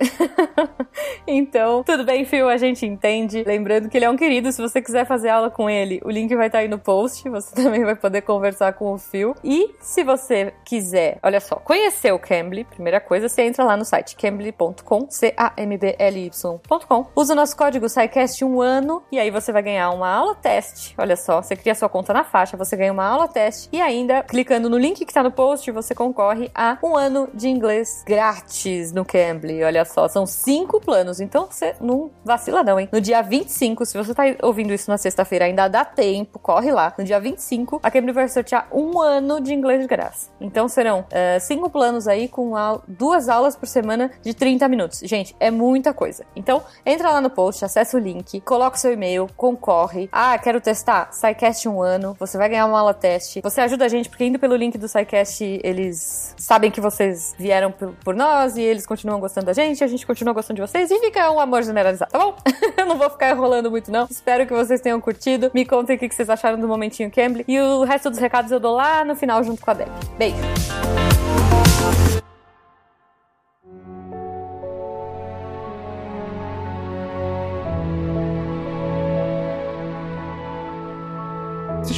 [1.28, 3.44] então, tudo bem, Phil, a gente entende.
[3.46, 6.34] Lembrando que ele é um querido, se você quiser fazer aula com ele, o link
[6.36, 9.36] vai estar aí no post, você também vai poder conversar com o Phil.
[9.44, 13.86] E se você quiser, olha só, conhecer o Cambly, primeira coisa, você entra lá no
[13.86, 17.08] site cambly.com, C A M B L Y.com.
[17.26, 20.94] Usa o nosso código SciCast um ano e aí você vai ganhar uma aula teste.
[20.96, 24.22] Olha só, você cria sua conta na faixa, você ganha uma aula teste e ainda
[24.22, 28.92] clicando no link que tá no post, você concorre a um ano de inglês grátis
[28.92, 29.64] no Cambly.
[29.64, 32.88] Olha só, são cinco planos, então você não vacila não, hein?
[32.92, 36.94] No dia 25, se você tá ouvindo isso na sexta-feira, ainda dá tempo, corre lá.
[36.96, 40.30] No dia 25, a Cambly vai sortear um ano de inglês de graça.
[40.40, 42.54] Então serão uh, cinco planos aí com
[42.88, 45.00] duas aulas por semana de 30 minutos.
[45.00, 46.24] Gente, é muita coisa.
[46.36, 50.10] Então, entra lá no post, acessa o link, coloca o seu e-mail, concorre.
[50.12, 51.10] Ah, quero testar?
[51.12, 53.42] SciCast um ano, você vai ganhar uma aula teste.
[53.42, 57.72] Você ajuda a gente, porque indo pelo link do SciCast, eles sabem que vocês vieram
[57.72, 61.00] por nós e eles continuam gostando da gente, a gente continua gostando de vocês e
[61.00, 62.36] fica um amor generalizado, tá bom?
[62.78, 64.08] Eu não vou ficar enrolando muito, não.
[64.10, 65.52] Espero que vocês tenham curtido.
[65.54, 67.46] Me contem o que vocês acharam do momentinho Cambly.
[67.48, 69.90] E o resto dos recados eu dou lá no final junto com a Deb.
[70.18, 71.05] Beijo!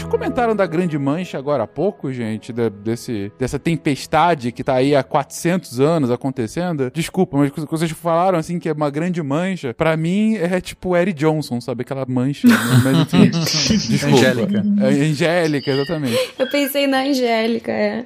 [0.09, 4.95] Comentaram da grande mancha agora há pouco, gente, de- desse, dessa tempestade que tá aí
[4.95, 6.91] há 400 anos acontecendo.
[6.93, 10.95] Desculpa, mas quando vocês falaram assim que é uma grande mancha, pra mim é tipo
[10.95, 11.81] Eric Johnson, sabe?
[11.81, 12.47] Aquela mancha.
[12.47, 12.55] né?
[12.83, 13.29] Mas enfim,
[13.89, 14.15] desculpa.
[14.17, 14.63] Angélica.
[14.81, 16.17] É, Angélica, exatamente.
[16.37, 18.05] Eu pensei na Angélica, é.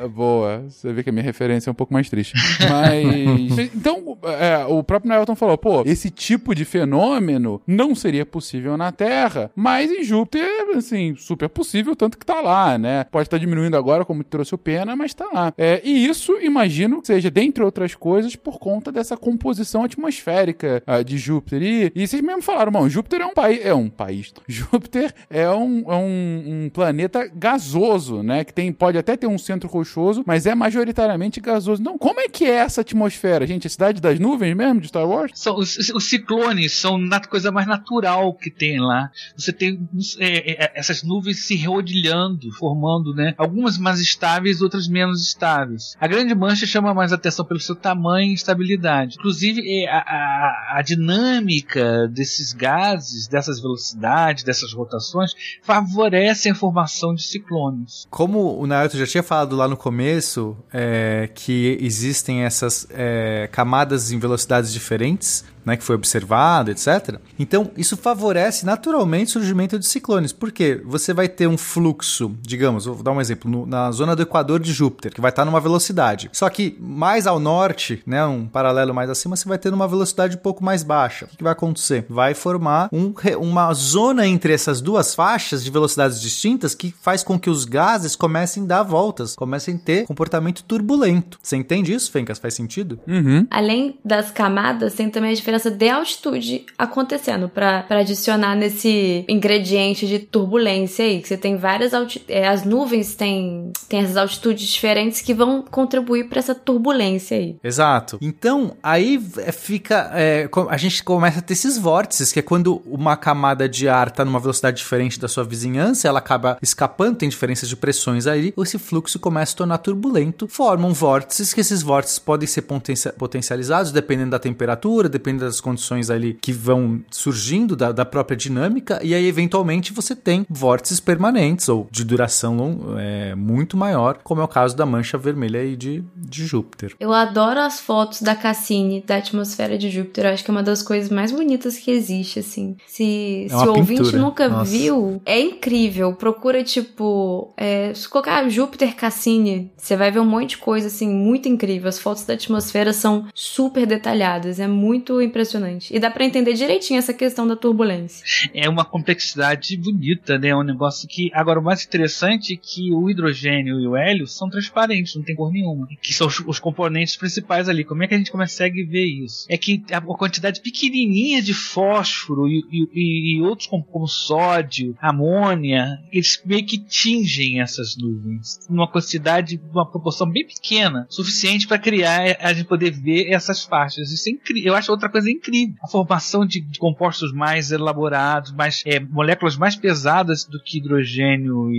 [0.00, 0.64] É Boa.
[0.68, 2.34] Você vê que a minha referência é um pouco mais triste.
[2.68, 3.58] Mas.
[3.74, 8.92] então, é, o próprio Nelton falou: pô, esse tipo de fenômeno não seria possível na
[8.92, 13.04] Terra, mas em Júpiter, assim, super possível, tanto que tá lá, né?
[13.04, 15.52] Pode estar diminuindo agora, como trouxe o Pena, mas tá lá.
[15.56, 21.02] É, e isso, imagino que seja, dentre outras coisas, por conta dessa composição atmosférica ah,
[21.02, 21.62] de Júpiter.
[21.62, 23.64] E, e vocês mesmo falaram, mano, Júpiter é um país.
[23.64, 24.32] É um país.
[24.46, 28.44] Júpiter é um, é um, um planeta gasoso, né?
[28.44, 31.82] Que tem, pode até ter um centro rochoso, mas é majoritariamente gasoso.
[31.82, 33.66] Não, como é que é essa atmosfera, gente?
[33.66, 35.32] A cidade das nuvens mesmo de Star Wars?
[35.34, 39.10] São, os, os ciclones são a coisa mais natural que tem lá.
[39.36, 43.34] Você tem é, é, essas nuvens se reodilhando, formando, né?
[43.36, 45.96] Algumas mais estáveis, outras menos estáveis.
[46.00, 49.16] A grande mancha chama mais atenção pelo seu tamanho e estabilidade.
[49.18, 57.14] Inclusive, é, a, a, a dinâmica desses gases, dessas velocidades, dessas rotações, favorece a formação
[57.14, 58.06] de ciclones.
[58.10, 64.12] Como o Naruto já tinha falado lá no começo, é, que existem essas é, camadas
[64.12, 67.16] em velocidades diferentes, né, que foi observado, etc.
[67.38, 70.32] Então, isso favorece naturalmente o surgimento de ciclones.
[70.32, 70.80] Por quê?
[70.84, 74.60] Você vai ter um fluxo, digamos, vou dar um exemplo, no- na zona do Equador
[74.60, 76.28] de Júpiter, que vai estar numa velocidade.
[76.32, 80.36] Só que mais ao norte, né, um paralelo mais acima, você vai ter numa velocidade
[80.36, 81.24] um pouco mais baixa.
[81.24, 82.04] O que, que vai acontecer?
[82.08, 87.38] Vai formar um uma zona entre essas duas faixas de velocidades distintas que faz com
[87.38, 91.38] que os gases comecem a dar voltas, comecem a ter comportamento turbulento.
[91.42, 92.38] Você entende isso, Fencas?
[92.38, 92.98] Faz sentido?
[93.06, 93.46] Uhum.
[93.50, 100.18] Além das camadas, tem também a diferença de altitude acontecendo pra adicionar nesse ingrediente de
[100.18, 101.20] turbulência aí.
[101.20, 101.92] Que você tem várias
[102.28, 107.56] é, as nuvens têm, têm essas altitudes diferentes que vão contribuir pra essa turbulência aí.
[107.62, 108.18] Exato.
[108.20, 110.10] Então, aí é, fica.
[110.14, 114.08] é, a gente começa a ter esses vórtices, que é quando uma camada de ar
[114.08, 118.52] está numa velocidade diferente da sua vizinhança, ela acaba escapando, tem diferenças de pressões aí,
[118.58, 123.92] esse fluxo começa a tornar turbulento, formam vórtices, que esses vórtices podem ser potencia- potencializados
[123.92, 129.14] dependendo da temperatura, dependendo das condições ali que vão surgindo da, da própria dinâmica, e
[129.14, 134.48] aí eventualmente você tem vórtices permanentes ou de duração é, muito maior, como é o
[134.48, 136.94] caso da mancha vermelha aí de, de Júpiter.
[136.98, 140.26] Eu adoro as fotos da Cassini, da atmosfera de Júpiter.
[140.26, 142.76] Eu acho que é uma das coisas mais bonitas que existe, assim.
[142.86, 144.18] Se, É se o ouvinte pintura.
[144.18, 144.70] nunca Nossa.
[144.70, 146.14] viu, é incrível.
[146.14, 151.08] Procura, tipo, é, se colocar Júpiter Cassini, você vai ver um monte de coisa, assim,
[151.08, 151.88] muito incrível.
[151.88, 154.60] As fotos da atmosfera são super detalhadas.
[154.60, 155.94] É muito impressionante.
[155.94, 158.24] E dá pra entender direitinho essa questão da turbulência.
[158.54, 160.48] é uma complexidade bonita, né?
[160.48, 161.30] É um negócio que.
[161.32, 165.34] Agora, o mais interessante é que o hidrogênio e o hélio são transparentes, não tem
[165.34, 165.88] cor nenhuma.
[166.00, 167.84] Que são os, os componentes principais ali.
[167.84, 169.46] Como é que a gente consegue ver isso?
[169.48, 175.98] É que a, quantidade pequenininha de fósforo e, e- e- outros como, como sódio, amônia,
[176.12, 178.58] eles meio que tingem essas nuvens.
[178.68, 184.10] Numa quantidade, uma proporção bem pequena, suficiente para criar a gente poder ver essas faixas.
[184.10, 184.72] Isso é incrível.
[184.72, 185.74] Eu acho outra coisa incrível.
[185.82, 191.76] A formação de, compostos mais elaborados, mais é, moléculas mais pesadas do que hidrogênio e,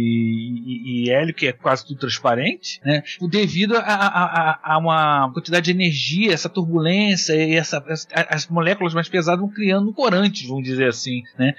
[0.65, 3.03] e- e hélio, que é quase tudo transparente, né?
[3.29, 8.47] Devido a, a- a- a uma quantidade de energia, essa turbulência e essa, as, as
[8.47, 11.53] moléculas mais pesadas vão criando corantes, vamos dizer assim, né?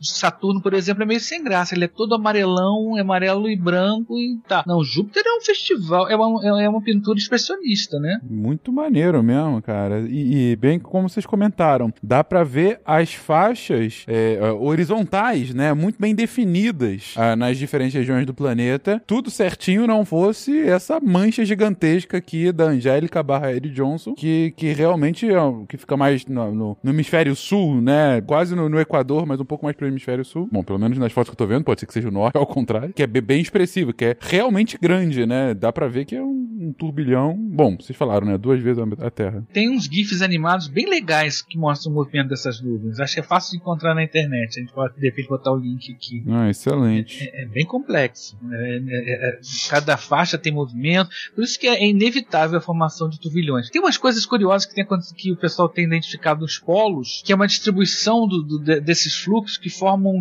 [0.00, 1.74] Saturno, por exemplo, é meio sem graça.
[1.74, 4.64] Ele é todo amarelão, amarelo e branco e tá.
[4.66, 8.20] Não, Júpiter é um festival, é uma, é uma pintura expressionista, né?
[8.28, 10.00] Muito maneiro mesmo, cara.
[10.08, 15.72] E, e bem como vocês comentaram, dá pra ver as faixas é, é, horizontais, né?
[15.74, 19.02] Muito bem definidas ah, nas diferentes regiões do planeta.
[19.06, 24.72] Tudo certinho não fosse essa mancha gigantesca aqui da Angélica barra Eddie Johnson, que, que
[24.72, 25.36] realmente é
[25.68, 28.20] que fica mais no, no- no hemisfério sul, né?
[28.20, 30.48] Quase no, no Equador, mas um pouco mais pro hemisfério sul.
[30.52, 32.36] Bom, pelo menos nas fotos que eu tô vendo, pode ser que seja o norte,
[32.38, 32.92] ao contrário.
[32.94, 35.54] Que é be- bem expressivo, que é realmente grande, né?
[35.54, 37.34] Dá pra ver que é um, um turbilhão.
[37.36, 38.38] Bom, vocês falaram, né?
[38.38, 39.44] Duas vezes a Terra.
[39.52, 41.05] Tem uns GIFs animados bem legais
[41.46, 42.98] que mostram o movimento dessas nuvens.
[43.00, 44.58] Acho que é fácil de encontrar na internet.
[44.58, 46.24] A gente pode, de repente, botar o link aqui.
[46.28, 47.30] Ah, excelente.
[47.32, 48.36] É bem complexo.
[48.50, 51.10] É, é, é, cada faixa tem movimento.
[51.34, 53.70] Por isso que é inevitável a formação de turbilhões.
[53.70, 57.34] Tem umas coisas curiosas que, tem, que o pessoal tem identificado nos polos, que é
[57.36, 60.20] uma distribuição do- do- de- desses fluxos que formam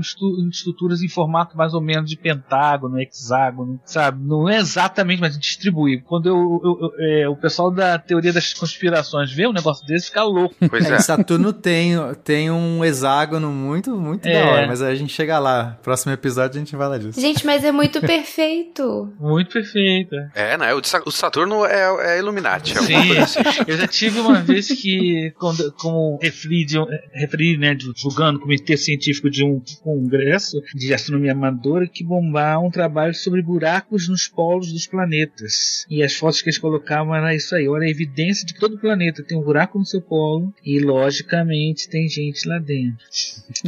[0.50, 4.24] estruturas em formato mais ou menos de pentágono, hexágono, sabe?
[4.24, 6.02] Não é exatamente, mas distribui.
[6.02, 10.24] Quando o, o, é, o pessoal da teoria das conspirações vê um negócio desse fica
[10.24, 10.56] louco.
[10.78, 10.96] Pois é.
[10.96, 11.94] É, Saturno tem,
[12.24, 14.34] tem um hexágono muito, muito É.
[14.34, 15.78] da hora, mas aí a gente chega lá.
[15.82, 17.20] Próximo episódio a gente vai lá disso.
[17.20, 19.14] Gente, mas é muito perfeito.
[19.20, 20.16] Muito perfeito.
[20.34, 20.74] É, né?
[20.74, 22.78] O, Saturno é, é Illuminati.
[22.78, 23.40] É Sim, assim.
[23.68, 26.78] eu já tive uma vez que, quando, como referi, de
[27.14, 32.70] referi né, julgando o comitê científico de um congresso de astronomia amadora, que bombar um
[32.70, 35.86] trabalho sobre buracos nos polos dos planetas.
[35.90, 38.78] E as fotos que eles colocavam era isso aí, olha a evidência de que todo
[38.78, 43.06] planeta tem um buraco no seu polo e, logicamente, tem gente lá dentro.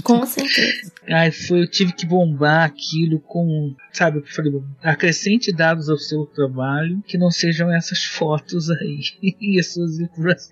[0.04, 0.92] Com certeza.
[1.08, 4.52] Aí foi, eu tive que bombar aquilo com, sabe, eu falei,
[4.82, 9.00] acrescente dados ao seu trabalho que não sejam essas fotos aí.
[9.40, 10.50] e as suas informações.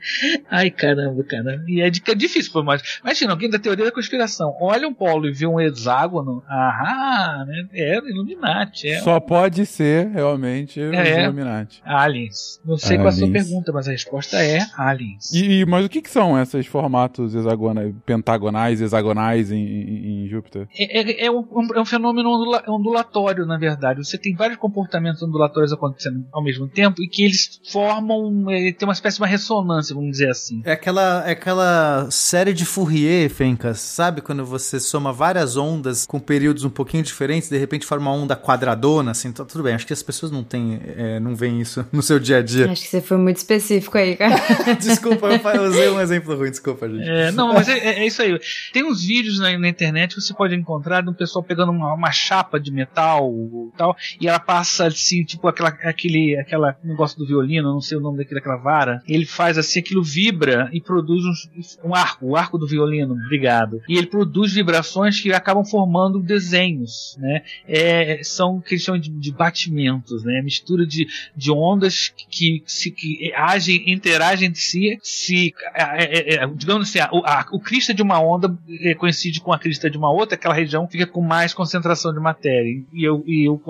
[0.49, 1.63] Ai, caramba, cara.
[1.67, 5.27] E é, é difícil, pô, mas imagina, alguém da teoria da conspiração olha um polo
[5.27, 7.67] e vê um hexágono, ah, né?
[7.73, 11.23] É Illuminati, é Só pode ser realmente os É.
[11.23, 11.81] Illuminati.
[11.83, 12.59] aliens.
[12.63, 13.45] Não sei qual é a sua Aliens.
[13.47, 15.33] pergunta, mas a resposta é aliens.
[15.33, 20.27] E, e- mas o que, que são esses formatos hexagonais, pentagonais, hexagonais em, em- em
[20.29, 20.67] Júpiter?
[20.77, 21.45] É, é- é um,
[21.75, 24.03] é um fenômeno ondula- ondulatório, na verdade.
[24.05, 28.87] Você tem vários comportamentos ondulatórios acontecendo ao mesmo tempo e que eles formam, é, tem
[28.87, 30.61] uma espécie de uma ressonância, vamos dizer assim.
[30.65, 34.21] É aquela, é aquela série de Fourier, Fencas, sabe?
[34.21, 38.35] Quando você soma várias ondas com períodos um pouquinho diferentes, de repente forma uma onda
[38.35, 39.73] quadradona, assim, tá tudo bem.
[39.73, 42.71] Acho que as pessoas não têm, é, não veem isso no seu dia a dia.
[42.71, 44.35] Acho que você foi muito específico aí, cara.
[44.79, 47.07] desculpa, eu usei um exemplo ruim, desculpa, gente.
[47.07, 48.39] É, não, mas é, é- isso aí.
[48.73, 51.93] Tem uns vídeos na, na internet que você pode encontrar de um pessoal pegando uma,
[51.93, 53.31] uma chapa de metal
[53.77, 58.01] tal, e ela passa assim, tipo aquela, aquele aquela negócio do violino, não sei o
[58.01, 59.01] nome daquele, daquela vara.
[59.07, 63.81] Ele faz assim, aquilo vibra e produz uns- um arco, o arco do violino, obrigado.
[63.87, 67.43] E ele produz vibrações que acabam formando desenhos, né?
[67.67, 70.41] É, são o que eles chamam de, de batimentos, né?
[70.41, 76.47] Mistura de, de ondas que, se, que agem, interagem entre si, se, é, é, é,
[76.47, 79.89] digamos assim, a- o, a- o crista de uma onda é, coincide com a crista
[79.89, 83.61] de uma outra, aquela região fica com mais concentração de matéria, e eu, e eu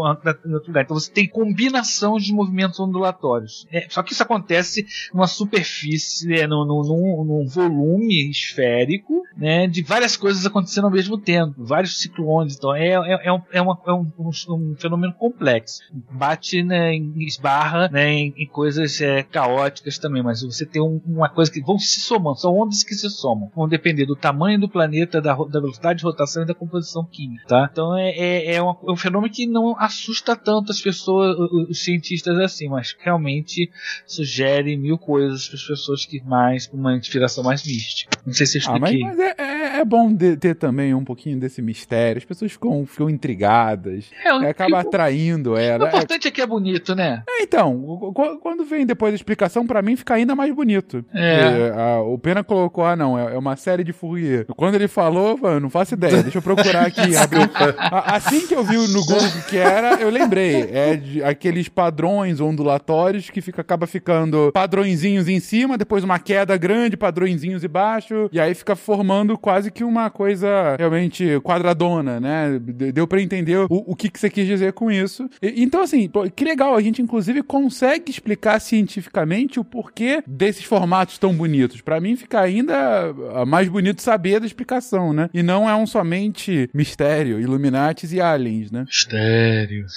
[0.45, 0.84] em outro lugar.
[0.84, 3.65] Então você tem combinação de movimentos ondulatórios.
[3.72, 9.81] É, só que isso acontece numa superfície, é, num, num- num- volume esférico, né, de
[9.84, 12.55] várias coisas acontecendo ao mesmo tempo, vários ciclones.
[12.55, 15.80] Então é, é, é um, é, uma- é um- um- fenômeno complexo.
[16.11, 21.01] Bate, né, em, esbarra né, em, em coisas é, caóticas também, mas você tem um-
[21.05, 24.60] uma coisa que vão se somando, são ondas que se somam, vão depender do tamanho
[24.60, 27.45] do planeta, da, da velocidade de rotação e da composição química.
[27.48, 27.70] Tá?
[27.72, 31.44] Então é, é, é, uma- é um fenômeno que não assusta tanto as pessoas, o-
[31.44, 33.70] o- os cientistas assim, mas realmente
[34.06, 38.18] sugere mil coisas para as pessoas que mais, com uma inspiração mais mística.
[38.26, 41.03] Não sei se eu Ah, mas, mas é, é- é bom de- ter também um
[41.03, 42.18] pouquinho desse mistério.
[42.20, 44.10] As pessoas ficam, ficam intrigadas.
[44.24, 45.86] É, É, acaba atraindo O ela.
[45.86, 47.24] É, importante é que é bonito, né?
[47.28, 51.03] é, então, o- o- quando vem depois a explicação, pra mim fica ainda mais bonito.
[51.14, 51.36] É.
[51.44, 54.47] Porque, ah, o Pena colocou, ah, não, é, é uma série de Fourier.
[54.57, 57.14] Quando ele falou, falei, não faço ideia, deixa eu procurar aqui.
[57.15, 57.47] abrir.
[57.77, 60.68] A- assim que eu vi no Google o que era, eu lembrei.
[60.73, 66.57] É de aqueles padrões ondulatórios que fica, acaba ficando padrõezinhos em cima, depois uma queda
[66.57, 72.60] grande, padrõezinhos embaixo, e aí fica formando quase que uma coisa realmente quadradona, né?
[72.60, 75.30] De- Deu pra entender o, o que, que você quis dizer com isso.
[75.43, 80.64] E- então, assim, pô, que legal, a gente inclusive consegue explicar cientificamente o porquê desses
[80.64, 81.81] formatos tão bonitos.
[81.81, 83.14] Pra mim fica ainda
[83.48, 85.30] mais bonito saber da explicação, né?
[85.34, 88.86] E não é um somente mistério, Illuminatis e aliens, né?
[88.86, 89.86] Mistério.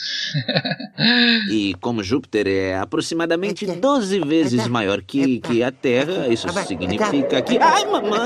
[1.51, 7.59] E como Júpiter é aproximadamente 12 vezes maior que, que a Terra, isso significa que.
[7.59, 8.19] Ai, mamãe!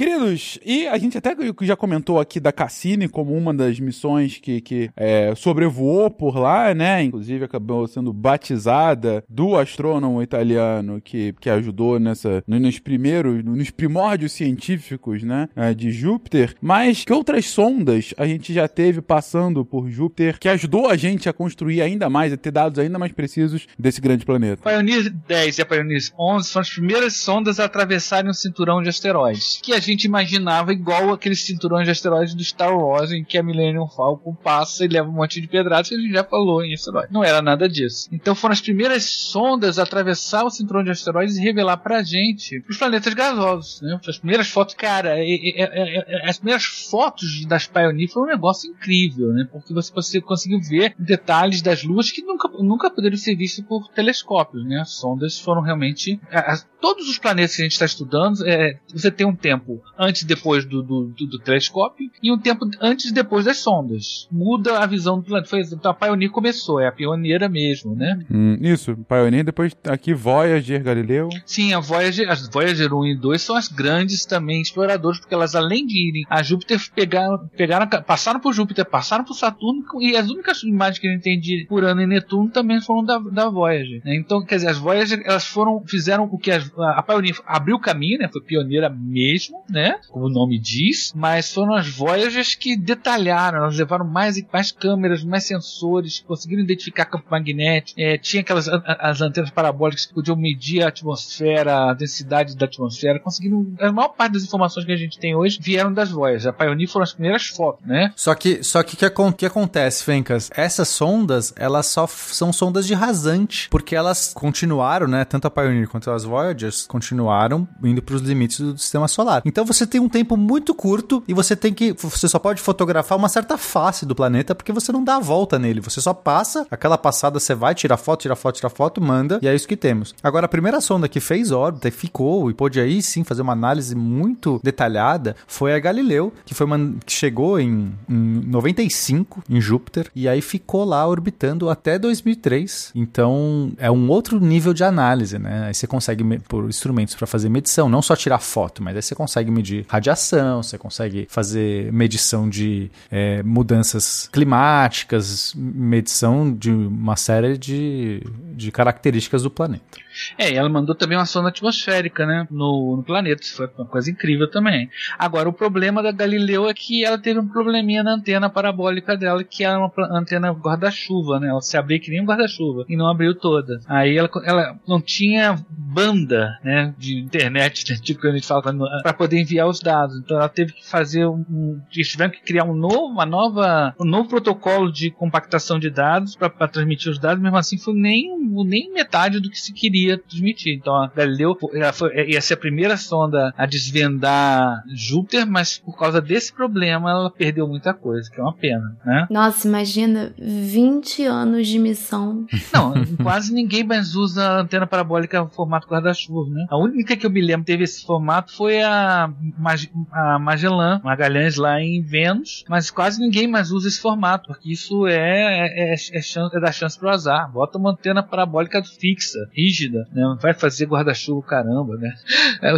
[0.00, 4.58] Queridos, e a gente até já comentou aqui da Cassini como uma das missões que,
[4.62, 7.02] que é, sobrevoou por lá, né?
[7.02, 14.32] Inclusive acabou sendo batizada do astrônomo italiano que, que ajudou nessa nos primeiros, nos primórdios
[14.32, 15.50] científicos, né?
[15.54, 16.54] é, De Júpiter.
[16.62, 21.28] Mas que outras sondas a gente já teve passando por Júpiter que ajudou a gente
[21.28, 24.62] a construir ainda mais, a ter dados ainda mais precisos desse grande planeta?
[24.62, 28.88] Pioneer 10 e a Pioneer 11 foram as primeiras sondas a atravessarem o cinturão de
[28.88, 33.38] asteroides, que a gente imaginava igual aqueles cinturões de asteroides do Star Wars, em que
[33.38, 36.72] a Millennium Falcon passa e leva um monte de pedradas, a gente já falou em
[36.74, 37.10] asteroides.
[37.12, 38.08] Não era nada disso.
[38.12, 42.62] Então foram as primeiras sondas a atravessar o cinturão de asteroides e revelar pra gente
[42.68, 43.98] os planetas gasosos, né?
[44.06, 48.70] As primeiras fotos, cara, é- é- é- as primeiras fotos das Pioneer foram um negócio
[48.70, 49.48] incrível, né?
[49.50, 53.88] Porque você cons- conseguiu ver detalhes das luas que nunca, nunca poderiam ser vistos por
[53.88, 54.80] telescópios, né?
[54.80, 56.20] As sondas foram realmente.
[56.30, 59.79] a- a- todos os planetas que a gente está estudando, é, você tem um tempo
[59.80, 63.44] tempo antes e depois do, do, do, do telescópio e um tempo antes e depois
[63.44, 64.28] das sondas.
[64.30, 65.48] Muda a visão do planeta.
[65.48, 68.24] Foi, então a Pioneer começou, é a pioneira mesmo, né?
[68.30, 71.28] Hum, isso, Pioneer, depois aqui Voyager, Galileu.
[71.44, 75.54] Sim, a Voyager, as Voyager 1 e 2 são as grandes também exploradoras, porque elas
[75.54, 80.28] além de irem a Júpiter, pegaram, pegaram passaram por Júpiter, passaram por Saturno e as
[80.28, 84.00] únicas imagens que a gente tem de Urano e Netuno também foram da, da Voyager.
[84.04, 84.16] Né?
[84.16, 87.80] Então, quer dizer, as Voyager elas foram fizeram o que as, a Pioneer abriu o
[87.80, 88.28] caminho, né?
[88.28, 89.98] Foi pioneira mesmo, né?
[90.08, 95.22] Como o nome diz, mas foram as Voyagers que detalharam, elas levaram mais mais câmeras,
[95.24, 100.82] mais sensores, conseguiram identificar campo magnético, é, tinha aquelas as antenas parabólicas que podiam medir
[100.82, 105.18] a atmosfera, a densidade da atmosfera, conseguiram a maior parte das informações que a gente
[105.18, 106.46] tem hoje vieram das Voyagers.
[106.46, 108.12] A Pioneer foram as primeiras fotos, né?
[108.16, 110.50] Só que só que que, que acontece, Fencas?
[110.54, 115.88] Essas sondas, elas só são sondas de rasante, porque elas continuaram, né, tanto a Pioneer
[115.88, 119.42] quanto as Voyagers continuaram indo para os limites do sistema solar.
[119.44, 123.16] Então você tem um tempo muito curto e você tem que você só pode fotografar
[123.16, 126.66] uma certa face do planeta porque você não dá a volta nele, você só passa,
[126.70, 129.76] aquela passada você vai, tira foto, tira foto, tira foto, manda e é isso que
[129.76, 130.14] temos.
[130.22, 133.52] Agora a primeira sonda que fez órbita e ficou e pôde aí sim fazer uma
[133.52, 139.60] análise muito detalhada foi a Galileu, que foi uma, que chegou em, em 95 em
[139.60, 142.92] Júpiter e aí ficou lá orbitando até 2003.
[142.94, 145.66] Então é um outro nível de análise, né?
[145.68, 149.14] Aí você consegue por instrumentos para fazer medição, não só tirar foto, mas aí você
[149.14, 157.56] consegue medir radiação, você consegue fazer medição de é, mudanças climáticas, medição de uma série
[157.56, 158.22] de,
[158.54, 159.98] de características do planeta.
[160.38, 163.42] É, e ela mandou também uma sonda atmosférica, né, no, no planeta.
[163.42, 164.88] Isso foi uma coisa incrível também.
[165.18, 169.42] Agora, o problema da Galileu é que ela teve um probleminha na antena parabólica dela,
[169.44, 171.48] que era uma antena guarda-chuva, né?
[171.48, 173.80] Ela se abriu que nem um guarda-chuva e não abriu toda.
[173.86, 178.62] Aí ela, ela não tinha banda, né, de internet, né, tipo que a gente fala,
[179.02, 180.16] para poder enviar os dados.
[180.18, 183.94] Então ela teve que fazer um, um eles tiveram que criar um novo, uma nova,
[184.00, 187.42] um novo protocolo de compactação de dados para transmitir os dados.
[187.42, 188.30] Mesmo assim, foi nem
[188.64, 190.74] nem metade do que se queria transmitir.
[190.74, 191.56] Então a Galileu
[191.92, 197.30] foi, ia ser a primeira sonda a desvendar Júpiter, mas por causa desse problema ela
[197.30, 199.26] perdeu muita coisa, que é uma pena, né?
[199.30, 202.46] Nossa, imagina 20 anos de missão.
[202.72, 206.66] Não, quase ninguém mais usa a antena parabólica formato guarda-chuva, né?
[206.70, 211.56] A única que eu me lembro teve esse formato foi a, Mag a Magellan, Magalhães
[211.56, 215.94] lá em Vênus, mas quase ninguém mais usa esse formato, porque isso é, é, é,
[215.94, 217.50] é, chance, é dar chance pro azar.
[217.50, 220.36] Bota uma antena parabólica fixa, rígida, né?
[220.40, 222.14] Vai fazer guarda-chuva, caramba, né?
[222.62, 222.72] É,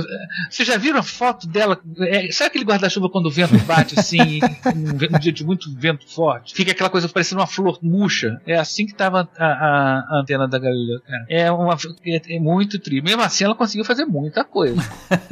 [0.50, 1.78] vocês já viram a foto dela?
[2.00, 4.40] É, sabe aquele guarda-chuva quando o vento bate assim,
[4.74, 6.54] um, um, dia de muito vento forte?
[6.54, 8.40] Fica aquela coisa parecendo uma flor murcha.
[8.46, 11.26] É assim que tava a, a, a antena da Galileu, cara.
[11.28, 11.76] É, uma,
[12.06, 13.02] é, é muito tri.
[13.02, 14.80] Mesmo assim, ela conseguiu fazer muita coisa.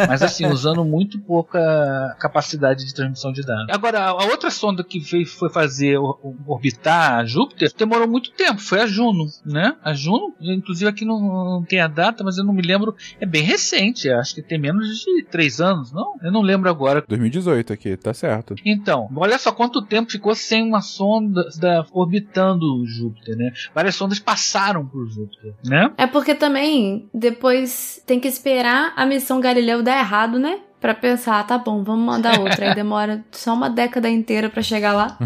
[0.08, 3.66] Mas assim, usando muito pouca capacidade de transmissão de dados.
[3.70, 5.98] Agora, a outra sonda que veio, foi fazer
[6.46, 8.60] orbitar Júpiter demorou muito tempo.
[8.60, 9.76] Foi a Juno, né?
[9.82, 12.96] A Juno, inclusive aqui não tem a data, mas eu não me lembro.
[13.20, 16.16] É bem recente, acho que tem menos de três anos, não?
[16.20, 17.04] Eu não lembro agora.
[17.06, 18.56] 2018 aqui, tá certo.
[18.64, 23.52] Então, olha só quanto tempo ficou sem uma sonda da, orbitando Júpiter, né?
[23.72, 25.92] Várias sondas passaram por Júpiter, né?
[25.96, 30.60] É porque também depois tem que esperar a missão Galileu dar errado, né?
[30.80, 32.68] Para pensar, tá bom, vamos mandar outra.
[32.68, 35.18] Aí demora só uma década inteira para chegar lá.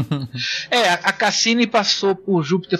[0.70, 2.78] é, a Cassini passou por Júpiter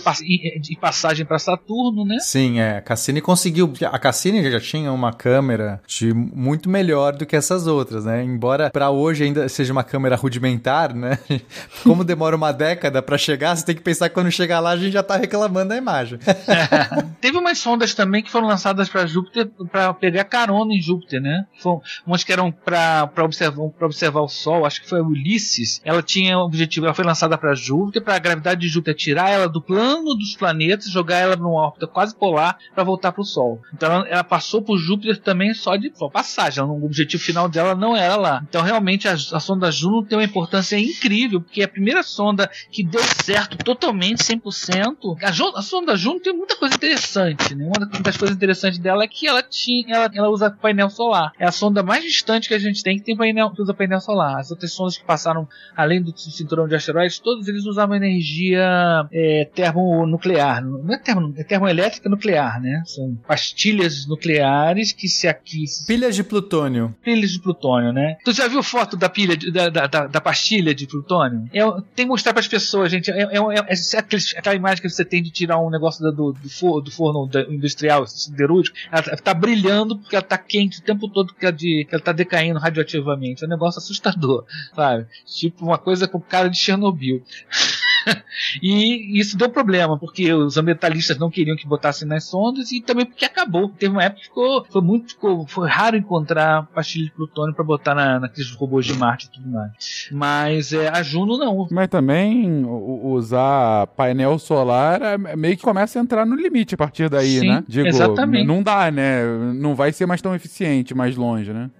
[0.60, 2.18] de passagem para Saturno, né?
[2.20, 2.78] Sim, é.
[2.78, 3.72] A Cassini conseguiu.
[3.90, 8.22] A Cassini já tinha uma câmera de muito melhor do que essas outras, né?
[8.24, 11.18] Embora para hoje ainda seja uma câmera rudimentar, né?
[11.84, 14.76] Como demora uma década para chegar, você tem que pensar que quando chegar lá a
[14.76, 16.18] gente já tá reclamando da imagem.
[16.26, 17.12] é.
[17.20, 21.46] Teve umas sondas também que foram lançadas para Júpiter para pegar carona em Júpiter, né?
[21.60, 25.80] Foi, umas que eram para observar, observar o Sol, acho que foi a Ulisses.
[25.84, 29.30] Ela tinha o objetivo, ela foi lançada para Júpiter, para a gravidade de Júpiter tirar
[29.30, 33.24] ela do plano dos planetas, jogar ela numa órbita quase polar para voltar para o
[33.24, 33.60] Sol.
[33.74, 36.62] Então ela, ela, passou por Júpiter também só de só passagem.
[36.62, 38.42] o objetivo final dela não era lá.
[38.48, 42.50] Então realmente a, a sonda Juno tem uma importância incrível, porque é a primeira sonda
[42.70, 45.16] que deu certo totalmente, 100%.
[45.22, 47.54] A, a sonda Juno tem muita coisa interessante.
[47.54, 47.64] Né?
[47.64, 51.32] Uma das coisas interessantes dela é que ela tinha, ela, ela usa painel solar.
[51.38, 54.00] É a sonda mais distante que a gente tem que tem painel, que usa painel
[54.00, 54.40] solar.
[54.40, 59.48] As outras sondas que passaram além do cinturão de asteroides, todos eles usavam energia é,
[59.54, 60.64] termonuclear.
[60.64, 62.82] Não é, termo, é termoelétrica nuclear, né?
[62.86, 65.64] São pastilhas nucleares que se aqui.
[65.86, 66.94] Pilhas de plutônio.
[67.02, 68.16] Pilhas de plutônio, né?
[68.24, 71.48] Tu já viu foto da pilha de, da, da, da, pastilha de plutônio?
[71.52, 71.62] É,
[71.94, 73.10] tem que mostrar para as pessoas, gente.
[73.10, 76.50] É, é, é, é aquela imagem que você tem de tirar um negócio do, do,
[76.50, 78.76] forno, do forno industrial siderúrgico.
[78.90, 82.02] Ela tá brilhando porque ela tá quente o tempo todo porque é de que ela
[82.02, 83.42] tá decaindo radioativamente.
[83.42, 84.44] É um negócio assustador,
[84.74, 85.06] sabe?
[85.26, 87.22] Tipo uma coisa com cara de Chernobyl.
[88.62, 93.06] e isso deu problema, porque os ambientalistas não queriam que botassem nas sondas e também
[93.06, 93.68] porque acabou.
[93.70, 97.64] Teve uma época que ficou, foi muito ficou, foi raro encontrar pastilha de plutônio para
[97.64, 100.08] botar na, naqueles robôs de Marte e tudo mais.
[100.12, 101.66] Mas é, a Juno não.
[101.70, 107.08] Mas também usar painel solar é meio que começa a entrar no limite a partir
[107.08, 107.64] daí, Sim, né?
[107.66, 108.46] Digo, exatamente.
[108.46, 109.24] não dá, né?
[109.54, 111.70] Não vai ser mais tão eficiente mais longe, né?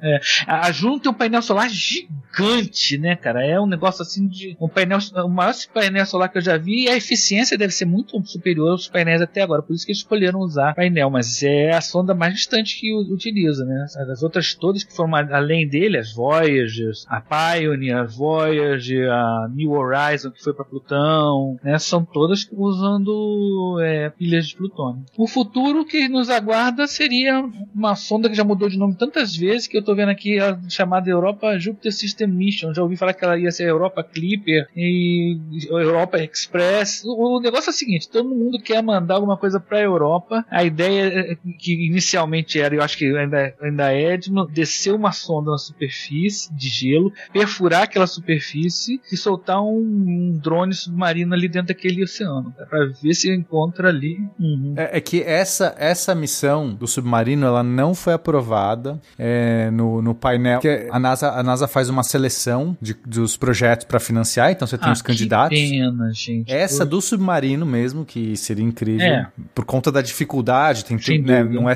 [0.47, 3.45] A a Juno tem um painel solar gigante, né, cara?
[3.45, 6.89] É um negócio assim de um painel, o maior painel solar que eu já vi
[6.89, 9.63] a eficiência deve ser muito superior aos painéis até agora.
[9.63, 13.65] Por isso que eles escolheram usar painel, mas é a sonda mais distante que utiliza,
[13.65, 13.87] né?
[14.11, 19.73] As outras todas que foram além dele, as Voyager, a Pioneer, a Voyager, a New
[19.73, 21.79] Horizon que foi para Plutão, né?
[21.79, 25.05] São todas usando é, pilhas de plutônio.
[25.17, 27.43] O futuro que nos aguarda seria
[27.75, 30.59] uma sonda que já mudou de nome tantas vezes que eu tô vendo aqui a
[30.69, 32.75] chamada Europa Jupiter System Mission.
[32.75, 35.39] Já ouvi falar que ela ia ser Europa Clipper e
[35.71, 37.03] Europa Express.
[37.05, 40.45] O, o negócio é o seguinte: todo mundo quer mandar alguma coisa para a Europa.
[40.51, 45.13] A ideia é que inicialmente era, eu acho que ainda, ainda é, de descer uma
[45.13, 51.49] sonda na superfície de gelo, perfurar aquela superfície e soltar um, um drone submarino ali
[51.49, 54.19] dentro daquele oceano, para ver se encontra ali.
[54.39, 54.75] Uhum.
[54.77, 60.15] É, é que essa, essa missão do submarino ela não foi aprovada é, no, no
[60.15, 60.61] painel.
[60.61, 64.79] Porque a NASA, a NASA faz uma seleção de, dos projetos para financiar, então você
[64.79, 65.59] tem Ah, os candidatos.
[65.59, 66.53] Que pena, gente.
[66.53, 69.27] Essa do submarino mesmo, que seria incrível, É.
[69.55, 71.75] por conta da dificuldade, tem, Sem né, não é,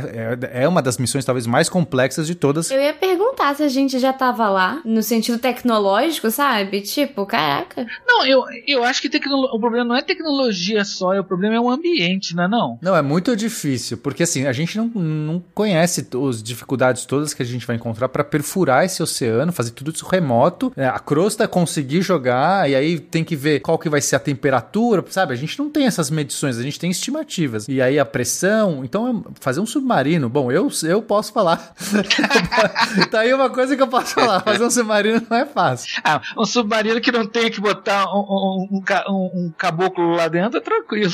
[0.52, 2.70] é, é uma das missões talvez mais complexas de todas.
[2.70, 6.80] Eu ia perguntar se a gente já tava lá, no sentido tecnológico, sabe?
[6.80, 7.86] Tipo, caraca.
[8.06, 11.60] Não, eu, eu acho que tecnolo- o problema não é tecnologia só, o problema é
[11.60, 12.78] o ambiente, não é não?
[12.82, 17.42] Não, é muito difícil, porque assim, a gente não, não conhece as dificuldades todas que
[17.42, 21.46] a gente vai encontrar para perfurar esse oceano, fazer tudo isso remoto, é, a crosta
[21.48, 25.32] conseguir jogar, e aí tem que ver qual que vai ser a temperatura, sabe?
[25.32, 27.66] A gente não tem essas medições, a gente tem estimativas.
[27.68, 31.74] E aí a pressão, então é fazer um submarino, bom, eu, eu posso falar.
[33.10, 36.00] tá aí uma coisa que eu posso falar, fazer um submarino não é fácil.
[36.04, 40.58] Ah, um submarino que não tenha que botar um, um, um- um caboclo lá dentro
[40.58, 41.12] é tranquilo.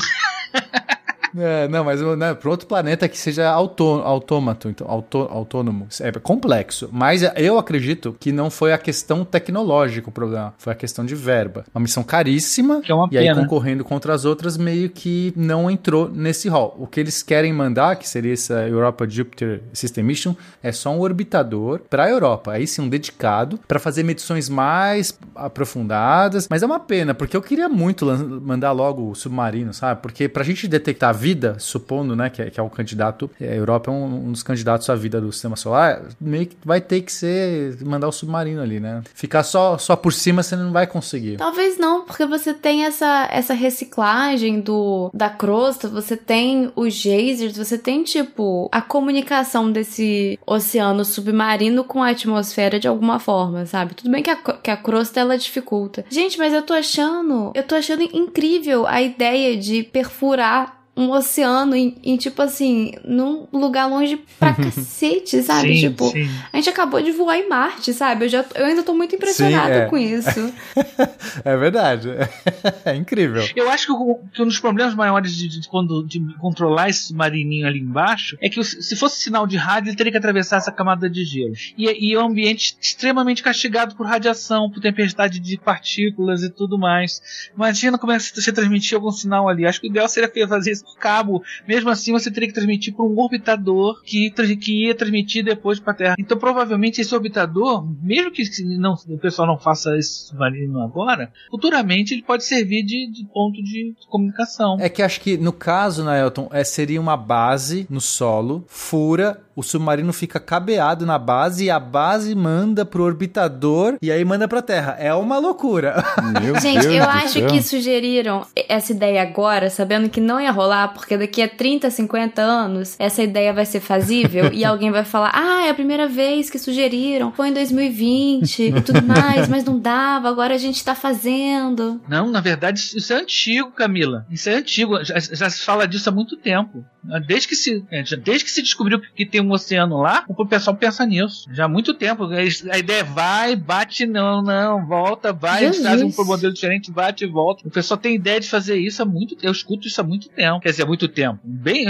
[1.36, 5.88] É, não, mas né, para outro planeta que seja autô, autômato, então, autô, autônomo.
[6.00, 6.88] É complexo.
[6.92, 11.14] Mas eu acredito que não foi a questão tecnológica o problema, foi a questão de
[11.14, 11.64] verba.
[11.74, 13.40] Uma missão caríssima, Que é uma e aí pena.
[13.40, 16.76] concorrendo contra as outras, meio que não entrou nesse hall.
[16.78, 21.00] O que eles querem mandar, que seria essa Europa Jupiter System Mission, é só um
[21.00, 22.52] orbitador para a Europa.
[22.52, 26.48] Aí sim, um dedicado para fazer medições mais aprofundadas.
[26.50, 28.06] Mas é uma pena, porque eu queria muito
[28.42, 30.02] mandar logo o submarino, sabe?
[30.02, 33.52] Porque pra gente detectar a vida, supondo, né, que é, que é o candidato, é,
[33.52, 36.80] a Europa é um, um dos candidatos à vida do sistema solar, meio que vai
[36.80, 39.02] ter que ser mandar o submarino ali, né?
[39.14, 41.36] Ficar só, só por cima você não vai conseguir.
[41.36, 47.56] Talvez não, porque você tem essa, essa reciclagem do da crosta, você tem os geysers,
[47.56, 53.94] você tem, tipo, a comunicação desse oceano submarino com a atmosfera de alguma forma, sabe?
[53.94, 56.04] Tudo bem que a, que a crosta, ela dificulta.
[56.10, 61.74] Gente, mas eu tô achando, eu tô achando incrível a ideia de perfurar um oceano
[61.74, 65.74] em, em, tipo assim, num lugar longe pra cacete, sabe?
[65.74, 66.28] Sim, tipo, sim.
[66.52, 68.26] a gente acabou de voar em Marte, sabe?
[68.26, 69.86] Eu, já, eu ainda tô muito impressionada é.
[69.86, 70.52] com isso.
[71.44, 72.08] É verdade.
[72.84, 73.42] É incrível.
[73.54, 77.04] Eu acho que, o- que um dos problemas maiores de, de quando, de controlar esse
[77.04, 80.72] submarininho ali embaixo é que se fosse sinal de rádio, ele teria que atravessar essa
[80.72, 81.54] camada de gelo.
[81.76, 86.78] E, e é um ambiente extremamente castigado por radiação, por tempestade de partículas e tudo
[86.78, 87.50] mais.
[87.54, 89.66] Imagina como é que você transmitir algum sinal ali.
[89.66, 91.42] Acho que o ideal seria fazer isso cabo.
[91.66, 95.92] Mesmo assim, você teria que transmitir por um orbitador que, que ia transmitir depois para
[95.92, 96.14] a Terra.
[96.18, 98.42] Então, provavelmente, esse orbitador, mesmo que
[98.78, 103.62] não, o pessoal não faça esse submarino agora, futuramente ele pode servir de, de ponto
[103.62, 104.76] de comunicação.
[104.80, 109.42] É que acho que no caso, né, Elton, é, seria uma base no solo, fura,
[109.54, 114.48] o submarino fica cabeado na base e a base manda pro orbitador e aí manda
[114.48, 114.96] pra Terra.
[114.98, 116.02] É uma loucura.
[116.40, 117.46] Meu Gente, Deus eu acho céu.
[117.48, 122.40] que sugeriram essa ideia agora, sabendo que não ia rolar, porque daqui a 30, 50
[122.40, 126.48] anos essa ideia vai ser fazível e alguém vai falar: ah, é a primeira vez
[126.48, 130.94] que sugeriram, foi em 2020 e tudo mais, mas não dava, agora a gente tá
[130.94, 132.00] fazendo.
[132.08, 134.26] Não, na verdade, isso é antigo, Camila.
[134.30, 135.02] Isso é antigo.
[135.04, 136.84] Já, já se fala disso há muito tempo.
[137.26, 140.76] Desde que se, é, desde que se descobriu que tem um oceano lá, o pessoal
[140.76, 141.48] pensa nisso.
[141.52, 142.24] Já há muito tempo.
[142.26, 145.82] A ideia é vai, bate, não, não, volta, vai, Jesus.
[145.82, 147.66] trazem um modelo diferente, bate e volta.
[147.66, 150.60] O pessoal tem ideia de fazer isso há muito Eu escuto isso há muito tempo.
[150.60, 151.40] Quer dizer, há muito tempo.
[151.42, 151.86] Bem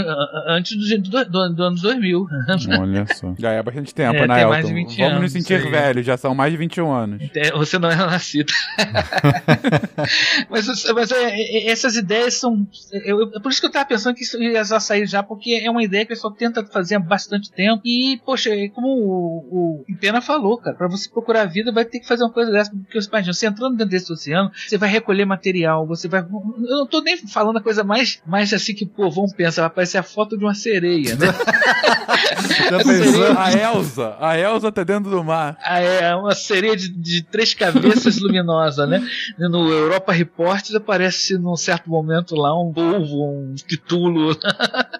[0.49, 2.27] antes do, do, do, do anos 2000.
[2.81, 3.35] Olha só.
[3.39, 4.49] Já é bastante tempo, É, né, tem Elton?
[4.51, 7.23] mais de 20 Vamos anos, nos sentir velhos, já são mais de 21 anos.
[7.35, 8.53] É, Você não era nascido.
[10.49, 12.67] mas mas é, é, essas ideias são.
[12.93, 15.61] Eu, eu- por isso que eu tava pensando que isso ia já sair já, porque
[15.63, 17.83] é uma ideia que o pessoal tenta fazer há bastante tempo.
[17.85, 21.85] E, poxa, é como o, o Pena falou, cara, pra você procurar a vida vai
[21.85, 22.71] ter que fazer uma coisa dessa.
[22.71, 26.21] Porque você imagina, você entrando dentro desse oceano, você vai recolher material, você vai.
[26.21, 29.67] Eu não tô nem falando a coisa mais, mais assim que, pô, vamos pensar, vai
[29.69, 31.27] aparecer a foto de uma sereia, né?
[32.71, 33.39] Já pensou?
[33.39, 35.57] A Elsa, a Elsa tá dentro do mar.
[35.63, 39.07] Ah, é uma sereia de, de três cabeças luminosa, né?
[39.39, 44.37] No Europa Report aparece num certo momento lá um polvo, um titulo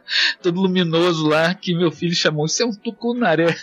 [0.43, 2.47] todo luminoso lá que meu filho chamou.
[2.47, 3.57] Isso é um tucunaré.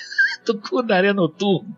[0.53, 1.75] Tucunaré noturno.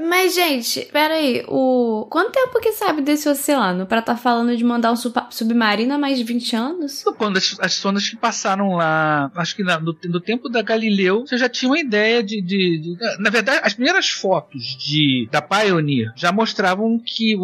[0.00, 2.06] Mas, gente, peraí, o.
[2.10, 4.96] Quanto tempo que sabe desse oceano pra tá falando de mandar um
[5.30, 7.04] submarino há mais de 20 anos?
[7.16, 11.26] Quando as, as sondas que passaram lá, acho que na- no, no tempo da Galileu,
[11.26, 15.42] você já tinha uma ideia de, de- de- Na verdade, as primeiras fotos de, da
[15.42, 17.36] Pioneer já mostravam que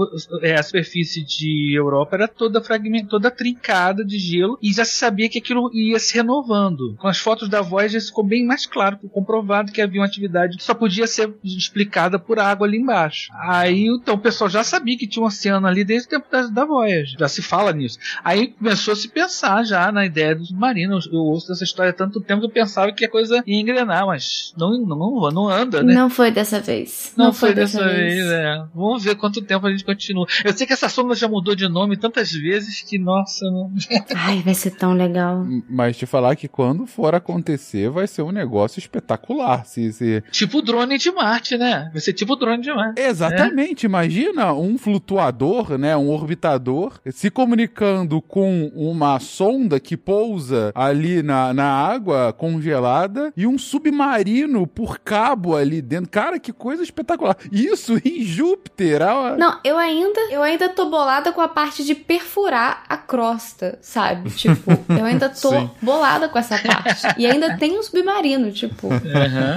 [0.43, 4.95] é, a superfície de Europa era toda fragmentada, toda trincada de gelo, e já se
[4.95, 6.97] sabia que aquilo ia se renovando.
[6.99, 10.75] Com as fotos da Voyager ficou bem mais claro, comprovado que havia uma atividade só
[10.75, 13.31] podia ser explicada por água ali embaixo.
[13.35, 16.47] Aí, então, o pessoal já sabia que tinha um oceano ali desde o tempo da,
[16.47, 17.19] da Voyager.
[17.19, 17.99] Já se fala nisso.
[18.25, 20.99] Aí começou a se pensar já na ideia do submarino.
[21.13, 24.07] Eu ouço dessa história há tanto tempo que eu pensava que a coisa ia engrenar,
[24.07, 25.95] mas não, não, não anda, né?
[25.95, 27.13] Não foi dessa vez.
[27.17, 28.65] Não, foi dessa vez, é.
[28.75, 30.27] Vamos ver quanto tempo a gente continua.
[30.45, 33.71] Eu sei que essa sonda já mudou de nome tantas vezes que, nossa, não...
[34.17, 35.45] Ai, vai ser tão legal.
[35.69, 39.65] Mas te falar que quando for acontecer, vai ser um negócio espetacular.
[39.67, 40.23] Se, se...
[40.31, 41.91] tipo o drone de Marte, né?
[41.93, 43.01] Vai ser tipo o drone de Marte.
[43.01, 51.23] Exatamente, imagina um flutuador, né, um orbitador, se comunicando com uma sonda que pousa ali
[51.23, 56.11] na, na água congelada e um submarino por cabo ali dentro.
[56.11, 57.37] Cara, que coisa espetacular.
[57.51, 59.03] Isso em Júpiter.
[59.03, 63.79] ah, Não, eu ainda, eu ainda tô bolada com a parte de perfurar a crosta,
[63.81, 64.29] sabe?
[64.31, 65.71] Tipo, eu ainda tô Sim.
[65.81, 67.07] bolada com essa parte.
[67.17, 68.89] E ainda tem um submarino, tipo.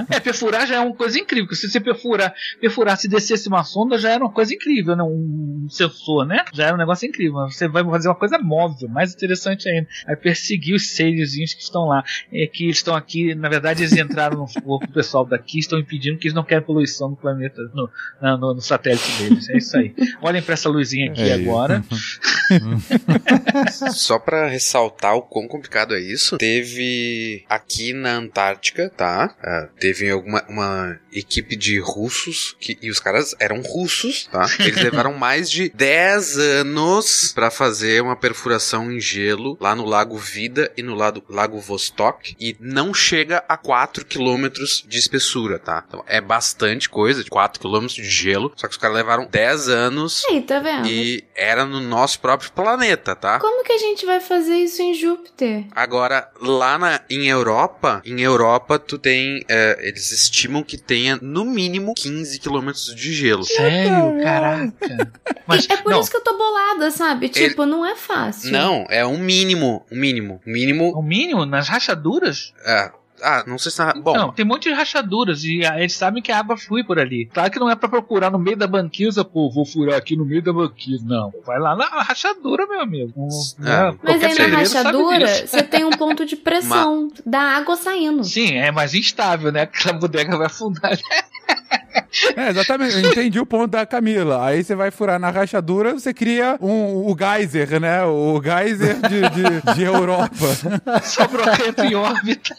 [0.08, 1.46] É, perfurar já é uma coisa incrível.
[1.46, 5.02] porque Se você perfurar, perfurar, se descesse uma sonda, já era uma coisa incrível, né?
[5.02, 6.44] Um sensor, né?
[6.52, 7.48] Já era um negócio incrível.
[7.50, 9.88] Você vai fazer uma coisa móvel, mais interessante ainda.
[10.06, 12.04] Aí perseguir os serezinhos que estão lá.
[12.32, 15.80] É que eles estão aqui, na verdade, eles entraram no corpo do pessoal daqui, estão
[15.80, 17.90] impedindo que eles não querem poluição no planeta, no,
[18.22, 19.48] no, no satélite deles.
[19.48, 19.92] É isso aí.
[20.22, 21.82] Olhem pra essa luzinha aqui É agora.
[23.92, 29.34] Só pra ressaltar o quão complicado é isso, teve aqui na Antártica, tá?
[29.42, 34.46] Ah, teve alguma uma equipe de russos que, e os caras eram russos, tá?
[34.60, 40.16] Eles levaram mais de 10 anos pra fazer uma perfuração em gelo lá no Lago
[40.16, 45.84] Vida e no lado, Lago Vostok e não chega a 4 quilômetros de espessura, tá?
[45.86, 50.22] Então é bastante coisa, 4 quilômetros de gelo, só que os caras levaram 10 anos
[50.42, 53.27] tá e era no nosso próprio planeta, tá?
[53.38, 55.66] Como que a gente vai fazer isso em Júpiter?
[55.72, 59.44] Agora, lá na, em Europa, em Europa, tu tem.
[59.48, 63.44] é, eles estimam que tenha no mínimo 15 quilômetros de gelo.
[63.44, 64.22] Sério?
[64.22, 64.72] Caraca.
[65.46, 67.28] Mas, é por não, isso que eu tô bolada, sabe?
[67.28, 68.52] Tipo, não é fácil.
[68.52, 69.84] Não, é um mínimo.
[69.90, 70.40] Um mínimo.
[70.46, 70.92] Mínimo.
[70.96, 72.90] o mínimo, nas rachaduras, é,
[73.22, 73.78] ah, não sei se.
[73.78, 76.84] na- Bom, Não, tem um monte de rachaduras e eles sabem que a água flui
[76.84, 77.26] por ali.
[77.26, 80.24] Claro que não é pra procurar no meio da banquisa, pô, vou furar aqui no
[80.24, 81.04] meio da banquisa.
[81.06, 83.12] Não, vai lá na rachadura, meu amigo.
[83.60, 83.62] É.
[83.64, 83.98] Né?
[84.02, 88.24] Mas aí na rachadura, você tem um ponto de pressão da água saindo.
[88.24, 89.62] Sim, é mais instável, né?
[89.62, 90.92] Aquela bodega vai afundar.
[92.36, 92.94] É, exatamente.
[92.94, 94.44] Eu entendi o ponto da Camila.
[94.46, 98.04] Aí você vai furar na rachadura, você cria um, o geyser, né?
[98.04, 100.28] O geyser de, de, de Europa.
[101.02, 102.56] Sobrou reto em órbita.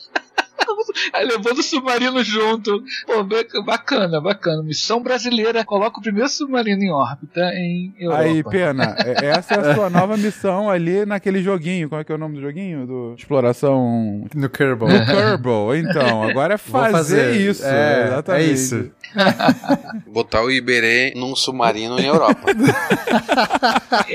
[1.14, 2.84] Aí levando o submarino junto.
[3.06, 3.24] Pô,
[3.64, 4.64] bacana, bacana.
[4.64, 5.64] Missão brasileira.
[5.66, 8.22] Coloca o primeiro submarino em órbita em Europa.
[8.24, 11.90] Aí, Pena, é- essa é a sua nova missão ali naquele joguinho.
[11.90, 12.86] Como é que é o nome do joguinho?
[12.88, 14.90] Do Exploração No Kerbal.
[14.90, 15.76] no Kerbal.
[15.76, 17.36] Então, agora é fazer, fazer.
[17.42, 17.66] isso.
[17.66, 18.50] É, exatamente.
[18.50, 18.92] é isso.
[20.08, 22.48] botar o Iberê num submarino em Europa.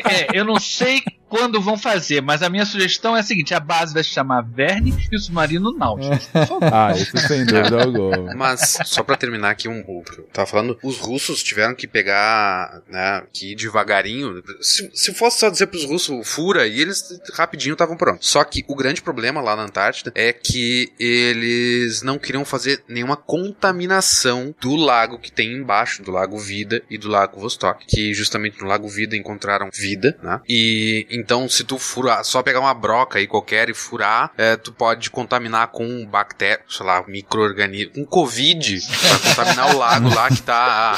[0.04, 3.60] É, eu não sei quando vão fazer, mas a minha sugestão é a seguinte: a
[3.60, 6.28] base vai se chamar Verne e o submarino Nautilus.
[6.72, 8.34] Ah, isso sem dúvida alguma.
[8.34, 11.86] Mas, só pra terminar aqui um, o que eu tava falando, os russos tiveram que
[11.86, 14.42] pegar, né, que ir devagarinho.
[14.60, 18.28] Se, se fosse só dizer pros russos, fura, e eles rapidinho estavam prontos.
[18.28, 23.16] Só que o grande problema lá na Antártida é que eles não queriam fazer nenhuma
[23.16, 28.60] contaminação do lago que tem embaixo, do lago Vida e do lago Vostok, que justamente
[28.60, 30.40] no lago Vida encontraram vida, né?
[30.48, 34.70] E então, se tu furar, só pegar uma broca aí qualquer e furar, é, tu
[34.70, 40.42] pode contaminar com bactéria, sei lá, micro-organismo, com Covid, pra contaminar o lago lá que
[40.42, 40.94] tá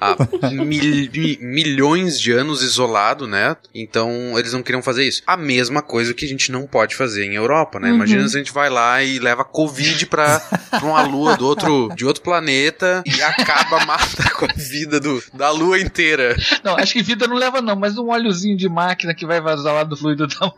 [0.00, 0.16] há
[0.50, 3.56] mil- mi- milhões de anos isolado, né?
[3.74, 5.22] Então, eles não queriam fazer isso.
[5.26, 7.88] A mesma coisa que a gente não pode fazer em Europa, né?
[7.90, 10.40] Imagina se a gente vai lá e leva Covid pra,
[10.70, 15.22] pra uma lua do outro, de outro planeta e acaba, mata com a vida do,
[15.34, 16.36] da lua inteira.
[16.64, 19.74] Não, acho que vida não leva, não, mas um óleozinho de máquina que vai vazar
[19.74, 20.52] lá do fluido da.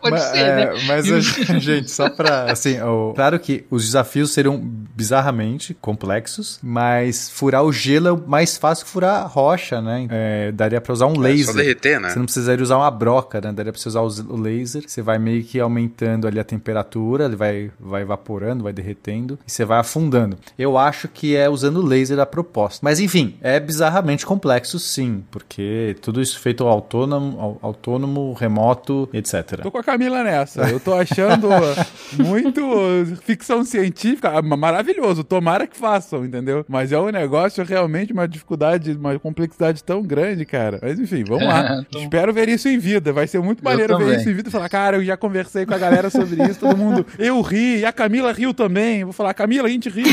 [0.00, 0.82] Pode mas, ser, é, né?
[0.86, 1.20] Mas, a-
[1.58, 2.50] gente, só pra.
[2.50, 8.56] Assim, o- claro que os desafios seriam bizarramente complexos, mas furar o gelo é mais
[8.56, 10.06] fácil que furar a rocha, né?
[10.10, 11.46] É, daria pra usar um É laser.
[11.46, 12.10] só derreter, né?
[12.10, 13.52] Você não precisaria usar uma broca, né?
[13.52, 14.82] Daria pra você usar o laser.
[14.86, 19.50] Você vai meio que aumentando ali a temperatura, ele vai, vai evaporando, vai derretendo, e
[19.50, 20.36] você vai afundando.
[20.58, 22.80] Eu acho que é usando o laser a proposta.
[22.82, 29.60] Mas enfim, é bizarramente complexo, sim, porque tudo isso feito autônomo, au- autônomo remoto, etc.
[29.62, 30.68] Tô com a Camila nessa.
[30.68, 31.48] Eu tô achando
[32.22, 32.60] muito
[33.22, 35.24] ficção científica ah, maravilhoso.
[35.24, 36.62] Tomara que façam, entendeu?
[36.68, 40.78] Mas é um negócio realmente uma dificuldade, uma complexidade tão grande, cara.
[40.82, 41.78] Mas enfim, vamos lá.
[41.88, 43.12] Então- Espero ver isso em vida.
[43.12, 45.72] Vai ser muito maneiro ver isso em vida e falar, cara, eu já conversei com
[45.72, 47.06] a galera sobre isso, todo mundo.
[47.18, 49.04] Eu ri, e a Camila riu também.
[49.04, 50.06] Vou falar, Camila, a gente riu.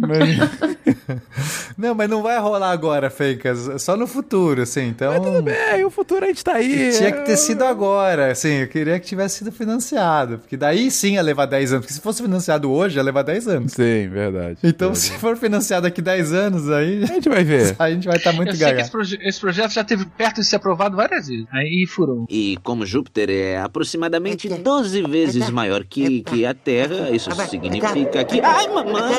[0.00, 0.88] Mas,
[1.76, 3.82] Não, mas não vai rolar agora, Fencas.
[3.82, 4.88] Só no futuro, assim.
[4.88, 5.20] Então.
[5.20, 6.90] tudo bem, o futuro a gente tá aí.
[6.92, 11.14] Tinha que ter sido agora, assim, eu queria que tivesse sido financiado, porque daí sim
[11.14, 13.72] ia levar 10 anos, porque se fosse financiado hoje ia levar 10 anos.
[13.72, 14.58] Sim, verdade.
[14.62, 14.98] Então, Verdade.
[14.98, 17.74] se for financiado daqui 10 anos, aí A gente vai ver.
[17.78, 18.80] a gente vai estar muito Eu sei que gaga.
[18.82, 21.46] esse, proje- esse projeto já teve perto de ser aprovado várias vezes.
[21.52, 22.26] Aí furou.
[22.30, 28.40] E como Júpiter é aproximadamente 12 vezes maior que, que a Terra, isso significa que.
[28.40, 29.14] Ai, mamãe!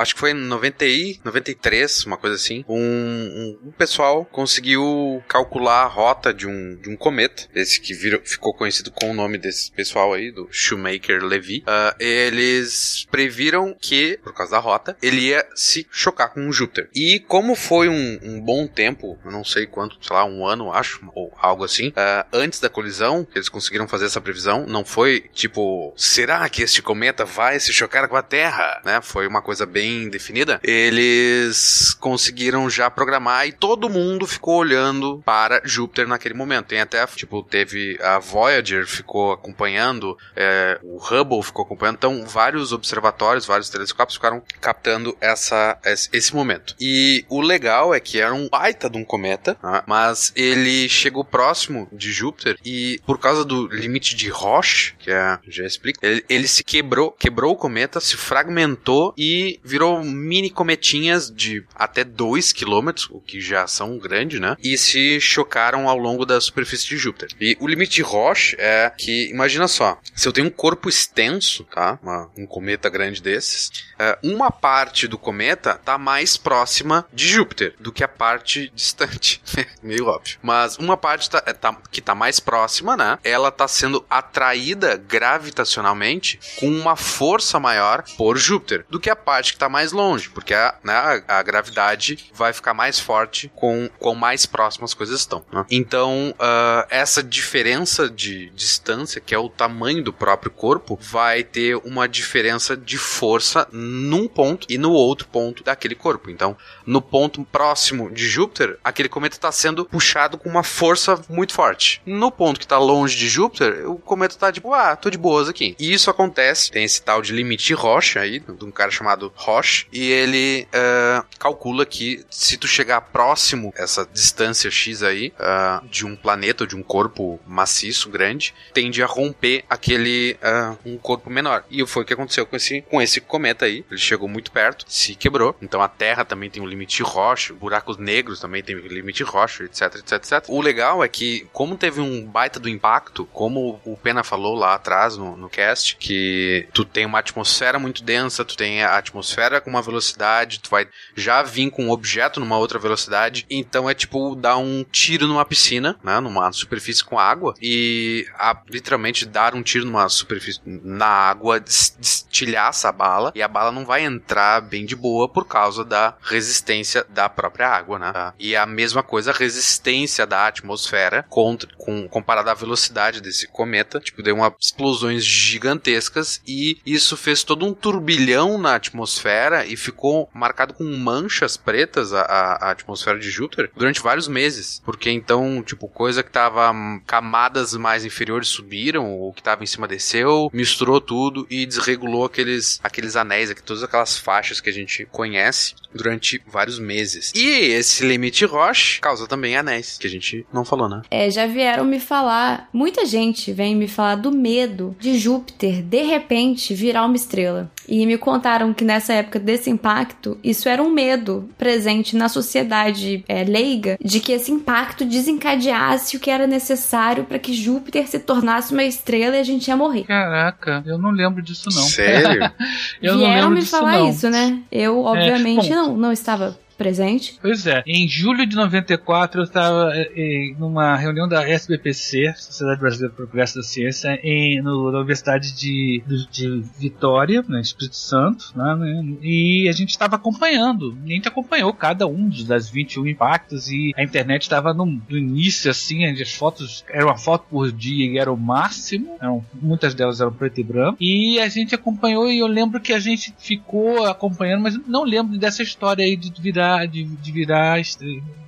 [0.00, 5.22] Acho que foi em 90 e 93, uma coisa assim, um, um- um pessoal conseguiu
[5.28, 9.14] calcular a rota de um, de um cometa, esse que virou, ficou conhecido com o
[9.14, 11.64] nome desse pessoal aí, do Shoemaker-Levy.
[11.66, 16.88] Ah, eles previram que, por causa da rota, ele ia se chocar com Júpiter.
[16.94, 21.00] E como foi um, um bom tempo, não sei quanto, sei lá, um ano, acho,
[21.14, 25.92] ou algo assim, ah, antes da colisão, eles conseguiram fazer essa previsão, não foi tipo,
[25.96, 28.80] será que este cometa vai se chocar com a Terra?
[28.84, 29.00] Né?
[29.02, 30.60] Foi uma coisa bem definida.
[30.62, 36.66] Eles conseguiram já programar e todo mundo ficou olhando para Júpiter naquele momento.
[36.66, 42.72] Tem até, tipo, teve a Voyager ficou acompanhando, é, o Hubble ficou acompanhando, então vários
[42.72, 45.78] observatórios, vários telescópios ficaram captando essa,
[46.12, 46.74] esse momento.
[46.80, 49.82] E o legal é que era um baita de um cometa, né?
[49.86, 55.38] mas ele chegou próximo de Júpiter e por causa do limite de Roche, que é,
[55.48, 61.28] já explico, ele, ele se quebrou, quebrou o cometa, se fragmentou e virou mini cometinhas
[61.34, 64.56] de até 2 km, o que já são grande, né?
[64.62, 67.30] E se chocaram ao longo da superfície de Júpiter.
[67.40, 71.64] E o limite de Roche é que, imagina só, se eu tenho um corpo extenso,
[71.64, 71.98] tá?
[72.00, 77.74] Uma- um cometa grande desses, é, uma parte do cometa tá mais próxima de Júpiter
[77.80, 79.42] do que a parte distante.
[79.82, 80.38] Meio óbvio.
[80.40, 83.18] Mas uma parte tá- é, tá- que tá mais próxima, né?
[83.24, 89.52] Ela tá sendo atraída gravitacionalmente com uma força maior por Júpiter do que a parte
[89.52, 94.14] que tá mais longe, porque a, né, a, gravidade vai ficar mais forte com, com
[94.14, 95.44] mais próximas as coisas estão.
[95.52, 95.66] né?
[95.70, 101.76] Então, ah, essa diferença de distância, que é o tamanho do próprio corpo, vai ter
[101.84, 106.30] uma diferença de força num ponto e no outro ponto daquele corpo.
[106.30, 111.52] Então, no ponto próximo de Júpiter, aquele cometa está sendo puxado com uma força muito
[111.52, 112.00] forte.
[112.06, 115.48] No ponto que está longe de Júpiter, o cometa está tipo, ah, tô de boas
[115.48, 115.74] aqui.
[115.78, 119.86] E isso acontece, tem esse tal de limite Roche aí, de um cara chamado Roche,
[119.92, 126.04] e ele ah, calcula que se tu chegar próximo essa distância X aí ah, de
[126.04, 131.64] um planeta de um corpo maciço grande, tende a romper aquele ah, um corpo menor.
[131.70, 133.84] E foi o que aconteceu com esse com esse cometa aí.
[133.90, 135.56] Ele chegou muito perto, se quebrou.
[135.62, 139.64] Então a Terra também tem um limite Roche, buracos negros também tem um limite Roche,
[139.64, 140.44] etc, etc, etc.
[140.48, 144.74] O legal é que como teve um baita do impacto, como o Pena falou lá
[144.74, 149.43] atrás no, no cast, que tu tem uma atmosfera muito densa, tu tem a atmosfera
[149.60, 153.46] com uma velocidade, tu vai já vir com um objeto numa outra velocidade.
[153.48, 156.20] Então é tipo dar um tiro numa piscina, né?
[156.20, 157.54] Numa superfície com água.
[157.60, 163.32] E a, literalmente dar um tiro numa superfície na água, des- destilhar essa bala.
[163.34, 167.68] E a bala não vai entrar bem de boa por causa da resistência da própria
[167.68, 168.32] água, né?
[168.38, 174.00] E a mesma coisa, a resistência da atmosfera contra, com, comparada à velocidade desse cometa.
[174.00, 179.23] Tipo, deu uma explosões gigantescas e isso fez todo um turbilhão na atmosfera
[179.66, 184.80] e ficou marcado com manchas pretas a, a- a atmosfera de Júpiter durante vários meses.
[184.84, 189.66] Porque então, tipo, coisa que tava hum, camadas mais inferiores subiram, o que tava em
[189.66, 194.72] cima desceu, misturou tudo e desregulou aqueles, aqueles anéis, aqui, todas aquelas faixas que a
[194.72, 197.32] gente conhece durante vários meses.
[197.34, 201.02] E esse limite Roche causa também anéis, que a gente não falou, né?
[201.10, 206.02] É, já vieram me falar, muita gente vem me falar do medo de Júpiter de
[206.02, 207.70] repente virar uma estrela.
[207.86, 213.22] E me contaram que nessa época desse impacto, isso era um medo presente na sociedade
[213.28, 218.18] é, leiga de que esse impacto desencadeasse o que era necessário para que Júpiter se
[218.18, 220.04] tornasse uma estrela e a gente ia morrer.
[220.04, 221.82] Caraca, eu não lembro disso não.
[221.82, 222.50] Sério?
[223.02, 224.10] eu não Vieram lembro me disso falar não.
[224.10, 224.58] isso, né?
[224.72, 225.74] Eu, obviamente, bom.
[225.74, 227.38] não, não estava presente.
[227.40, 233.14] Pois é, em julho de 94 eu estava eh, numa reunião da SBPC, Sociedade Brasileira
[233.14, 238.52] para o Progresso da Ciência, em, no- na Universidade de, de, Vitória, no Espírito Santo,
[238.56, 243.68] lá, né, e a gente estava acompanhando, a gente acompanhou cada um das 21 impactos
[243.70, 248.06] e a internet estava no, no início assim, as fotos, era uma foto por dia
[248.06, 252.30] e era o máximo, eram, muitas delas eram preto e branco, e a gente acompanhou
[252.30, 256.32] e eu lembro que a gente ficou acompanhando, mas não lembro dessa história aí de
[256.40, 257.80] virar de, de virar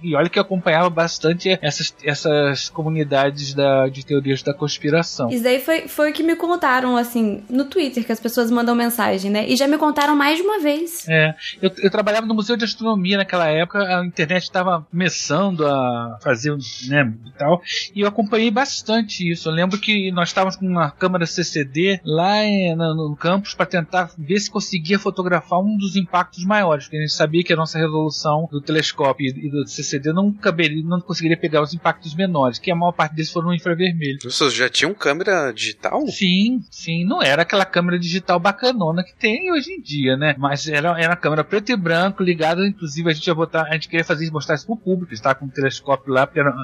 [0.03, 5.29] e olha que eu acompanhava bastante essas, essas comunidades da, de teorias da conspiração.
[5.31, 8.75] Isso daí foi, foi o que me contaram, assim, no Twitter, que as pessoas mandam
[8.75, 9.49] mensagem, né?
[9.49, 11.09] E já me contaram mais de uma vez.
[11.09, 16.19] É, eu, eu trabalhava no Museu de Astronomia naquela época, a internet estava começando a
[16.23, 16.57] fazer,
[16.89, 17.61] né, e tal,
[17.95, 19.49] e eu acompanhei bastante isso.
[19.49, 23.67] Eu lembro que nós estávamos com uma câmera CCD lá em- no, no campus para
[23.67, 27.57] tentar ver se conseguia fotografar um dos impactos maiores, porque a gente sabia que a
[27.57, 28.06] nossa resolução
[28.51, 32.77] do telescópio e, do CCD não caberia, não conseguiria pegar os impactos menores, que a
[32.77, 34.19] maior parte deles foram infravermelho.
[34.23, 36.07] Vocês já tinham câmera digital?
[36.09, 40.35] Sim, sim, não era aquela câmera digital bacanona que tem hoje em dia, né?
[40.39, 43.73] Mas era, era uma câmera preto e branco, ligada, inclusive a gente ia botar, a
[43.75, 46.55] gente queria fazer isso, mostrar isso pro público, estava com um telescópio lá, porque era,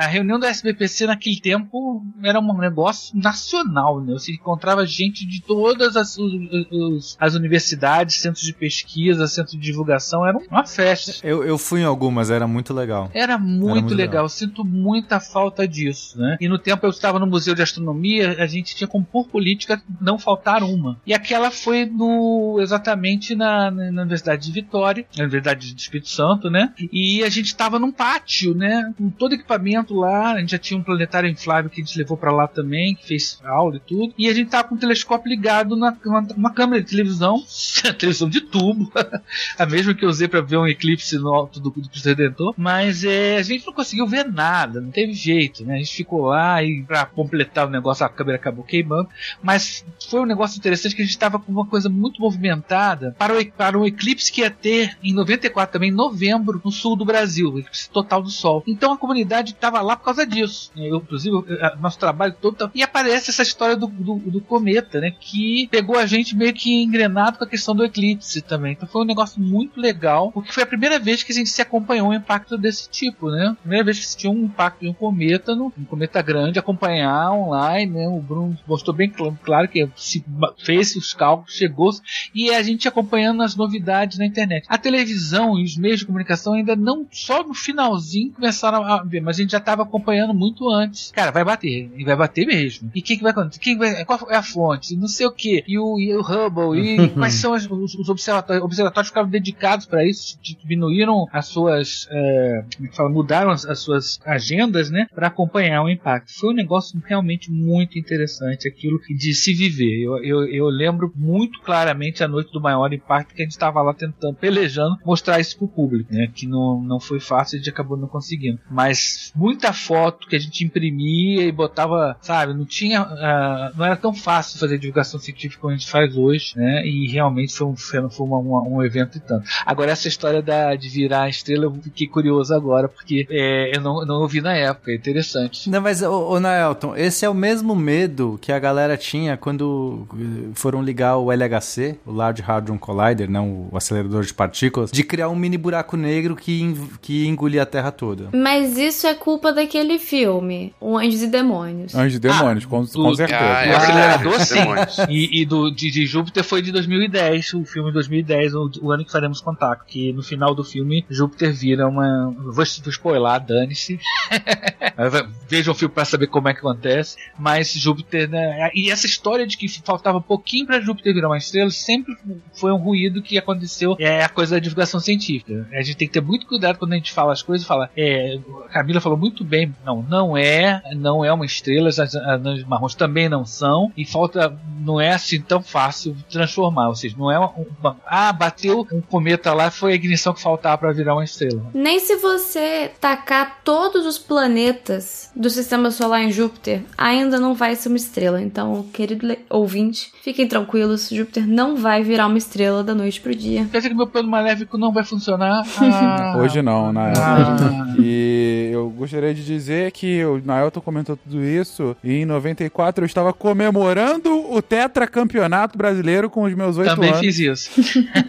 [0.00, 4.12] a reunião da SBPC naquele tempo era um negócio nacional, né?
[4.14, 6.32] Você encontrava gente de todas as, os-
[6.70, 10.85] os- as universidades, centros de pesquisa, centros de divulgação, era uma festa.
[11.22, 13.10] Eu, eu fui em algumas, era muito legal.
[13.12, 14.24] Era muito, muito legal.
[14.24, 14.28] legal.
[14.28, 16.36] Sinto muita falta disso, né?
[16.40, 19.82] E no tempo eu estava no Museu de Astronomia, a gente tinha como por política
[20.00, 21.00] não faltar uma.
[21.06, 26.50] E aquela foi no exatamente na, na Universidade de Vitória, na Universidade de Espírito Santo,
[26.50, 26.72] né?
[26.92, 28.92] E a gente estava num pátio, né?
[28.96, 30.32] Com todo equipamento lá.
[30.32, 33.06] A gente já tinha um planetário inflável que a gente levou para lá também, que
[33.06, 34.14] fez aula e tudo.
[34.18, 37.42] E a gente tava com o telescópio ligado na uma, uma câmera de televisão,
[37.98, 38.90] televisão de tubo,
[39.58, 42.54] a mesma que eu usei para ver um eclipse no alto do, do Cristo Redentor.
[42.56, 45.74] Mas é, a gente não conseguiu ver nada, não teve jeito, né?
[45.74, 49.08] A gente ficou lá e para completar o negócio a câmera acabou queimando.
[49.42, 53.38] Mas foi um negócio interessante que a gente estava com uma coisa muito movimentada para
[53.38, 57.04] o, para um eclipse que ia ter em 94 também, em novembro, no sul do
[57.04, 58.62] Brasil, o eclipse total do Sol.
[58.66, 60.70] Então a comunidade estava lá por causa disso.
[60.76, 61.46] Eu, inclusive, eu-
[61.80, 62.70] nosso trabalho todo.
[62.74, 65.12] E aparece essa história do, do, do cometa, né?
[65.18, 68.72] Que pegou a gente meio que engrenado com a questão do eclipse também.
[68.72, 71.62] Então foi um negócio muito legal, porque foi a primeira vez que a gente se
[71.62, 73.56] acompanhou um impacto desse tipo, né?
[73.60, 77.32] Primeira vez que se tinha um impacto de um cometa, no, um cometa grande, acompanhar
[77.32, 78.08] online, né?
[78.08, 80.24] O Bruno mostrou bem cl- claro que se
[80.58, 81.90] fez os cálculos, chegou
[82.34, 84.64] e a gente acompanhando as novidades na internet.
[84.68, 89.20] A televisão e os meios de comunicação ainda não, só no finalzinho começaram a ver,
[89.20, 91.12] mas a gente já estava acompanhando muito antes.
[91.12, 92.90] Cara, vai bater, e vai bater mesmo.
[92.94, 93.60] E o que, que vai acontecer?
[93.60, 94.96] Quem vai, qual é a fonte?
[94.96, 95.62] Não sei o que.
[95.66, 98.64] E o, e o Hubble, e quais são as- os, os observatórios?
[98.64, 103.64] observatórios ficaram dedicados para isso, diminuíram as suas, é, como é que fala, mudaram as,
[103.64, 106.32] as suas agendas, né, para acompanhar o impacto.
[106.38, 110.02] Foi um negócio realmente muito interessante aquilo de se viver.
[110.02, 113.80] Eu, eu, eu lembro muito claramente a noite do maior impacto que a gente estava
[113.82, 117.70] lá tentando, pelejando, mostrar isso pro público, né, que não, não foi fácil, a gente
[117.70, 118.58] acabou não conseguindo.
[118.70, 123.96] Mas muita foto que a gente imprimia e botava, sabe, não tinha, ah, não era
[123.96, 127.76] tão fácil fazer divulgação científica como a gente faz hoje, né, e realmente foi um,
[127.76, 129.46] foi uma- um evento e tanto.
[129.64, 133.80] Agora, essa história da, de virar a estrela, eu fiquei curioso agora, porque é, eu
[133.80, 135.68] não, não ouvi na época, é interessante.
[135.68, 140.06] Não, mas, ô, ô Naelton, esse é o mesmo medo que a galera tinha quando
[140.14, 145.02] eh, foram ligar o LHC, o Large Hadron Collider, não o acelerador de partículas, de
[145.02, 148.28] criar um mini buraco negro que, que engolia a Terra toda.
[148.32, 151.94] Mas isso é culpa daquele filme, O Anjos e Demônios.
[151.94, 153.40] Anjos e demônios, com, com do- certeza.
[153.40, 154.54] Ah, O é acelerador, verdade, sim.
[154.54, 154.98] demônios.
[155.08, 159.04] E, e do, de, de Júpiter foi de 2010, o filme 2010, o, o ano
[159.04, 159.84] que faremos contato.
[159.86, 162.30] Que no final do filme, Júpiter vira uma.
[162.36, 163.98] Vou, vou spoiler, dane-se.
[165.48, 167.16] Vejam o filme pra saber como é que acontece.
[167.38, 168.70] Mas Júpiter, né?
[168.74, 172.16] E essa história de que faltava pouquinho pra Júpiter virar uma estrela sempre
[172.54, 173.96] foi um ruído que aconteceu.
[173.98, 175.68] É a coisa da divulgação científica.
[175.72, 177.90] A gente tem que ter muito cuidado quando a gente fala as coisas fala.
[177.96, 179.74] É, a Camila falou muito bem.
[179.84, 180.82] Não, não é.
[180.96, 181.88] Não é uma estrela.
[181.88, 183.92] As anãs marrons também não são.
[183.96, 184.56] E falta.
[184.80, 186.88] Não é assim tão fácil transformar.
[186.88, 187.52] Ou seja, não é uma.
[187.80, 191.62] uma- ah, bateu um cometa lá, foi a ignição que faltava pra virar uma estrela.
[191.74, 197.74] Nem se você tacar todos os planetas do sistema solar em Júpiter, ainda não vai
[197.76, 198.40] ser uma estrela.
[198.40, 203.66] Então, querido ouvinte, fiquem tranquilos, Júpiter não vai virar uma estrela da noite pro dia.
[203.70, 205.64] Quer dizer que meu plano maléfico não vai funcionar?
[205.78, 207.94] Ah, Hoje não, na Ah.
[207.98, 213.06] E eu gostaria de dizer que o Naelton comentou tudo isso e em 94 eu
[213.06, 217.20] estava comemorando o tetracampeonato brasileiro com os meus oito Também anos.
[217.20, 217.70] fiz isso.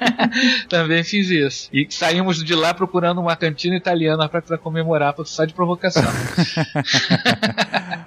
[0.69, 1.69] Também fiz isso.
[1.77, 6.01] E saímos de lá procurando uma cantina italiana pra, pra comemorar, só de provocação.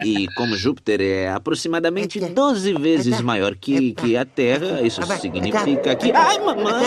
[0.03, 6.11] E como Júpiter é aproximadamente 12 vezes maior que, que a Terra, isso significa que.
[6.11, 6.87] Ai, mamãe!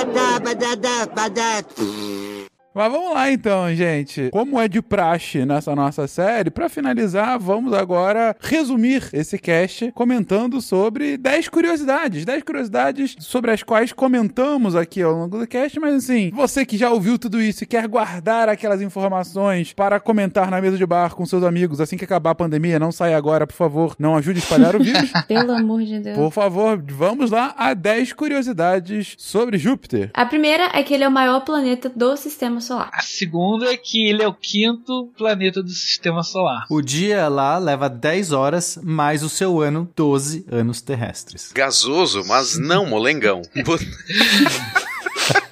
[2.76, 4.30] Mas vamos lá então, gente.
[4.32, 10.60] Como é de praxe nessa nossa série, pra finalizar, vamos agora resumir esse cast comentando
[10.60, 12.26] sobre 10 curiosidades.
[12.26, 16.76] 10 curiosidades sobre as quais comentamos aqui ao longo do cast, mas assim, você que
[16.76, 21.14] já ouviu tudo isso e quer guardar aquelas informações para comentar na mesa de bar
[21.14, 24.40] com seus amigos assim que acabar a pandemia, não saia agora, por favor, não ajude
[24.40, 25.12] a espalhar o vírus.
[25.28, 26.18] Pelo amor de Deus.
[26.18, 30.10] Por favor, vamos lá a 10 curiosidades sobre Júpiter.
[30.16, 32.90] A primeira é que ele é o maior planeta do sistema solar.
[32.92, 36.66] A segunda é que ele é o quinto planeta do sistema solar.
[36.70, 41.52] O dia lá leva 10 horas, mais o seu ano, 12 anos terrestres.
[41.54, 43.42] Gasoso, mas não molengão.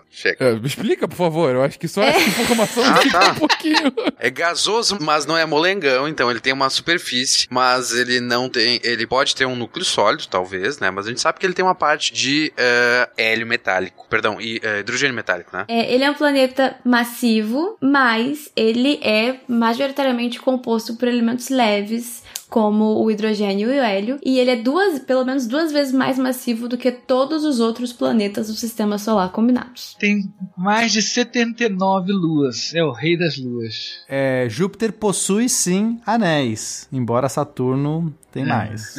[0.10, 0.46] Chega.
[0.46, 1.54] É, me explica, por favor.
[1.54, 3.32] Eu acho que só essa informação Ah, tá.
[3.32, 3.94] um pouquinho.
[4.20, 8.80] É gasoso, mas não é molengão, então ele tem uma superfície, mas ele não tem.
[8.84, 10.90] Ele pode ter um núcleo sólido, talvez, né?
[10.92, 14.60] Mas a gente sabe que ele tem uma parte de eh, hélio metálico, perdão, e
[14.64, 15.66] eh, hidrogênio metálico, né?
[15.68, 22.23] É, ele é um planeta massivo, mas ele é majoritariamente composto por elementos leves,
[22.54, 26.20] como o hidrogênio e o hélio, e ele é duas, pelo menos duas vezes mais
[26.20, 29.96] massivo do que todos os outros planetas do sistema solar combinados.
[30.00, 32.72] Tem mais de 79 luas.
[32.76, 34.04] É o rei das luas.
[34.08, 38.96] É, Júpiter possui sim anéis, embora Saturno tem mais.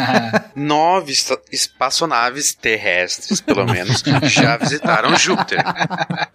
[0.56, 1.12] Nove
[1.52, 5.58] espaçonaves terrestres, pelo menos, já visitaram Júpiter.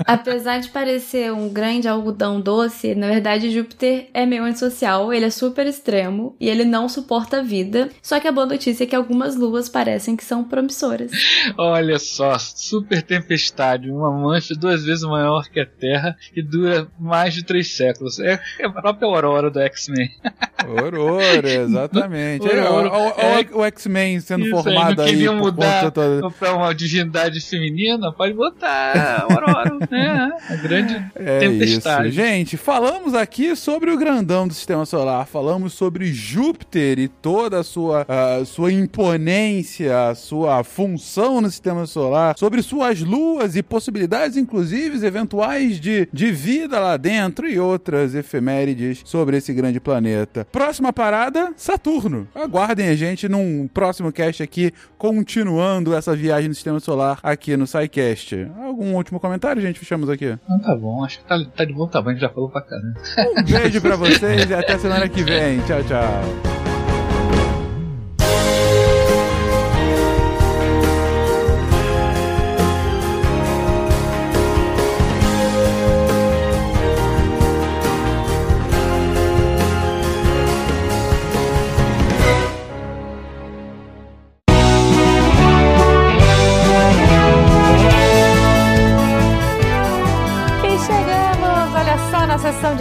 [0.05, 5.29] Apesar de parecer um grande algodão doce, na verdade Júpiter é meio antissocial, ele é
[5.29, 7.89] super extremo e ele não suporta a vida.
[8.01, 11.11] Só que a boa notícia é que algumas luas parecem que são promissoras.
[11.57, 17.33] Olha só, super tempestade, uma mancha duas vezes maior que a Terra e dura mais
[17.33, 18.19] de três séculos.
[18.19, 20.09] É é a própria Aurora do X-Men.
[20.57, 22.34] Aurora, exatamente.
[22.41, 23.47] Ó, ó, É.
[23.53, 26.29] o X-Men sendo Isso aí, formado não aí, queriam por mudar toda...
[26.39, 28.11] pra uma divindade feminina?
[28.11, 30.31] Pode botar Aurora, né?
[30.49, 32.07] A grande É tempestade.
[32.09, 32.15] isso.
[32.15, 37.63] Gente, falamos aqui sobre o grandão do sistema solar, falamos sobre Júpiter e toda a
[37.63, 44.37] sua, a sua imponência, a sua função no sistema solar, sobre suas luas e possibilidades,
[44.37, 50.47] inclusive, eventuais de, de vida lá dentro e outras efemérides sobre esse grande planeta.
[50.51, 52.24] Próxima parada, Saturno.
[52.33, 57.67] Aguardem a gente num próximo cast aqui, continuando essa viagem no sistema solar aqui no
[57.67, 58.49] SciCast.
[58.63, 59.79] Algum último comentário, gente?
[59.79, 60.25] Fechamos aqui.
[60.43, 62.99] Então tá bom, acho que tá, tá de bom tamanho, já falou pra caramba.
[63.37, 65.59] Um beijo pra vocês e até semana que vem.
[65.61, 66.64] Tchau, tchau.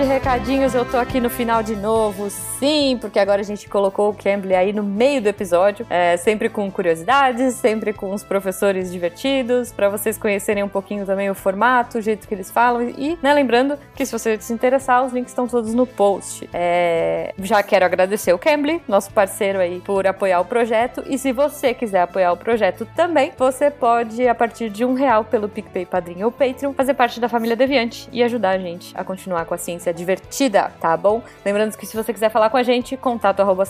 [0.05, 4.15] Recadinhos, eu tô aqui no final de novo, sim, porque agora a gente colocou o
[4.15, 9.73] Cambly aí no meio do episódio, é, sempre com curiosidades, sempre com os professores divertidos,
[9.73, 13.33] para vocês conhecerem um pouquinho também o formato, o jeito que eles falam e, né,
[13.33, 16.49] lembrando que se você se interessar, os links estão todos no post.
[16.53, 21.33] É, já quero agradecer o Cambly, nosso parceiro aí, por apoiar o projeto e se
[21.33, 25.87] você quiser apoiar o projeto também, você pode, a partir de um real pelo PicPay
[25.87, 29.55] Padrinho ou Patreon, fazer parte da família Deviante e ajudar a gente a continuar com
[29.55, 31.23] a ciência divertida, tá bom?
[31.45, 33.65] Lembrando que se você quiser falar com a gente, contato arroba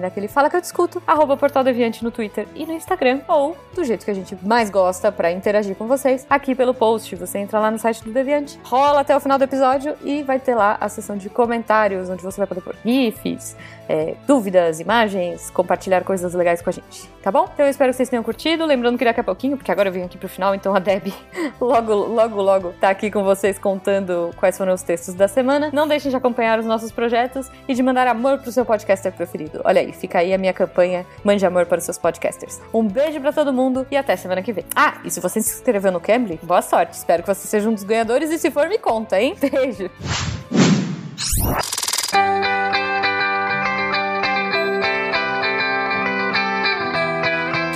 [0.00, 3.84] naquele Fala Que Eu Discuto, arroba Portal Deviante no Twitter e no Instagram, ou do
[3.84, 7.14] jeito que a gente mais gosta para interagir com vocês, aqui pelo post.
[7.16, 10.38] Você entra lá no site do Deviante, rola até o final do episódio e vai
[10.38, 13.56] ter lá a seção de comentários, onde você vai poder pôr GIFs,
[13.88, 17.48] é, dúvidas, imagens, compartilhar coisas legais com a gente, tá bom?
[17.52, 18.64] Então eu espero que vocês tenham curtido.
[18.64, 21.12] Lembrando que daqui a pouquinho, porque agora eu venho aqui pro final, então a Deb
[21.60, 25.70] logo, logo, logo tá aqui com vocês contando quais foram os textos da semana.
[25.72, 29.60] Não deixem de acompanhar os nossos projetos e de mandar amor pro seu podcaster preferido.
[29.64, 32.60] Olha aí, fica aí a minha campanha Mande Amor para os seus podcasters.
[32.72, 34.64] Um beijo para todo mundo e até semana que vem.
[34.74, 36.94] Ah, e se você se inscreveu no Cambly, boa sorte.
[36.94, 39.36] Espero que você seja um dos ganhadores e se for, me conta, hein?
[39.40, 39.90] Beijo!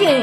[0.01, 0.17] Quem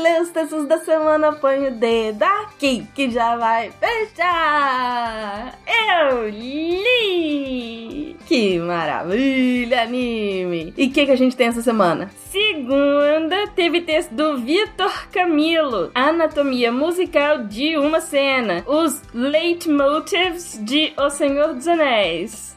[0.00, 5.58] lê os textos da semana põe o dedo aqui que já vai fechar.
[6.00, 8.16] Eu li!
[8.26, 10.72] Que maravilha, anime!
[10.74, 12.10] E o que, que a gente tem essa semana?
[12.30, 21.10] Segunda, teve texto do Vitor Camilo, Anatomia Musical de uma Cena, os Leitmotivs de O
[21.10, 22.56] Senhor dos Anéis.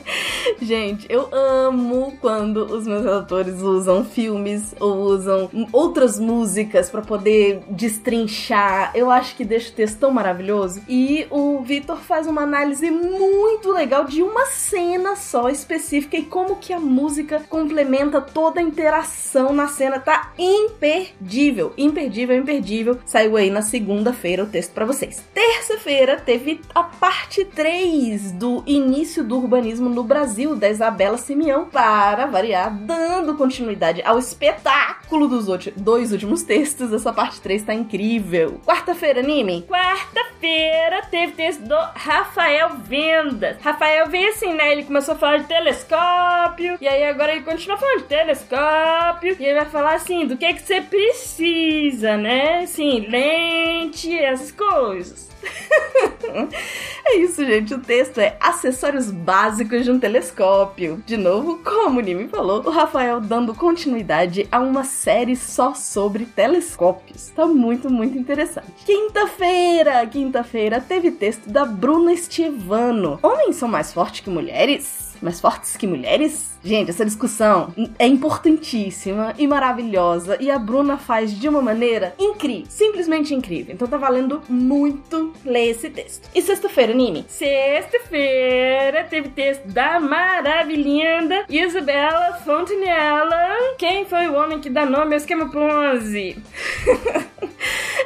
[0.62, 7.62] Gente, eu amo quando os meus relatores usam filmes ou usam outras músicas para poder
[7.70, 8.92] destrinchar.
[8.96, 10.82] Eu acho que deixa o texto tão maravilhoso.
[10.88, 16.56] E o Vitor faz uma análise muito legal de uma cena só específica e como
[16.58, 20.00] que a música complementa toda a interação na cena.
[20.00, 22.98] Tá imperdível, imperdível, imperdível.
[23.06, 25.24] Saiu aí na segunda-feira o texto para vocês.
[25.34, 32.28] Terça-feira teve a parte 3 do início do urbanismo no Brasil da Isabela Simeão, para
[32.28, 36.94] variar, dando continuidade ao espetáculo dos dois últimos textos.
[36.94, 38.62] Essa parte 3 tá incrível.
[38.64, 39.66] Quarta-feira, anime?
[39.68, 43.58] Quarta-feira teve texto do Rafael Vendas.
[43.60, 44.72] Rafael veio assim, né?
[44.72, 49.44] Ele começou a falar de telescópio, e aí agora ele continua falando de telescópio, e
[49.44, 52.60] ele vai falar assim, do que que você precisa, né?
[52.60, 55.28] Assim, lente, essas coisas.
[57.06, 57.74] é isso, gente.
[57.74, 61.02] O texto é acessórios básicos de um telescópio.
[61.06, 66.26] De novo, como o Nimi falou, o Rafael dando continuidade a uma série só sobre
[66.26, 67.30] telescópios.
[67.30, 68.86] Tá muito, muito interessante.
[68.86, 73.20] Quinta-feira, quinta-feira teve texto da Bruna Estivano.
[73.22, 75.16] Homens são mais fortes que mulheres?
[75.22, 76.57] Mais fortes que mulheres?
[76.64, 82.66] Gente, essa discussão é importantíssima e maravilhosa e a Bruna faz de uma maneira incrível,
[82.70, 83.74] simplesmente incrível.
[83.74, 86.30] Então tá valendo muito ler esse texto.
[86.34, 87.26] E sexta-feira, Nini?
[87.28, 93.76] Sexta-feira teve texto da maravilhinda Isabela Fontenella.
[93.78, 96.38] Quem foi o homem que dá nome ao esquema Ponzi?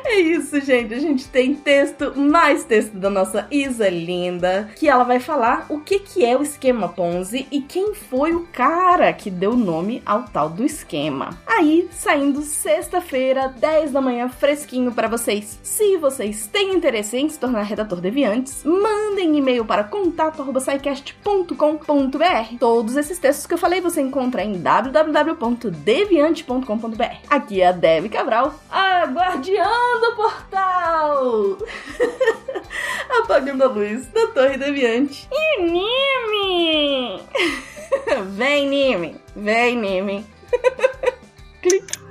[0.03, 0.93] É isso, gente.
[0.93, 5.79] A gente tem texto, mais texto da nossa Isa Linda, que ela vai falar o
[5.79, 10.23] que, que é o esquema Ponzi e quem foi o cara que deu nome ao
[10.23, 11.37] tal do esquema.
[11.45, 15.59] Aí, saindo sexta-feira, 10 da manhã, fresquinho para vocês.
[15.63, 22.57] Se vocês têm interesse em se tornar redator deviantes, mandem e-mail para contato@saicast.com.br.
[22.59, 27.15] Todos esses textos que eu falei você encontra em www.deviante.com.br.
[27.29, 29.69] Aqui é a Dev Cabral, a guardiã
[30.01, 31.57] do portal!
[33.23, 35.27] Apagando a luz da Torre Deviante.
[35.31, 37.21] E Nime!
[38.35, 39.15] Vem, Nime!
[39.35, 40.25] Vem, Nime!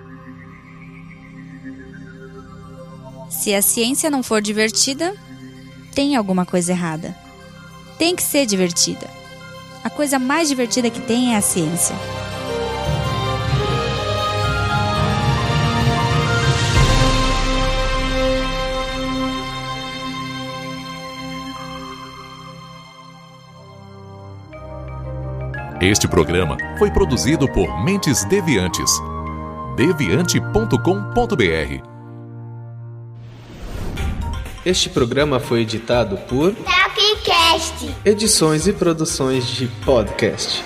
[3.30, 5.14] Se a ciência não for divertida,
[5.94, 7.16] tem alguma coisa errada.
[7.98, 9.08] Tem que ser divertida.
[9.82, 11.96] A coisa mais divertida que tem é a ciência.
[25.80, 28.90] Este programa foi produzido por Mentes Deviantes.
[29.76, 31.88] deviante.com.br.
[34.66, 37.94] Este programa foi editado por Tapcast.
[38.04, 40.62] Edições e Produções de Podcast.